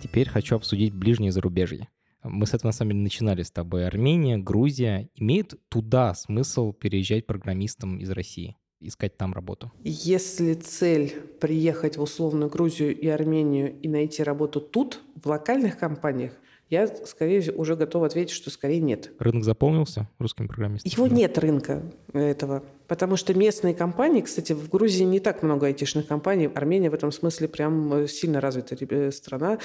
Теперь 0.00 0.28
хочу 0.28 0.54
обсудить 0.54 0.94
ближнее 0.94 1.32
зарубежье. 1.32 1.88
Мы 2.22 2.46
с 2.46 2.54
этого 2.54 2.68
на 2.68 2.72
самом 2.72 2.92
деле 2.92 3.02
начинали 3.02 3.42
с 3.42 3.50
тобой. 3.50 3.84
Армения, 3.84 4.38
Грузия. 4.38 5.08
Имеет 5.16 5.54
туда 5.68 6.14
смысл 6.14 6.72
переезжать 6.72 7.26
программистам 7.26 7.98
из 7.98 8.10
России? 8.10 8.56
Искать 8.80 9.16
там 9.16 9.32
работу? 9.32 9.72
Если 9.84 10.54
цель 10.54 11.14
приехать 11.40 11.96
в 11.96 12.02
условную 12.02 12.50
Грузию 12.50 12.98
и 12.98 13.06
Армению 13.08 13.78
и 13.80 13.88
найти 13.88 14.22
работу 14.22 14.60
тут, 14.60 15.00
в 15.16 15.26
локальных 15.28 15.78
компаниях, 15.78 16.32
я, 16.70 16.86
скорее, 16.86 17.50
уже 17.52 17.76
готов 17.76 18.02
ответить, 18.02 18.34
что 18.34 18.50
скорее 18.50 18.80
нет. 18.80 19.10
Рынок 19.18 19.42
заполнился 19.42 20.06
русскими 20.18 20.46
программистами? 20.46 20.92
Его 20.92 21.06
нет 21.06 21.38
рынка 21.38 21.82
этого. 22.12 22.62
Потому 22.88 23.16
что 23.16 23.32
местные 23.32 23.74
компании, 23.74 24.20
кстати, 24.20 24.52
в 24.52 24.68
Грузии 24.68 25.04
не 25.04 25.18
так 25.20 25.42
много 25.42 25.66
айтишных 25.66 26.06
компаний. 26.06 26.50
Армения 26.54 26.90
в 26.90 26.94
этом 26.94 27.10
смысле 27.10 27.48
прям 27.48 27.92
э, 27.94 28.08
сильно 28.08 28.40
развитая 28.40 28.78
э, 28.80 29.12
страна. 29.12 29.58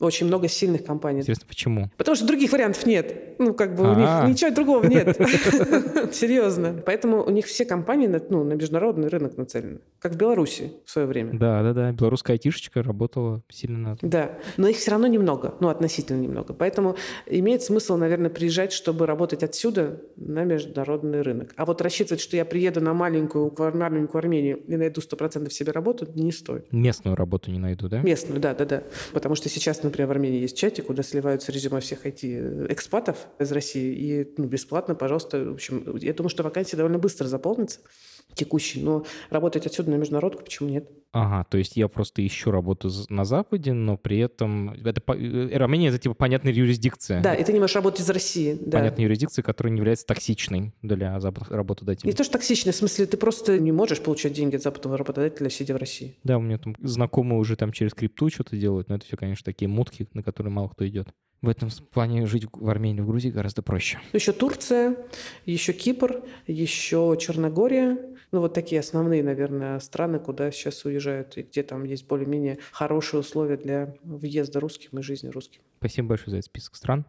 Очень 0.00 0.26
много 0.26 0.48
сильных 0.48 0.84
компаний. 0.84 1.20
Интересно, 1.20 1.46
почему? 1.48 1.90
Потому 1.96 2.14
что 2.14 2.26
других 2.26 2.52
вариантов 2.52 2.86
нет. 2.86 3.38
Ну, 3.38 3.54
как 3.54 3.74
бы 3.74 3.84
у 3.84 3.94
них 3.94 4.06
а. 4.08 4.28
ничего 4.28 4.50
другого 4.50 4.86
нет. 4.86 5.16
Серьезно. 6.12 6.80
Поэтому 6.84 7.24
у 7.24 7.30
них 7.30 7.46
все 7.46 7.64
компании 7.64 8.08
ну, 8.28 8.44
на 8.44 8.52
международный 8.54 9.08
рынок 9.08 9.36
нацелены. 9.36 9.80
Как 9.98 10.12
в 10.12 10.16
Беларуси 10.16 10.72
в 10.84 10.90
свое 10.90 11.06
время. 11.06 11.36
Да, 11.38 11.62
да, 11.62 11.72
да. 11.72 11.92
Белорусская 11.92 12.34
айтишечка 12.34 12.82
работала 12.82 13.42
сильно 13.48 13.78
на 13.78 13.96
Да. 14.02 14.38
Но 14.56 14.68
их 14.68 14.76
все 14.76 14.90
равно 14.92 15.06
немного. 15.06 15.54
Ну, 15.60 15.68
относительно 15.68 16.20
немного. 16.20 16.54
Поэтому 16.54 16.96
имеет 17.26 17.62
смысл, 17.62 17.96
наверное, 17.96 18.30
приезжать, 18.30 18.72
чтобы 18.72 19.06
работать 19.06 19.42
отсюда 19.42 20.00
на 20.16 20.44
международный 20.44 21.22
рынок. 21.22 21.52
А 21.56 21.64
вот 21.64 21.80
рассчитывать, 21.80 22.20
что 22.20 22.36
я 22.36 22.44
приеду 22.44 22.58
приеду 22.58 22.80
на 22.80 22.94
маленькую, 22.94 23.54
маленькую 23.56 24.18
Армению 24.18 24.58
и 24.66 24.76
найду 24.76 25.00
100% 25.00 25.50
себе 25.50 25.72
работу, 25.72 26.06
не 26.14 26.32
стоит. 26.32 26.72
Местную 26.72 27.16
работу 27.16 27.50
не 27.50 27.58
найду, 27.58 27.88
да? 27.88 28.00
Местную, 28.02 28.40
да, 28.40 28.54
да, 28.54 28.64
да. 28.64 28.82
Потому 29.12 29.34
что 29.34 29.48
сейчас, 29.48 29.82
например, 29.88 30.08
в 30.08 30.10
Армении 30.12 30.40
есть 30.40 30.56
чатик, 30.56 30.86
куда 30.86 31.02
сливаются 31.02 31.52
резюме 31.52 31.80
всех 31.80 32.06
IT-экспатов 32.06 33.26
из 33.38 33.52
России, 33.52 33.94
и 33.94 34.34
ну, 34.36 34.46
бесплатно, 34.46 34.94
пожалуйста. 34.94 35.44
В 35.44 35.54
общем, 35.54 35.96
я 35.98 36.14
думаю, 36.14 36.30
что 36.30 36.42
вакансии 36.42 36.76
довольно 36.76 36.98
быстро 36.98 37.26
заполнятся 37.26 37.80
текущий, 38.34 38.82
но 38.82 39.04
работать 39.30 39.66
отсюда 39.66 39.90
на 39.90 39.96
международку 39.96 40.42
почему 40.42 40.68
нет? 40.68 40.88
Ага, 41.12 41.46
то 41.50 41.56
есть 41.56 41.76
я 41.76 41.88
просто 41.88 42.24
ищу 42.26 42.50
работу 42.50 42.90
на 43.08 43.24
Западе, 43.24 43.72
но 43.72 43.96
при 43.96 44.18
этом... 44.18 44.70
Это, 44.84 45.00
э, 45.14 45.56
Армения— 45.56 45.88
это 45.88 45.98
типа 45.98 46.14
понятная 46.14 46.52
юрисдикция. 46.52 47.22
Да, 47.22 47.34
и 47.34 47.42
ты 47.42 47.52
не 47.52 47.60
можешь 47.60 47.76
работать 47.76 48.00
из 48.00 48.10
России. 48.10 48.58
Да. 48.60 48.78
Понятная 48.78 49.04
юрисдикция, 49.06 49.42
которая 49.42 49.72
не 49.72 49.78
является 49.78 50.06
токсичной 50.06 50.74
для 50.82 51.18
западных 51.18 51.50
работодателей. 51.50 52.10
Не 52.10 52.16
то, 52.16 52.24
что 52.24 52.34
токсичной, 52.34 52.72
в 52.72 52.76
смысле, 52.76 53.06
ты 53.06 53.16
просто 53.16 53.58
не 53.58 53.72
можешь 53.72 54.00
получать 54.00 54.34
деньги 54.34 54.56
от 54.56 54.62
западного 54.62 54.98
работодателя, 54.98 55.48
сидя 55.48 55.74
в 55.74 55.78
России. 55.78 56.16
Да, 56.24 56.36
у 56.36 56.42
меня 56.42 56.58
там 56.58 56.76
знакомые 56.80 57.38
уже 57.38 57.56
там 57.56 57.72
через 57.72 57.94
крипту 57.94 58.28
что-то 58.28 58.56
делают, 58.56 58.90
но 58.90 58.96
это 58.96 59.06
все, 59.06 59.16
конечно, 59.16 59.44
такие 59.44 59.68
мутки, 59.68 60.06
на 60.12 60.22
которые 60.22 60.52
мало 60.52 60.68
кто 60.68 60.86
идет. 60.86 61.08
В 61.40 61.48
этом 61.48 61.68
плане 61.92 62.26
жить 62.26 62.46
в 62.52 62.68
Армении, 62.68 63.00
в 63.00 63.06
Грузии 63.06 63.30
гораздо 63.30 63.62
проще. 63.62 64.00
Еще 64.12 64.32
Турция, 64.32 64.96
еще 65.46 65.72
Кипр, 65.72 66.24
еще 66.48 67.16
Черногория. 67.20 67.96
Ну, 68.32 68.40
вот 68.40 68.54
такие 68.54 68.80
основные, 68.80 69.22
наверное, 69.22 69.78
страны, 69.78 70.18
куда 70.18 70.50
сейчас 70.50 70.84
уезжают, 70.84 71.38
и 71.38 71.42
где 71.42 71.62
там 71.62 71.84
есть 71.84 72.06
более-менее 72.08 72.58
хорошие 72.72 73.20
условия 73.20 73.56
для 73.56 73.94
въезда 74.02 74.58
русским 74.58 74.98
и 74.98 75.02
жизни 75.02 75.28
русским. 75.28 75.62
Спасибо 75.78 76.08
большое 76.08 76.32
за 76.32 76.36
этот 76.38 76.46
список 76.46 76.74
стран. 76.74 77.06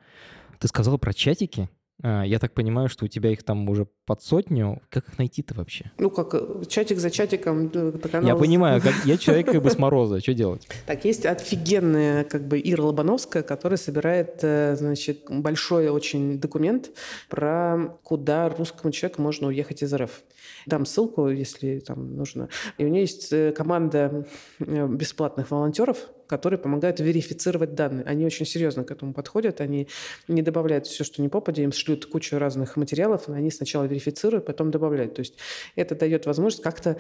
Ты 0.60 0.68
сказала 0.68 0.98
про 0.98 1.14
чатики. 1.14 1.68
А, 2.02 2.24
я 2.24 2.40
так 2.40 2.54
понимаю, 2.54 2.88
что 2.90 3.06
у 3.06 3.08
тебя 3.08 3.32
их 3.32 3.44
там 3.44 3.68
уже 3.70 3.88
под 4.06 4.22
сотню. 4.22 4.82
Как 4.90 5.08
их 5.10 5.18
найти-то 5.18 5.54
вообще? 5.54 5.92
Ну, 5.98 6.10
как 6.10 6.34
э, 6.34 6.64
чатик 6.68 7.00
за 7.00 7.12
чатиком. 7.12 7.70
Канал... 7.70 8.28
Я 8.28 8.36
понимаю, 8.36 8.82
как 8.82 8.94
я 9.06 9.18
человек 9.20 9.48
как 9.48 9.62
бы 9.62 9.70
с 9.70 9.78
мороза. 9.78 10.20
Что 10.20 10.34
делать? 10.34 10.68
Так, 10.86 11.04
есть 11.06 11.26
офигенная 11.26 12.24
как 12.24 12.48
бы 12.48 12.60
Ира 12.64 12.84
Лобановская, 12.84 13.44
которая 13.44 13.78
собирает, 13.78 14.40
э, 14.44 14.76
значит, 14.78 15.26
большой 15.30 15.90
очень 15.90 16.40
документ 16.40 16.92
про 17.28 17.98
куда 18.04 18.50
русскому 18.50 18.92
человеку 18.92 19.22
можно 19.22 19.48
уехать 19.48 19.84
из 19.84 19.94
РФ. 19.94 20.24
Дам 20.66 20.86
ссылку, 20.86 21.28
если 21.30 21.80
там 21.80 22.16
нужно. 22.16 22.50
И 22.78 22.86
у 22.86 22.88
нее 22.88 23.02
есть 23.02 23.34
э, 23.34 23.52
команда 23.52 24.26
бесплатных 24.60 25.52
волонтеров, 25.52 26.10
которые 26.30 26.60
помогают 26.60 27.00
верифицировать 27.00 27.74
данные. 27.74 28.06
Они 28.06 28.24
очень 28.24 28.46
серьезно 28.46 28.84
к 28.84 28.92
этому 28.92 29.14
подходят, 29.14 29.60
они 29.62 29.88
не 30.28 30.44
добавляют 30.44 30.86
все, 30.86 31.04
что 31.04 31.22
не 31.24 31.28
попадя, 31.28 31.64
им 31.64 31.72
шлют 31.72 32.06
кучу 32.06 32.38
разных 32.38 32.78
материалов, 32.78 33.28
они 33.28 33.50
сначала 33.50 33.86
верифицируют, 33.86 34.46
потом 34.46 34.70
добавляют. 34.70 35.16
То 35.16 35.22
есть 35.22 35.34
это 35.76 35.96
дает 35.96 36.28
возможность 36.28 36.64
как-то 36.64 36.98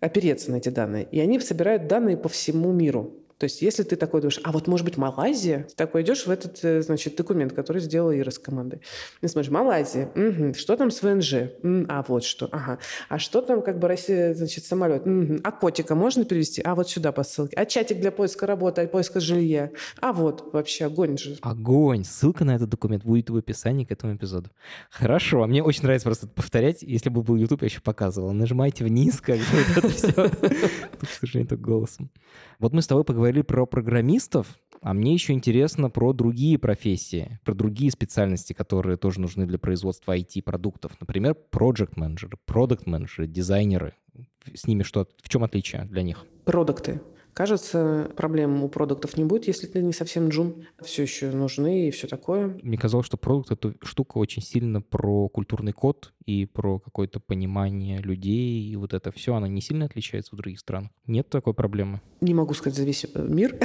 опереться 0.00 0.50
на 0.50 0.56
эти 0.56 0.70
данные. 0.70 1.06
И 1.12 1.20
они 1.20 1.38
собирают 1.38 1.86
данные 1.86 2.16
по 2.16 2.28
всему 2.28 2.72
миру. 2.72 3.14
То 3.42 3.46
есть 3.46 3.60
если 3.60 3.82
ты 3.82 3.96
такой 3.96 4.20
думаешь, 4.20 4.38
а 4.44 4.52
вот 4.52 4.68
может 4.68 4.84
быть 4.84 4.96
Малайзия, 4.96 5.64
ты 5.64 5.74
такой 5.74 6.02
идешь 6.02 6.28
в 6.28 6.30
этот, 6.30 6.60
э, 6.62 6.80
значит, 6.80 7.16
документ, 7.16 7.52
который 7.52 7.82
сделала 7.82 8.16
Ира 8.16 8.30
с 8.30 8.38
командой. 8.38 8.82
И 9.20 9.26
смотришь, 9.26 9.50
Малайзия, 9.50 10.12
угу. 10.14 10.54
что 10.54 10.76
там 10.76 10.92
с 10.92 11.02
ВНЖ? 11.02 11.50
А 11.88 12.04
вот 12.06 12.22
что, 12.22 12.48
ага. 12.52 12.78
А 13.08 13.18
что 13.18 13.42
там 13.42 13.62
как 13.62 13.80
бы 13.80 13.88
Россия, 13.88 14.32
значит, 14.34 14.64
самолет? 14.64 15.04
Угу. 15.04 15.40
А 15.42 15.50
котика 15.50 15.96
можно 15.96 16.24
перевести? 16.24 16.62
А 16.62 16.76
вот 16.76 16.88
сюда 16.88 17.10
по 17.10 17.24
ссылке. 17.24 17.56
А 17.56 17.66
чатик 17.66 17.98
для 17.98 18.12
поиска 18.12 18.46
работы, 18.46 18.82
а 18.82 18.86
поиска 18.86 19.18
жилья? 19.18 19.72
А 20.00 20.12
вот 20.12 20.52
вообще 20.52 20.84
огонь 20.84 21.18
же. 21.18 21.36
Огонь. 21.42 22.04
Ссылка 22.04 22.44
на 22.44 22.54
этот 22.54 22.68
документ 22.68 23.02
будет 23.02 23.28
в 23.28 23.36
описании 23.36 23.84
к 23.84 23.90
этому 23.90 24.14
эпизоду. 24.14 24.50
Хорошо. 24.88 25.42
А 25.42 25.48
мне 25.48 25.64
очень 25.64 25.82
нравится 25.82 26.06
просто 26.06 26.28
повторять. 26.28 26.82
Если 26.82 27.08
бы 27.08 27.24
был 27.24 27.34
YouTube, 27.34 27.62
я 27.62 27.66
еще 27.66 27.80
показывал. 27.80 28.30
Нажимайте 28.32 28.84
вниз, 28.84 29.20
как 29.20 29.38
бы 29.38 29.44
это 29.76 29.88
все. 29.88 30.12
К 30.12 31.08
сожалению, 31.18 31.48
только 31.48 31.64
голосом. 31.64 32.08
Вот 32.62 32.72
мы 32.72 32.80
с 32.80 32.86
тобой 32.86 33.02
поговорили 33.02 33.42
про 33.42 33.66
программистов, 33.66 34.56
а 34.82 34.94
мне 34.94 35.14
еще 35.14 35.32
интересно 35.32 35.90
про 35.90 36.12
другие 36.12 36.60
профессии, 36.60 37.40
про 37.44 37.54
другие 37.54 37.90
специальности, 37.90 38.52
которые 38.52 38.96
тоже 38.96 39.20
нужны 39.20 39.46
для 39.46 39.58
производства 39.58 40.16
IT-продуктов. 40.16 40.92
Например, 41.00 41.36
project 41.50 41.94
менеджеры 41.96 42.38
продукт 42.46 42.86
менеджеры 42.86 43.26
дизайнеры. 43.26 43.94
С 44.54 44.68
ними 44.68 44.84
что, 44.84 45.08
в 45.20 45.28
чем 45.28 45.42
отличие 45.42 45.86
для 45.86 46.04
них? 46.04 46.24
Продукты. 46.44 47.00
Кажется, 47.34 48.10
проблем 48.16 48.62
у 48.62 48.68
продуктов 48.68 49.16
не 49.16 49.24
будет, 49.24 49.46
если 49.46 49.66
ты 49.66 49.82
не 49.82 49.92
совсем 49.92 50.28
джун. 50.28 50.66
Все 50.82 51.02
еще 51.02 51.30
нужны 51.30 51.88
и 51.88 51.90
все 51.90 52.06
такое. 52.06 52.58
Мне 52.62 52.76
казалось, 52.76 53.06
что 53.06 53.16
продукт— 53.16 53.50
это 53.52 53.74
штука 53.82 54.18
очень 54.18 54.42
сильно 54.42 54.82
про 54.82 55.28
культурный 55.28 55.72
код 55.72 56.12
и 56.26 56.44
про 56.46 56.78
какое-то 56.78 57.20
понимание 57.20 57.98
людей, 57.98 58.62
и 58.70 58.76
вот 58.76 58.92
это 58.92 59.10
все, 59.10 59.34
оно 59.34 59.46
не 59.46 59.60
сильно 59.60 59.86
отличается 59.86 60.34
в 60.34 60.38
других 60.38 60.60
странах. 60.60 60.90
Нет 61.06 61.28
такой 61.28 61.54
проблемы? 61.54 62.00
Не 62.20 62.34
могу 62.34 62.54
сказать 62.54 62.76
за 62.76 62.84
весь 62.84 63.06
мир, 63.14 63.58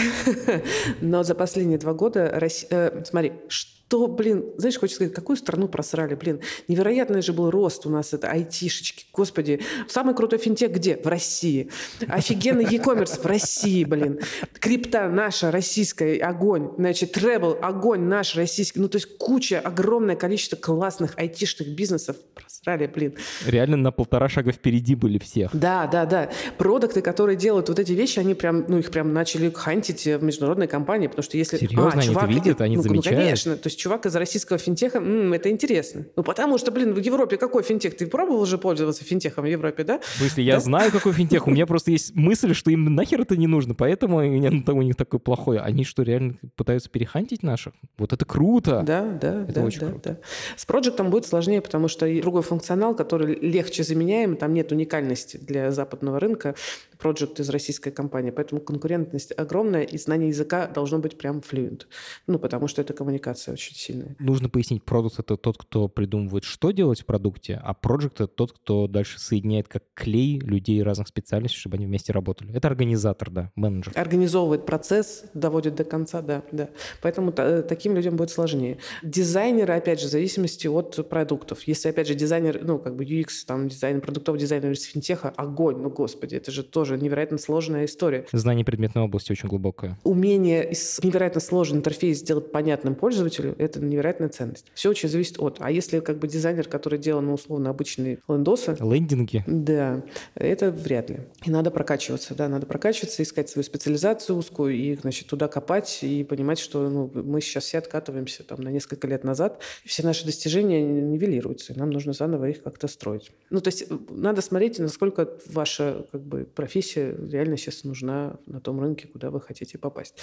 но 1.02 1.24
за 1.24 1.36
последние 1.36 1.78
два 1.78 1.94
года, 1.94 2.32
Россия... 2.34 2.70
Э, 2.72 3.04
смотри, 3.06 3.34
что 3.48 3.77
то, 3.88 4.08
блин, 4.08 4.46
знаешь, 4.58 4.78
хочется 4.78 4.98
сказать, 4.98 5.14
какую 5.14 5.38
страну 5.38 5.68
просрали, 5.68 6.16
блин. 6.16 6.42
Невероятный 6.68 7.22
же 7.22 7.32
был 7.32 7.50
рост 7.50 7.86
у 7.86 7.90
нас, 7.90 8.14
это 8.14 8.30
айтишечки, 8.30 9.06
господи. 9.14 9.62
Самый 9.88 10.14
крутой 10.14 10.40
финтех 10.40 10.72
где? 10.72 10.98
В 10.98 11.08
России. 11.08 11.70
Офигенный 12.08 12.66
e-commerce 12.66 13.22
в 13.22 13.26
России, 13.26 13.84
блин. 13.86 14.20
Крипта 14.60 15.08
наша, 15.08 15.52
российская, 15.52 16.18
огонь. 16.20 16.72
Значит, 16.78 17.14
требл, 17.14 17.58
огонь 17.62 18.02
наш, 18.02 18.36
российский. 18.36 18.80
Ну, 18.80 18.90
то 18.90 18.98
есть 18.98 19.18
куча, 19.18 19.60
огромное 19.60 20.16
количество 20.16 20.58
классных 20.58 21.14
айтишных 21.18 21.70
бизнесов 21.70 22.18
просрали, 22.36 22.88
блин. 22.88 23.14
Реально 23.46 23.78
на 23.78 23.92
полтора 23.92 24.28
шага 24.28 24.52
впереди 24.52 24.96
были 24.96 25.18
всех. 25.18 25.52
Да, 25.54 25.88
да, 25.88 26.06
да. 26.06 26.30
Продукты, 26.58 27.02
которые 27.02 27.38
делают 27.38 27.70
вот 27.70 27.80
эти 27.80 27.94
вещи, 27.94 28.20
они 28.20 28.34
прям, 28.34 28.66
ну, 28.68 28.80
их 28.80 28.92
прям 28.92 29.14
начали 29.14 29.50
хантить 29.50 30.06
в 30.06 30.24
международной 30.24 30.68
компании, 30.68 31.08
потому 31.08 31.24
что 31.24 31.38
если... 31.38 31.58
Серьезно, 31.58 31.90
а, 31.90 31.94
они 31.94 32.08
чувак, 32.08 32.24
это 32.24 32.34
видят, 32.34 32.62
они 32.62 32.76
ну, 32.76 32.82
замечают? 32.84 33.18
Ну, 33.18 33.24
конечно. 33.24 33.56
То 33.56 33.68
есть 33.68 33.77
есть 33.78 33.80
чувак 33.80 34.06
из 34.06 34.16
российского 34.16 34.58
финтеха, 34.58 34.98
м-м, 34.98 35.34
это 35.34 35.50
интересно. 35.50 36.06
Ну, 36.16 36.24
потому 36.24 36.58
что, 36.58 36.72
блин, 36.72 36.94
в 36.94 36.98
Европе 36.98 37.38
какой 37.38 37.64
финтех? 37.64 37.96
Ты 37.96 38.08
пробовал 38.08 38.42
уже 38.42 38.58
пользоваться 38.58 39.04
финтехом 39.04 39.44
в 39.44 39.48
Европе, 39.48 39.84
да? 39.84 40.00
В 40.00 40.18
смысле, 40.18 40.44
я 40.44 40.56
да? 40.56 40.60
знаю, 40.60 40.92
какой 40.92 41.14
финтех. 41.14 41.48
У 41.48 41.52
меня 41.52 41.66
просто 41.68 41.92
есть 41.92 42.16
мысль, 42.16 42.54
что 42.54 42.72
им 42.72 42.86
нахер 42.96 43.22
это 43.22 43.38
не 43.38 43.48
нужно, 43.48 43.76
поэтому 43.76 44.18
у 44.18 44.82
них 44.82 44.96
такой 44.96 45.20
плохой. 45.20 45.60
Они 45.60 45.84
что, 45.84 46.04
реально 46.04 46.36
пытаются 46.56 46.90
перехантить 46.90 47.44
наших? 47.44 47.74
Вот 47.98 48.14
это 48.14 48.26
круто! 48.26 48.84
Да, 48.86 49.04
да, 49.22 49.44
это 49.44 49.54
да, 49.54 49.64
очень 49.64 49.80
да, 49.82 49.88
круто. 49.88 50.10
да. 50.10 50.18
С 50.56 50.66
проектом 50.66 51.10
будет 51.10 51.26
сложнее, 51.26 51.62
потому 51.62 51.88
что 51.88 52.08
другой 52.22 52.42
функционал, 52.42 52.96
который 52.96 53.36
легче 53.36 53.84
заменяем, 53.84 54.36
там 54.36 54.54
нет 54.54 54.72
уникальности 54.72 55.38
для 55.38 55.72
западного 55.72 56.20
рынка. 56.20 56.56
Project 57.00 57.42
из 57.42 57.50
российской 57.50 57.92
компании, 57.92 58.32
поэтому 58.32 58.62
конкурентность 58.62 59.34
огромная, 59.38 59.84
и 59.84 59.98
знание 59.98 60.30
языка 60.30 60.68
должно 60.68 61.00
быть 61.00 61.18
прям 61.18 61.40
fluent. 61.40 61.84
Ну, 62.28 62.40
потому 62.40 62.68
что 62.68 62.82
это 62.82 62.94
коммуникация 62.94 63.54
очень 63.54 63.76
сильная. 63.76 64.16
Нужно 64.20 64.50
пояснить, 64.50 64.84
продукт— 64.84 65.20
это 65.20 65.38
тот, 65.38 65.58
кто 65.58 65.88
придумывает, 65.88 66.44
что 66.44 66.72
делать 66.72 67.02
в 67.02 67.06
продукте, 67.06 67.60
а 67.64 67.74
project— 67.74 68.14
это 68.16 68.28
тот, 68.28 68.54
кто 68.54 68.88
дальше 68.88 69.20
соединяет 69.20 69.68
как 69.68 69.84
клей 69.94 70.40
людей 70.40 70.82
разных 70.84 71.08
специальностей, 71.08 71.60
чтобы 71.60 71.76
они 71.76 71.86
вместе 71.86 72.14
работали. 72.14 72.54
Это 72.56 72.68
организатор, 72.68 73.30
да, 73.30 73.52
менеджер. 73.56 73.94
Организовывает 73.96 74.66
процесс, 74.66 75.26
доводит 75.34 75.76
до 75.76 75.84
конца, 75.84 76.22
да, 76.22 76.44
да. 76.52 76.70
Поэтому 77.02 77.34
э, 77.36 77.64
таким 77.68 77.96
людям 77.96 78.16
будет 78.16 78.32
сложнее. 78.32 78.78
Дизайнеры, 79.04 79.74
опять 79.74 80.00
же, 80.00 80.08
в 80.08 80.12
зависимости 80.12 80.68
от 80.68 81.08
продуктов. 81.10 81.64
Если, 81.64 81.90
опять 81.90 82.08
же, 82.08 82.16
дизайнер, 82.16 82.60
ну, 82.64 82.80
как 82.80 82.96
бы 82.96 83.06
UX, 83.06 83.46
там, 83.46 83.68
дизайн, 83.68 84.02
продуктовый 84.02 84.40
дизайнер 84.40 84.72
из 84.72 84.84
финтеха, 84.84 85.30
огонь, 85.36 85.78
ну, 85.78 85.90
господи, 85.90 86.36
это 86.36 86.52
же 86.52 86.64
тоже 86.64 86.87
тоже 86.88 87.02
невероятно 87.02 87.38
сложная 87.38 87.86
история. 87.86 88.26
Знание 88.32 88.64
предметной 88.64 89.04
области 89.04 89.32
очень 89.32 89.50
глубокое. 89.50 89.98
Умение 90.04 90.72
невероятно 91.04 91.42
сложный 91.42 91.80
интерфейс 91.80 92.20
сделать 92.20 92.52
понятным 92.52 92.96
пользователю– 92.96 93.56
это 93.58 93.82
невероятная 93.82 94.30
ценность. 94.30 94.72
Все 94.74 94.90
очень 94.90 95.10
зависит 95.10 95.38
от. 95.40 95.58
А 95.60 95.70
если 95.70 96.00
как 96.00 96.20
бы 96.20 96.28
дизайнер, 96.28 96.68
который 96.68 96.98
делал, 96.98 97.22
ну, 97.22 97.34
условно, 97.34 97.70
обычные 97.70 98.20
лендосы… 98.30 98.78
Лендинги? 98.80 99.44
Да, 99.48 100.04
это 100.36 100.72
вряд 100.72 101.10
ли. 101.10 101.20
И 101.46 101.52
надо 101.52 101.72
прокачиваться, 101.72 102.36
да, 102.36 102.48
надо 102.48 102.66
прокачиваться, 102.66 103.22
искать 103.22 103.50
свою 103.50 103.64
специализацию 103.66 104.38
узкую 104.38 104.76
и, 104.76 104.96
значит, 104.96 105.28
туда 105.28 105.50
копать 105.50 106.00
и 106.04 106.24
понимать, 106.24 106.60
что 106.60 106.90
ну, 106.90 107.12
мы 107.14 107.42
сейчас 107.42 107.66
все 107.66 107.80
откатываемся 107.80 108.44
там 108.44 108.62
на 108.62 108.70
несколько 108.70 109.08
лет 109.08 109.26
назад, 109.26 109.62
все 109.84 110.04
наши 110.04 110.26
достижения 110.26 110.82
нивелируются, 110.82 111.74
и 111.74 111.78
нам 111.78 111.90
нужно 111.90 112.14
заново 112.14 112.50
их 112.50 112.64
как-то 112.64 112.88
строить. 112.88 113.32
Ну, 113.50 113.60
то 113.60 113.68
есть 113.68 113.88
надо 114.10 114.42
смотреть, 114.42 114.80
насколько 114.80 115.30
ваша 115.48 116.06
как 116.12 116.22
бы 116.22 116.46
профессия 116.46 116.77
профессия 116.78 117.16
реально 117.32 117.58
сейчас 117.58 117.84
нужна 117.84 118.38
на 118.46 118.62
том 118.62 118.80
рынке, 118.80 119.08
куда 119.08 119.32
вы 119.32 119.42
хотите 119.42 119.80
попасть. 119.80 120.14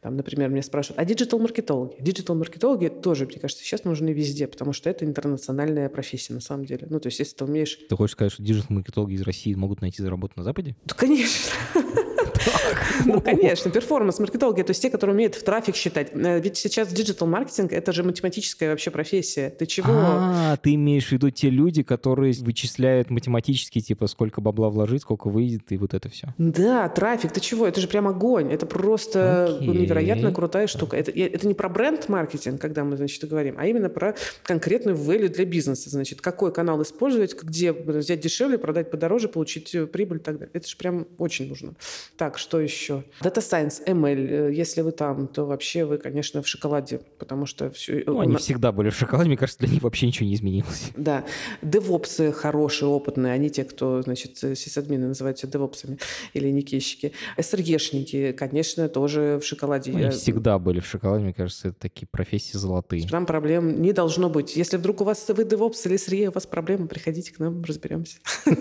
Там, 0.00 0.16
например, 0.16 0.50
меня 0.50 0.62
спрашивают, 0.62 1.00
а 1.00 1.04
digital-маркетологи? 1.04 1.96
Digital-маркетологи 2.00 2.88
тоже, 2.88 3.26
мне 3.26 3.40
кажется, 3.40 3.64
сейчас 3.64 3.82
нужны 3.82 4.10
везде, 4.10 4.46
потому 4.46 4.72
что 4.72 4.88
это 4.88 5.04
интернациональная 5.04 5.88
профессия 5.88 6.32
на 6.32 6.40
самом 6.40 6.64
деле. 6.64 6.86
Ну, 6.88 7.00
то 7.00 7.08
есть, 7.08 7.18
если 7.18 7.34
ты 7.34 7.44
умеешь... 7.44 7.78
Ты 7.88 7.96
хочешь 7.96 8.12
сказать, 8.12 8.32
что 8.32 8.42
digital-маркетологи 8.44 9.14
из 9.14 9.22
России 9.22 9.52
могут 9.54 9.80
найти 9.80 10.00
работу 10.04 10.34
на 10.36 10.44
Западе? 10.44 10.76
Да, 10.84 10.94
конечно. 10.94 11.50
Ну, 13.06 13.20
конечно, 13.20 13.70
performance-маркетологи, 13.70 14.62
то 14.62 14.70
есть 14.70 14.82
те, 14.82 14.90
которые 14.90 15.14
умеют 15.14 15.34
в 15.34 15.42
трафик 15.42 15.76
считать. 15.76 16.10
Э, 16.12 16.40
ведь 16.40 16.56
сейчас 16.56 16.88
диджитал-маркетинг— 16.88 17.72
это 17.72 17.92
же 17.92 18.02
математическая 18.02 18.70
вообще 18.70 18.90
профессия. 18.90 19.50
Ты 19.50 19.66
чего? 19.66 19.92
А, 19.92 20.56
ты 20.56 20.74
имеешь 20.74 21.08
в 21.08 21.12
виду 21.12 21.30
те 21.30 21.50
люди, 21.50 21.82
которые 21.82 22.34
вычисляют 22.40 23.10
математически, 23.10 23.80
типа, 23.80 24.06
сколько 24.06 24.40
бабла 24.40 24.70
вложить, 24.70 25.02
сколько 25.02 25.28
выйдет, 25.28 25.62
и 25.70 25.76
вот 25.76 25.94
это 25.94 26.08
все. 26.08 26.34
Да, 26.38 26.88
трафик, 26.88 27.32
ты 27.32 27.40
чего? 27.40 27.66
Это 27.66 27.80
же 27.80 27.88
прям 27.88 28.08
огонь. 28.08 28.52
Это 28.52 28.66
просто 28.66 29.58
невероятно 29.60 30.32
крутая 30.32 30.66
штука. 30.66 30.96
Это, 30.96 31.10
это 31.10 31.46
не 31.46 31.54
про 31.54 31.68
бренд-маркетинг, 31.68 32.60
когда 32.60 32.84
мы, 32.84 32.96
значит, 32.96 33.28
говорим, 33.28 33.56
а 33.58 33.66
именно 33.66 33.88
про 33.88 34.14
конкретную 34.42 34.96
value 34.96 35.28
для 35.28 35.44
бизнеса. 35.44 35.90
Значит, 35.90 36.20
какой 36.20 36.52
канал 36.52 36.82
использовать, 36.82 37.40
где 37.42 37.72
взять 37.72 38.20
дешевле, 38.20 38.58
продать 38.58 38.90
подороже, 38.90 39.28
получить 39.28 39.74
э, 39.74 39.86
прибыль 39.86 40.18
и 40.18 40.20
так 40.20 40.38
далее. 40.38 40.50
Это 40.52 40.68
же 40.68 40.76
прям 40.76 41.06
очень 41.18 41.48
нужно. 41.48 41.74
Так, 42.16 42.38
что 42.38 42.55
еще? 42.58 43.04
Data 43.20 43.38
Science, 43.38 43.84
ML. 43.86 44.48
Э, 44.48 44.52
если 44.52 44.82
вы 44.82 44.92
там, 44.92 45.26
то 45.26 45.44
вообще 45.44 45.84
вы, 45.84 45.98
конечно, 45.98 46.42
в 46.42 46.48
шоколаде, 46.48 47.00
потому 47.18 47.46
что 47.46 47.70
все... 47.70 48.02
Ну, 48.06 48.20
они 48.20 48.36
всегда 48.36 48.72
были 48.72 48.90
в 48.90 48.96
шоколаде, 48.96 49.28
мне 49.28 49.36
кажется, 49.36 49.60
для 49.60 49.68
них 49.68 49.82
вообще 49.82 50.06
ничего 50.06 50.26
не 50.26 50.34
изменилось. 50.34 50.90
Да. 50.96 51.24
Девопсы 51.62 52.32
хорошие, 52.32 52.88
опытные, 52.88 53.32
они 53.32 53.50
те, 53.50 53.64
кто, 53.64 54.02
значит, 54.02 54.36
сисадмины 54.36 55.08
называются 55.08 55.46
девопсами 55.46 55.98
или 56.34 56.50
никейщики. 56.50 57.12
СРГшники, 57.38 58.32
конечно, 58.32 58.88
тоже 58.88 59.38
в 59.42 59.46
шоколаде. 59.46 59.92
Они 59.92 60.02
Я... 60.02 60.10
всегда 60.10 60.58
были 60.58 60.80
в 60.80 60.86
шоколаде, 60.86 61.24
мне 61.24 61.34
кажется, 61.34 61.68
это 61.68 61.78
такие 61.80 62.06
профессии 62.06 62.56
золотые. 62.56 63.06
Там 63.08 63.26
проблем 63.26 63.80
не 63.80 63.92
должно 63.92 64.28
быть. 64.28 64.56
Если 64.56 64.76
вдруг 64.76 65.00
у 65.00 65.04
вас 65.04 65.24
вы 65.28 65.44
девопс 65.44 65.86
или 65.86 65.96
SRE, 65.96 66.28
у 66.28 66.32
вас 66.32 66.46
проблемы, 66.46 66.88
приходите 66.88 67.32
к 67.32 67.38
нам, 67.38 67.62
разберемся. 67.62 68.18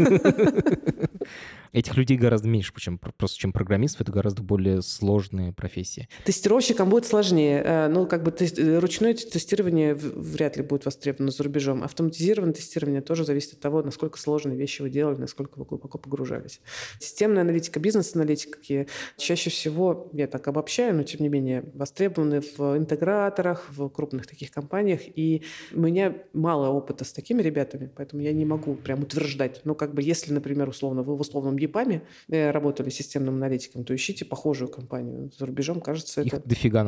Этих 1.76 1.98
людей 1.98 2.16
гораздо 2.16 2.48
меньше, 2.48 2.72
чем, 2.78 2.98
просто 2.98 3.38
чем 3.38 3.52
программистов, 3.52 4.00
это 4.00 4.12
гораздо 4.14 4.42
более 4.42 4.82
сложные 4.82 5.52
профессии. 5.52 6.08
Тестировщикам 6.24 6.90
будет 6.90 7.06
сложнее. 7.06 7.62
Э, 7.66 7.88
ну, 7.90 8.08
как 8.08 8.24
бы 8.24 8.32
тест, 8.32 8.58
э, 8.58 8.80
ручное 8.80 9.14
тестирование 9.14 9.94
вряд 9.94 10.56
ли 10.56 10.64
будет 10.64 10.86
востребовано 10.86 11.32
за 11.32 11.44
рубежом. 11.44 11.84
Автоматизированное 11.84 12.54
тестирование 12.54 13.02
тоже 13.02 13.26
зависит 13.26 13.56
от 13.56 13.60
того, 13.60 13.84
насколько 13.84 14.18
сложные 14.18 14.58
вещи 14.58 14.84
вы 14.84 14.90
делали, 14.90 15.18
насколько 15.18 15.60
вы 15.60 15.66
глубоко 15.66 15.98
погружались. 15.98 16.62
Системная 17.02 17.42
аналитика, 17.42 17.82
бизнес-аналитики 17.82 18.88
чаще 19.18 19.50
всего, 19.50 20.10
я 20.14 20.28
так 20.28 20.48
обобщаю, 20.48 20.96
но 20.96 21.04
тем 21.04 21.24
не 21.24 21.28
менее, 21.28 21.66
востребованы 21.74 22.40
в 22.40 22.78
интеграторах, 22.78 23.68
в 23.72 23.90
крупных 23.90 24.28
таких 24.28 24.50
компаниях. 24.50 25.02
И 25.14 25.44
у 25.74 25.82
меня 25.82 26.16
мало 26.32 26.70
опыта 26.70 27.04
с 27.04 27.12
такими 27.12 27.42
ребятами, 27.42 27.92
поэтому 27.94 28.22
я 28.22 28.32
не 28.32 28.46
могу 28.46 28.76
прям 28.76 29.02
утверждать. 29.02 29.60
Но 29.66 29.76
как 29.76 29.94
бы 29.94 30.02
если, 30.02 30.32
например, 30.32 30.70
условно, 30.70 31.04
вы 31.04 31.18
в 31.18 31.20
условном 31.20 31.58
ЕПАМе 31.66 32.02
э, 32.30 32.52
работали 32.52 32.90
системным 32.90 33.36
аналитиком, 33.36 33.84
то 33.84 33.96
ищите 33.96 34.26
похожую 34.26 34.70
компанию. 34.70 35.32
За 35.38 35.46
рубежом, 35.46 35.82
кажется, 35.82 36.22
Их 36.22 36.34
это... 36.34 36.48
дофига. 36.48 36.84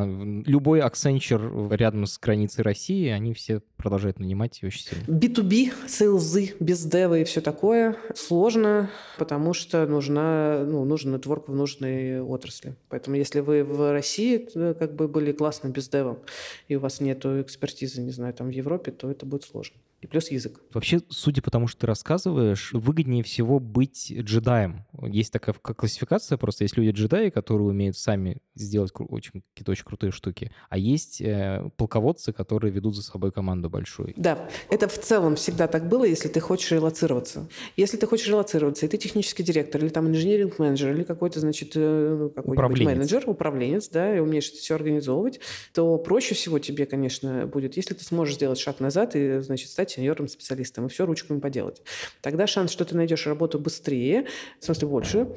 Любой 0.45 0.79
Accenture 0.79 1.75
рядом 1.75 2.05
с 2.05 2.19
границей 2.19 2.63
России, 2.63 3.09
они 3.09 3.33
все 3.33 3.61
продолжают 3.77 4.19
нанимать 4.19 4.63
очень 4.63 4.81
сильно. 4.81 5.03
B2B, 5.07 5.73
сейлзы, 5.87 6.53
без 6.59 6.83
дева 6.85 7.19
и 7.19 7.23
все 7.23 7.41
такое 7.41 7.95
сложно, 8.15 8.89
потому 9.17 9.53
что 9.53 9.85
нужна, 9.85 10.63
ну, 10.65 10.85
нужен 10.85 11.13
нетворк 11.13 11.47
в 11.47 11.55
нужной 11.55 12.21
отрасли. 12.21 12.75
Поэтому 12.89 13.15
если 13.15 13.39
вы 13.39 13.63
в 13.63 13.91
России 13.91 14.49
э, 14.55 14.73
как 14.77 14.95
бы 14.95 15.07
были 15.07 15.31
классным 15.31 15.71
бездевом, 15.71 16.19
и 16.67 16.75
у 16.75 16.79
вас 16.79 17.01
нет 17.01 17.25
экспертизы, 17.25 18.01
не 18.01 18.11
знаю, 18.11 18.33
там 18.33 18.47
в 18.47 18.51
Европе, 18.51 18.91
то 18.91 19.09
это 19.09 19.25
будет 19.25 19.43
сложно 19.43 19.77
и 20.01 20.07
плюс 20.07 20.29
язык. 20.29 20.61
Вообще, 20.73 20.99
судя 21.09 21.41
по 21.41 21.49
тому, 21.49 21.67
что 21.67 21.81
ты 21.81 21.87
рассказываешь, 21.87 22.71
выгоднее 22.73 23.23
всего 23.23 23.59
быть 23.59 24.13
джедаем. 24.15 24.85
Есть 25.01 25.33
такая 25.33 25.55
классификация, 25.55 26.37
просто 26.37 26.65
есть 26.65 26.77
люди-джедаи, 26.77 27.29
которые 27.29 27.67
умеют 27.67 27.97
сами 27.97 28.37
сделать 28.53 28.91
очень, 28.95 29.43
какие-то 29.53 29.71
очень 29.71 29.85
крутые 29.85 30.11
штуки, 30.11 30.51
а 30.69 30.77
есть 30.77 31.21
э, 31.21 31.69
полководцы, 31.77 32.31
которые 32.31 32.71
ведут 32.71 32.95
за 32.95 33.01
собой 33.01 33.31
команду 33.31 33.69
большую. 33.69 34.13
Да, 34.17 34.49
это 34.69 34.87
в 34.87 34.99
целом 34.99 35.35
всегда 35.35 35.67
так 35.67 35.87
было, 35.87 36.03
если 36.03 36.27
ты 36.27 36.39
хочешь 36.39 36.71
релацироваться. 36.71 37.47
Если 37.75 37.97
ты 37.97 38.05
хочешь 38.05 38.27
релацироваться, 38.27 38.85
и 38.85 38.89
ты 38.89 38.97
технический 38.97 39.43
директор, 39.43 39.81
или 39.81 39.89
там 39.89 40.07
инженеринг-менеджер, 40.07 40.91
или 40.93 41.03
какой-то, 41.03 41.39
значит, 41.39 41.71
э, 41.75 42.17
ну, 42.19 42.29
какой-нибудь 42.29 42.85
менеджер, 42.85 43.23
управленец, 43.25 43.89
да, 43.89 44.15
и 44.15 44.19
умеешь 44.19 44.49
это 44.49 44.57
все 44.57 44.75
организовывать, 44.75 45.39
то 45.73 45.97
проще 45.97 46.35
всего 46.35 46.59
тебе, 46.59 46.85
конечно, 46.85 47.47
будет, 47.47 47.77
если 47.77 47.95
ты 47.95 48.03
сможешь 48.03 48.35
сделать 48.35 48.59
шаг 48.59 48.79
назад 48.79 49.15
и, 49.15 49.39
значит, 49.39 49.69
стать 49.69 49.86
стать 49.87 49.97
сеньорным 49.97 50.27
специалистом 50.27 50.85
и 50.85 50.89
все 50.89 51.05
ручками 51.05 51.39
поделать. 51.39 51.81
Тогда 52.21 52.47
шанс, 52.47 52.71
что 52.71 52.85
ты 52.85 52.95
найдешь 52.95 53.25
работу 53.27 53.59
быстрее, 53.59 54.25
в 54.59 54.65
смысле 54.65 54.87
больше, 54.87 55.27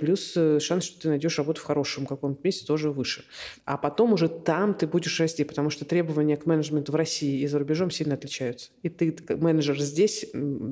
плюс 0.00 0.32
э, 0.36 0.58
шанс, 0.60 0.84
что 0.84 1.02
ты 1.02 1.08
найдешь 1.08 1.38
работу 1.38 1.60
в 1.60 1.64
хорошем 1.64 2.06
каком-то 2.06 2.40
месте 2.42 2.66
тоже 2.66 2.90
выше. 2.90 3.24
А 3.64 3.76
потом 3.76 4.12
уже 4.12 4.28
там 4.28 4.74
ты 4.74 4.86
будешь 4.86 5.20
расти, 5.20 5.44
потому 5.44 5.70
что 5.70 5.84
требования 5.84 6.36
к 6.36 6.46
менеджменту 6.46 6.92
в 6.92 6.94
России 6.94 7.40
и 7.40 7.46
за 7.46 7.58
рубежом 7.58 7.90
сильно 7.90 8.14
отличаются. 8.14 8.70
И 8.82 8.88
ты 8.88 9.14
менеджер 9.36 9.78
здесь, 9.80 10.26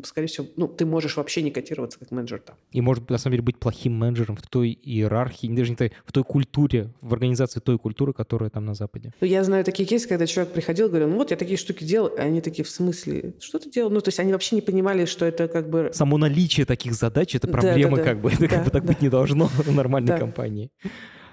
скорее 0.04 0.26
всего, 0.26 0.46
ну, 0.56 0.68
ты 0.68 0.86
можешь 0.86 1.16
вообще 1.16 1.42
не 1.42 1.50
котироваться 1.50 1.98
как 1.98 2.10
менеджер 2.10 2.40
там. 2.40 2.56
И 2.72 2.80
может, 2.80 3.08
на 3.10 3.18
самом 3.18 3.34
деле, 3.34 3.44
быть 3.44 3.58
плохим 3.58 3.94
менеджером 3.94 4.36
в 4.36 4.46
той 4.46 4.78
иерархии, 4.82 5.48
даже 5.48 5.70
не 5.70 5.76
той, 5.76 5.92
в 6.04 6.12
той 6.12 6.24
культуре, 6.24 6.92
в 7.00 7.12
организации 7.12 7.60
той 7.60 7.78
культуры, 7.78 8.12
которая 8.12 8.50
там 8.50 8.64
на 8.64 8.74
Западе. 8.74 9.12
Ну, 9.20 9.26
я 9.26 9.44
знаю 9.44 9.64
такие 9.64 9.88
кейсы, 9.88 10.08
когда 10.08 10.26
человек 10.26 10.52
приходил 10.52 10.86
и 10.86 10.88
говорил, 10.88 11.08
ну 11.08 11.16
вот 11.16 11.30
я 11.30 11.36
такие 11.36 11.56
штуки 11.56 11.84
делал, 11.84 12.08
и 12.08 12.20
они 12.20 12.40
такие, 12.40 12.64
в 12.64 12.70
смысле, 12.70 13.09
смысле, 13.10 13.34
что 13.40 13.58
ты 13.58 13.70
делал? 13.70 13.90
Ну, 13.90 14.00
то 14.00 14.08
есть 14.08 14.20
они 14.20 14.32
вообще 14.32 14.56
не 14.56 14.62
понимали, 14.62 15.04
что 15.04 15.24
это 15.24 15.48
как 15.48 15.68
бы... 15.68 15.90
Само 15.92 16.18
наличие 16.18 16.66
таких 16.66 16.94
задач— 16.94 17.34
это 17.34 17.48
проблема, 17.48 17.96
да, 17.96 18.02
да, 18.02 18.08
как 18.08 18.20
бы. 18.20 18.30
Это 18.40 18.40
да, 18.40 18.48
как 18.48 18.64
бы 18.64 18.70
так 18.70 18.82
да. 18.82 18.88
быть 18.88 19.02
не 19.02 19.08
должно 19.08 19.46
в 19.54 19.74
нормальной 19.74 20.08
да. 20.08 20.18
компании. 20.18 20.70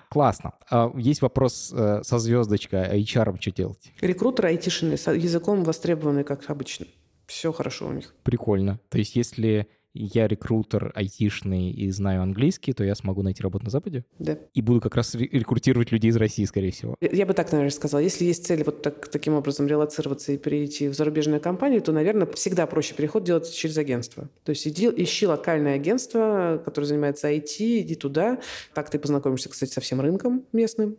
Классно. 0.10 0.54
А, 0.70 0.92
есть 0.96 1.22
вопрос 1.22 1.74
э, 1.76 2.02
со 2.04 2.18
звездочкой, 2.18 2.86
а 2.86 2.96
HR 2.96 3.40
что 3.42 3.52
делать? 3.52 3.92
Рекрутер 4.02 4.46
айтишный, 4.46 4.98
с 4.98 5.12
языком 5.12 5.64
востребованный, 5.64 6.24
как 6.24 6.50
обычно. 6.50 6.88
Все 7.28 7.52
хорошо 7.52 7.88
у 7.88 7.92
них. 7.92 8.16
Прикольно. 8.24 8.80
То 8.90 8.98
есть 8.98 9.18
если 9.18 9.68
я 10.06 10.28
рекрутер 10.28 10.92
айтишный 10.96 11.72
и 11.72 11.90
знаю 11.92 12.22
английский, 12.22 12.74
то 12.74 12.84
я 12.84 12.96
смогу 12.96 13.22
найти 13.24 13.44
работу 13.44 13.66
на 13.66 13.72
Западе? 13.72 14.06
Да. 14.20 14.38
И 14.54 14.62
буду 14.62 14.82
как 14.82 14.96
раз 14.96 15.16
рекрутировать 15.16 15.92
людей 15.92 16.10
из 16.10 16.16
России, 16.16 16.46
скорее 16.46 16.72
всего. 16.72 16.96
Я 17.02 17.26
бы 17.26 17.34
так, 17.34 17.52
наверное, 17.52 17.72
сказала. 17.72 18.02
Если 18.02 18.26
есть 18.26 18.46
цель 18.46 18.64
вот 18.64 18.82
так, 18.82 19.08
таким 19.08 19.34
образом 19.34 19.68
релацироваться 19.68 20.32
и 20.32 20.38
перейти 20.38 20.88
в 20.88 20.94
зарубежную 20.94 21.42
компанию, 21.42 21.82
то, 21.82 21.92
наверное, 21.92 22.28
всегда 22.28 22.68
проще 22.68 22.94
переход 22.94 23.24
делать 23.24 23.52
через 23.54 23.78
агентство. 23.78 24.30
То 24.44 24.52
есть 24.52 24.68
иди, 24.68 24.90
ищи 24.96 25.26
локальное 25.28 25.76
агентство, 25.76 26.62
которое 26.64 26.88
занимается 26.88 27.32
IT, 27.32 27.58
иди 27.60 27.96
туда. 27.96 28.40
Так 28.74 28.90
ты 28.90 29.00
познакомишься, 29.00 29.50
кстати, 29.50 29.72
со 29.72 29.82
всем 29.82 30.02
рынком 30.02 30.46
местным 30.54 30.98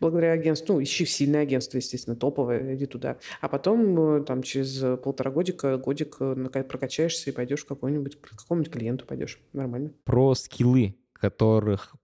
благодаря 0.00 0.32
агентству. 0.32 0.74
Ну, 0.74 0.82
ищи 0.82 1.06
сильное 1.06 1.42
агентство, 1.42 1.78
естественно, 1.78 2.14
топовое, 2.16 2.74
иди 2.74 2.86
туда. 2.86 3.16
А 3.40 3.48
потом 3.48 4.18
э, 4.18 4.24
там 4.24 4.42
через 4.42 4.98
полтора 5.02 5.30
годика, 5.30 5.76
годик 5.78 6.16
э, 6.20 6.62
прокачаешься 6.68 7.30
и 7.30 7.32
пойдешь 7.32 7.62
в 7.62 7.66
какой-нибудь 7.66 8.18
какому-нибудь 8.42 8.72
клиенту 8.72 9.06
пойдешь. 9.06 9.40
Нормально. 9.52 9.92
Про 10.04 10.34
скиллы, 10.34 10.96
которых 11.12 11.94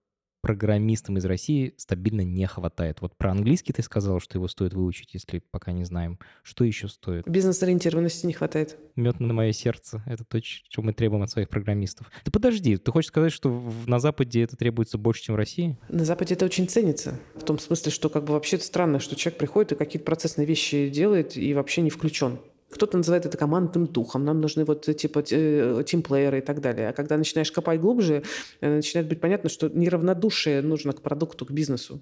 программистам 0.45 1.17
из 1.17 1.25
России 1.25 1.73
стабильно 1.75 2.21
не 2.21 2.45
хватает. 2.45 3.01
Вот 3.01 3.17
про 3.17 3.31
английский 3.31 3.73
ты 3.73 3.81
сказал, 3.81 4.19
что 4.19 4.37
его 4.37 4.47
стоит 4.47 4.75
выучить, 4.75 5.15
если 5.15 5.41
пока 5.49 5.71
не 5.71 5.85
знаем. 5.85 6.19
Что 6.43 6.63
еще 6.63 6.87
стоит? 6.87 7.27
Бизнес-ориентированности 7.27 8.27
не 8.27 8.33
хватает. 8.33 8.77
Мед 8.95 9.19
на 9.19 9.33
мое 9.33 9.53
сердце. 9.53 10.03
Это 10.05 10.23
то, 10.23 10.39
что 10.43 10.83
мы 10.83 10.93
требуем 10.93 11.23
от 11.23 11.31
своих 11.31 11.49
программистов. 11.49 12.11
Да 12.23 12.31
подожди, 12.31 12.77
ты 12.77 12.91
хочешь 12.91 13.07
сказать, 13.07 13.31
что 13.31 13.73
на 13.87 13.97
Западе 13.97 14.43
это 14.43 14.55
требуется 14.55 14.99
больше, 14.99 15.23
чем 15.23 15.33
в 15.33 15.39
России? 15.39 15.79
На 15.89 16.05
Западе 16.05 16.35
это 16.35 16.45
очень 16.45 16.67
ценится. 16.67 17.19
В 17.33 17.43
том 17.43 17.57
смысле, 17.57 17.91
что 17.91 18.09
как 18.09 18.25
бы 18.25 18.33
вообще 18.33 18.59
странно, 18.59 18.99
что 18.99 19.15
человек 19.15 19.39
приходит 19.39 19.71
и 19.71 19.75
какие-то 19.75 20.05
процессные 20.05 20.45
вещи 20.45 20.89
делает 20.89 21.37
и 21.37 21.55
вообще 21.55 21.81
не 21.81 21.89
включен. 21.89 22.37
Кто-то 22.69 22.97
называет 22.97 23.25
это 23.25 23.37
командным 23.37 23.85
духом. 23.85 24.25
Нам 24.25 24.41
нужны 24.41 24.65
вот 24.65 24.81
типа 24.85 25.21
тимплееры 25.21 26.39
и 26.39 26.41
так 26.41 26.61
далее. 26.61 26.89
А 26.89 26.93
когда 26.93 27.17
начинаешь 27.17 27.51
копать 27.51 27.79
глубже, 27.79 28.23
э, 28.61 28.75
начинает 28.75 29.07
быть 29.07 29.21
понятно, 29.21 29.49
что 29.49 29.69
неравнодушие 29.69 30.61
нужно 30.61 30.93
к 30.93 31.01
продукту, 31.01 31.45
к 31.45 31.51
бизнесу. 31.51 32.01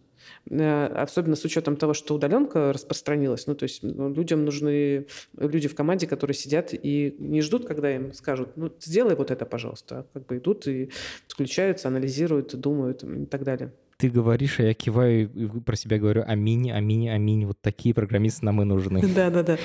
Э, 0.50 0.86
особенно 0.86 1.36
с 1.36 1.46
учетом 1.46 1.76
того, 1.76 1.94
что 1.94 2.16
удаленка 2.16 2.72
распространилась. 2.74 3.46
Ну, 3.48 3.56
то 3.56 3.64
есть 3.64 3.84
ну, 3.84 4.14
людям 4.14 4.46
нужны 4.46 5.06
люди 5.38 5.68
в 5.68 5.76
команде, 5.76 6.08
которые 6.08 6.36
сидят 6.36 6.70
и 6.74 7.16
не 7.20 7.42
ждут, 7.42 7.68
когда 7.68 7.94
им 7.94 8.14
скажут, 8.14 8.56
ну, 8.56 8.72
сделай 8.80 9.16
вот 9.16 9.32
это, 9.32 9.46
пожалуйста. 9.46 10.00
А 10.00 10.06
как 10.14 10.26
бы 10.26 10.38
идут 10.38 10.68
и 10.68 10.90
включаются, 11.28 11.90
анализируют, 11.90 12.56
думают 12.56 13.04
и 13.04 13.26
так 13.26 13.44
далее 13.44 13.74
ты 13.98 14.10
говоришь, 14.10 14.60
а 14.60 14.64
я 14.64 14.74
киваю 14.74 15.32
и 15.34 15.60
про 15.60 15.76
себя 15.76 15.98
говорю 15.98 16.24
аминь, 16.26 16.72
аминь, 16.72 17.10
аминь. 17.10 17.46
Вот 17.46 17.62
такие 17.62 17.94
программисты 17.94 18.46
нам 18.46 18.62
и 18.62 18.66
нужны. 18.66 19.02
Да, 19.14 19.30
да, 19.30 19.44
да. 19.44 19.58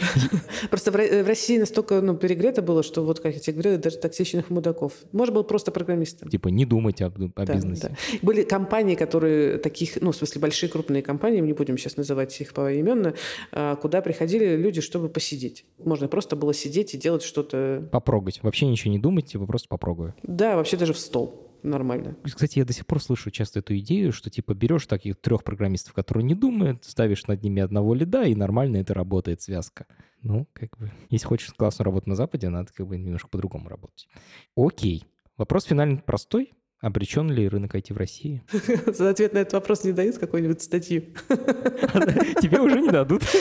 Просто 0.69 0.91
в 0.91 1.27
России 1.27 1.59
настолько 1.59 2.01
ну, 2.03 2.17
перегрето 2.17 2.61
было, 2.61 2.83
что 2.83 3.03
вот, 3.03 3.21
как 3.21 3.35
я 3.35 3.41
тебе 3.41 3.55
говорила, 3.55 3.79
даже 3.79 3.97
токсичных 3.97 4.51
мудаков. 4.51 4.93
Может, 5.13 5.35
был 5.35 5.43
просто 5.45 5.73
программистом. 5.73 6.29
Типа 6.29 6.49
не 6.49 6.67
думать 6.67 7.01
об, 7.01 7.15
о 7.19 7.47
да, 7.47 7.55
бизнесе. 7.55 7.89
Да. 7.89 8.19
Были 8.23 8.43
компании, 8.43 8.95
которые 8.95 9.59
таких, 9.59 10.01
ну, 10.03 10.13
в 10.13 10.17
смысле, 10.17 10.41
большие 10.43 10.69
крупные 10.69 11.03
компании, 11.03 11.41
не 11.41 11.55
будем 11.55 11.79
сейчас 11.79 11.97
называть 11.97 12.39
их 12.41 12.53
поименно, 12.53 13.15
а, 13.53 13.77
куда 13.77 14.03
приходили 14.03 14.57
люди, 14.57 14.81
чтобы 14.81 15.09
посидеть. 15.09 15.65
Можно 15.79 16.09
просто 16.09 16.37
было 16.37 16.53
сидеть 16.53 16.95
и 16.95 16.99
делать 16.99 17.23
что-то... 17.23 17.89
Попрогать. 17.91 18.41
Вообще 18.43 18.67
ничего 18.67 18.93
не 18.93 18.99
думать, 18.99 19.27
типа 19.27 19.47
просто 19.47 19.69
попробую. 19.69 20.15
Да, 20.23 20.57
вообще 20.57 20.77
даже 20.77 20.93
в 20.93 20.99
стол 20.99 21.48
нормально. 21.63 22.17
Кстати, 22.25 22.59
я 22.59 22.65
до 22.65 22.73
сих 22.73 22.87
пор 22.87 23.03
слышу 23.03 23.31
часто 23.31 23.61
эту 23.61 23.77
идею, 23.79 24.13
что 24.13 24.31
типа 24.31 24.55
берешь 24.55 24.87
таких 24.87 25.21
трех 25.21 25.45
программистов, 25.45 25.95
которые 25.95 26.25
не 26.25 26.35
думают, 26.35 26.85
ставишь 26.85 27.27
над 27.27 27.43
ними 27.43 27.63
одного 27.63 27.95
лида, 27.95 28.23
и 28.25 28.35
нормально 28.35 28.79
это 28.79 28.95
работает 28.95 29.43
связка. 29.43 29.87
Ну, 30.23 30.47
как 30.53 30.77
бы, 30.79 30.91
если 31.11 31.27
хочешь 31.27 31.53
классную 31.53 31.87
работу 31.87 32.09
на 32.09 32.17
Западе, 32.17 32.49
надо 32.49 32.73
как 32.73 32.87
бы 32.87 32.97
немножко 32.97 33.29
по-другому 33.29 33.69
работать. 33.69 34.09
Окей. 34.57 35.05
Вопрос 35.37 35.65
финальный 35.65 35.99
простой. 35.99 36.53
Обречен 36.81 37.29
ли 37.29 37.49
рынок 37.49 37.75
IT 37.75 37.93
в 37.93 37.97
России? 37.97 38.43
За 38.87 39.11
ответ 39.11 39.33
на 39.33 39.39
этот 39.39 39.55
вопрос 39.55 39.83
не 39.83 39.93
дают 39.93 40.19
какую-нибудь 40.19 40.63
статью. 40.63 41.07
Тебе 41.29 42.61
уже 42.61 42.81
не 42.81 42.91
дадут. 42.91 43.23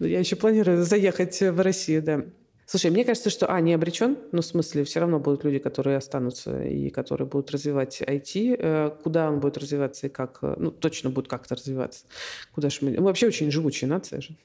Ну, 0.00 0.06
я 0.06 0.20
еще 0.20 0.36
планирую 0.36 0.84
заехать 0.84 1.40
в 1.40 1.60
Россию, 1.60 2.04
да. 2.04 2.24
Слушай, 2.70 2.90
мне 2.90 3.02
кажется, 3.02 3.30
что, 3.30 3.46
а, 3.46 3.62
не 3.62 3.72
обречен, 3.72 4.18
ну, 4.30 4.42
в 4.42 4.44
смысле, 4.44 4.84
все 4.84 5.00
равно 5.00 5.18
будут 5.18 5.42
люди, 5.42 5.58
которые 5.58 5.96
останутся 5.96 6.62
и 6.62 6.90
которые 6.90 7.26
будут 7.26 7.50
развивать 7.50 8.02
IT. 8.02 8.56
Э, 8.58 8.90
куда 9.02 9.30
он 9.30 9.40
будет 9.40 9.56
развиваться 9.56 10.08
и 10.08 10.10
как, 10.10 10.40
э, 10.42 10.54
ну, 10.58 10.70
точно 10.70 11.08
будет 11.08 11.28
как-то 11.28 11.54
развиваться. 11.54 12.04
Куда 12.54 12.68
же 12.68 12.80
мы... 12.82 12.90
Мы 12.90 13.04
вообще 13.04 13.28
очень 13.28 13.50
живучая 13.50 13.88
нация 13.88 14.20
же. 14.20 14.36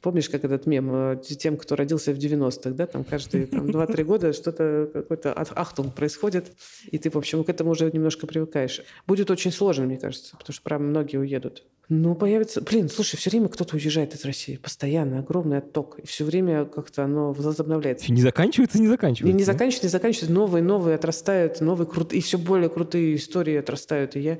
Помнишь, 0.00 0.28
как 0.28 0.44
этот 0.44 0.66
мем 0.66 0.90
э, 0.92 1.20
тем, 1.22 1.56
кто 1.56 1.76
родился 1.76 2.12
в 2.12 2.18
90-х, 2.18 2.70
да, 2.70 2.86
там 2.86 3.04
каждые 3.04 3.46
там, 3.46 3.66
2-3 3.66 4.04
года 4.04 4.32
что-то, 4.32 4.88
какой-то 4.92 5.32
ахтунг 5.32 5.94
происходит, 5.94 6.52
и 6.90 6.98
ты, 6.98 7.10
в 7.10 7.16
общем, 7.16 7.44
к 7.44 7.48
этому 7.48 7.70
уже 7.70 7.90
немножко 7.90 8.26
привыкаешь. 8.26 8.82
Будет 9.06 9.30
очень 9.30 9.52
сложно, 9.52 9.86
мне 9.86 9.98
кажется, 9.98 10.36
потому 10.36 10.54
что, 10.54 10.62
прям 10.62 10.84
многие 10.88 11.16
уедут. 11.16 11.64
Ну, 11.88 12.14
появится... 12.14 12.60
Блин, 12.60 12.90
слушай, 12.90 13.16
все 13.16 13.30
время 13.30 13.48
кто-то 13.48 13.74
уезжает 13.74 14.14
из 14.14 14.22
России. 14.26 14.56
Постоянно. 14.56 15.20
Огромный 15.20 15.58
отток. 15.58 15.98
И 15.98 16.06
все 16.06 16.24
время 16.24 16.66
как-то 16.66 17.04
оно 17.04 17.32
возобновляется. 17.32 18.12
Не 18.12 18.20
заканчивается, 18.20 18.78
не 18.78 18.88
заканчивается. 18.88 19.32
Не, 19.32 19.38
не 19.38 19.44
заканчивается, 19.44 19.86
не 19.86 19.90
заканчивается. 19.90 20.32
Новые, 20.32 20.62
новые 20.62 20.96
отрастают. 20.96 21.62
Новые 21.62 21.86
крутые... 21.86 22.18
И 22.18 22.22
все 22.22 22.36
более 22.36 22.68
крутые 22.68 23.16
истории 23.16 23.56
отрастают. 23.56 24.16
И 24.16 24.20
я, 24.20 24.38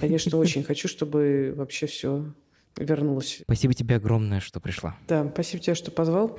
конечно, 0.00 0.38
очень 0.38 0.64
хочу, 0.64 0.88
чтобы 0.88 1.52
вообще 1.54 1.86
все 1.86 2.32
вернулась. 2.78 3.40
Спасибо 3.42 3.74
тебе 3.74 3.96
огромное, 3.96 4.40
что 4.40 4.60
пришла. 4.60 4.96
Да, 5.08 5.28
спасибо 5.32 5.62
тебе, 5.62 5.74
что 5.74 5.90
позвал. 5.90 6.36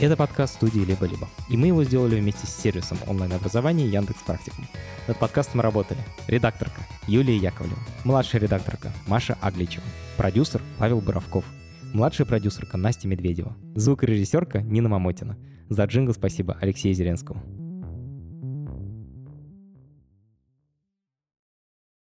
Это 0.00 0.16
подкаст 0.16 0.54
студии 0.54 0.80
«Либо-либо». 0.80 1.28
И 1.48 1.56
мы 1.56 1.68
его 1.68 1.84
сделали 1.84 2.18
вместе 2.18 2.46
с 2.46 2.54
сервисом 2.54 2.98
онлайн-образования 3.06 3.86
Яндекс 3.86 4.22
Практикум. 4.22 4.66
Над 5.06 5.18
подкастом 5.18 5.60
работали 5.60 6.00
редакторка 6.26 6.80
Юлия 7.06 7.36
Яковлева, 7.36 7.78
младшая 8.04 8.42
редакторка 8.42 8.92
Маша 9.06 9.36
Агличева, 9.40 9.84
продюсер 10.16 10.62
Павел 10.78 11.00
Боровков, 11.00 11.44
младшая 11.92 12.26
продюсерка 12.26 12.76
Настя 12.76 13.08
Медведева, 13.08 13.56
звукорежиссерка 13.74 14.62
Нина 14.62 14.88
Мамотина. 14.88 15.36
За 15.68 15.84
джингл 15.84 16.12
спасибо 16.12 16.56
Алексею 16.60 16.94
Зеленскому. 16.94 17.63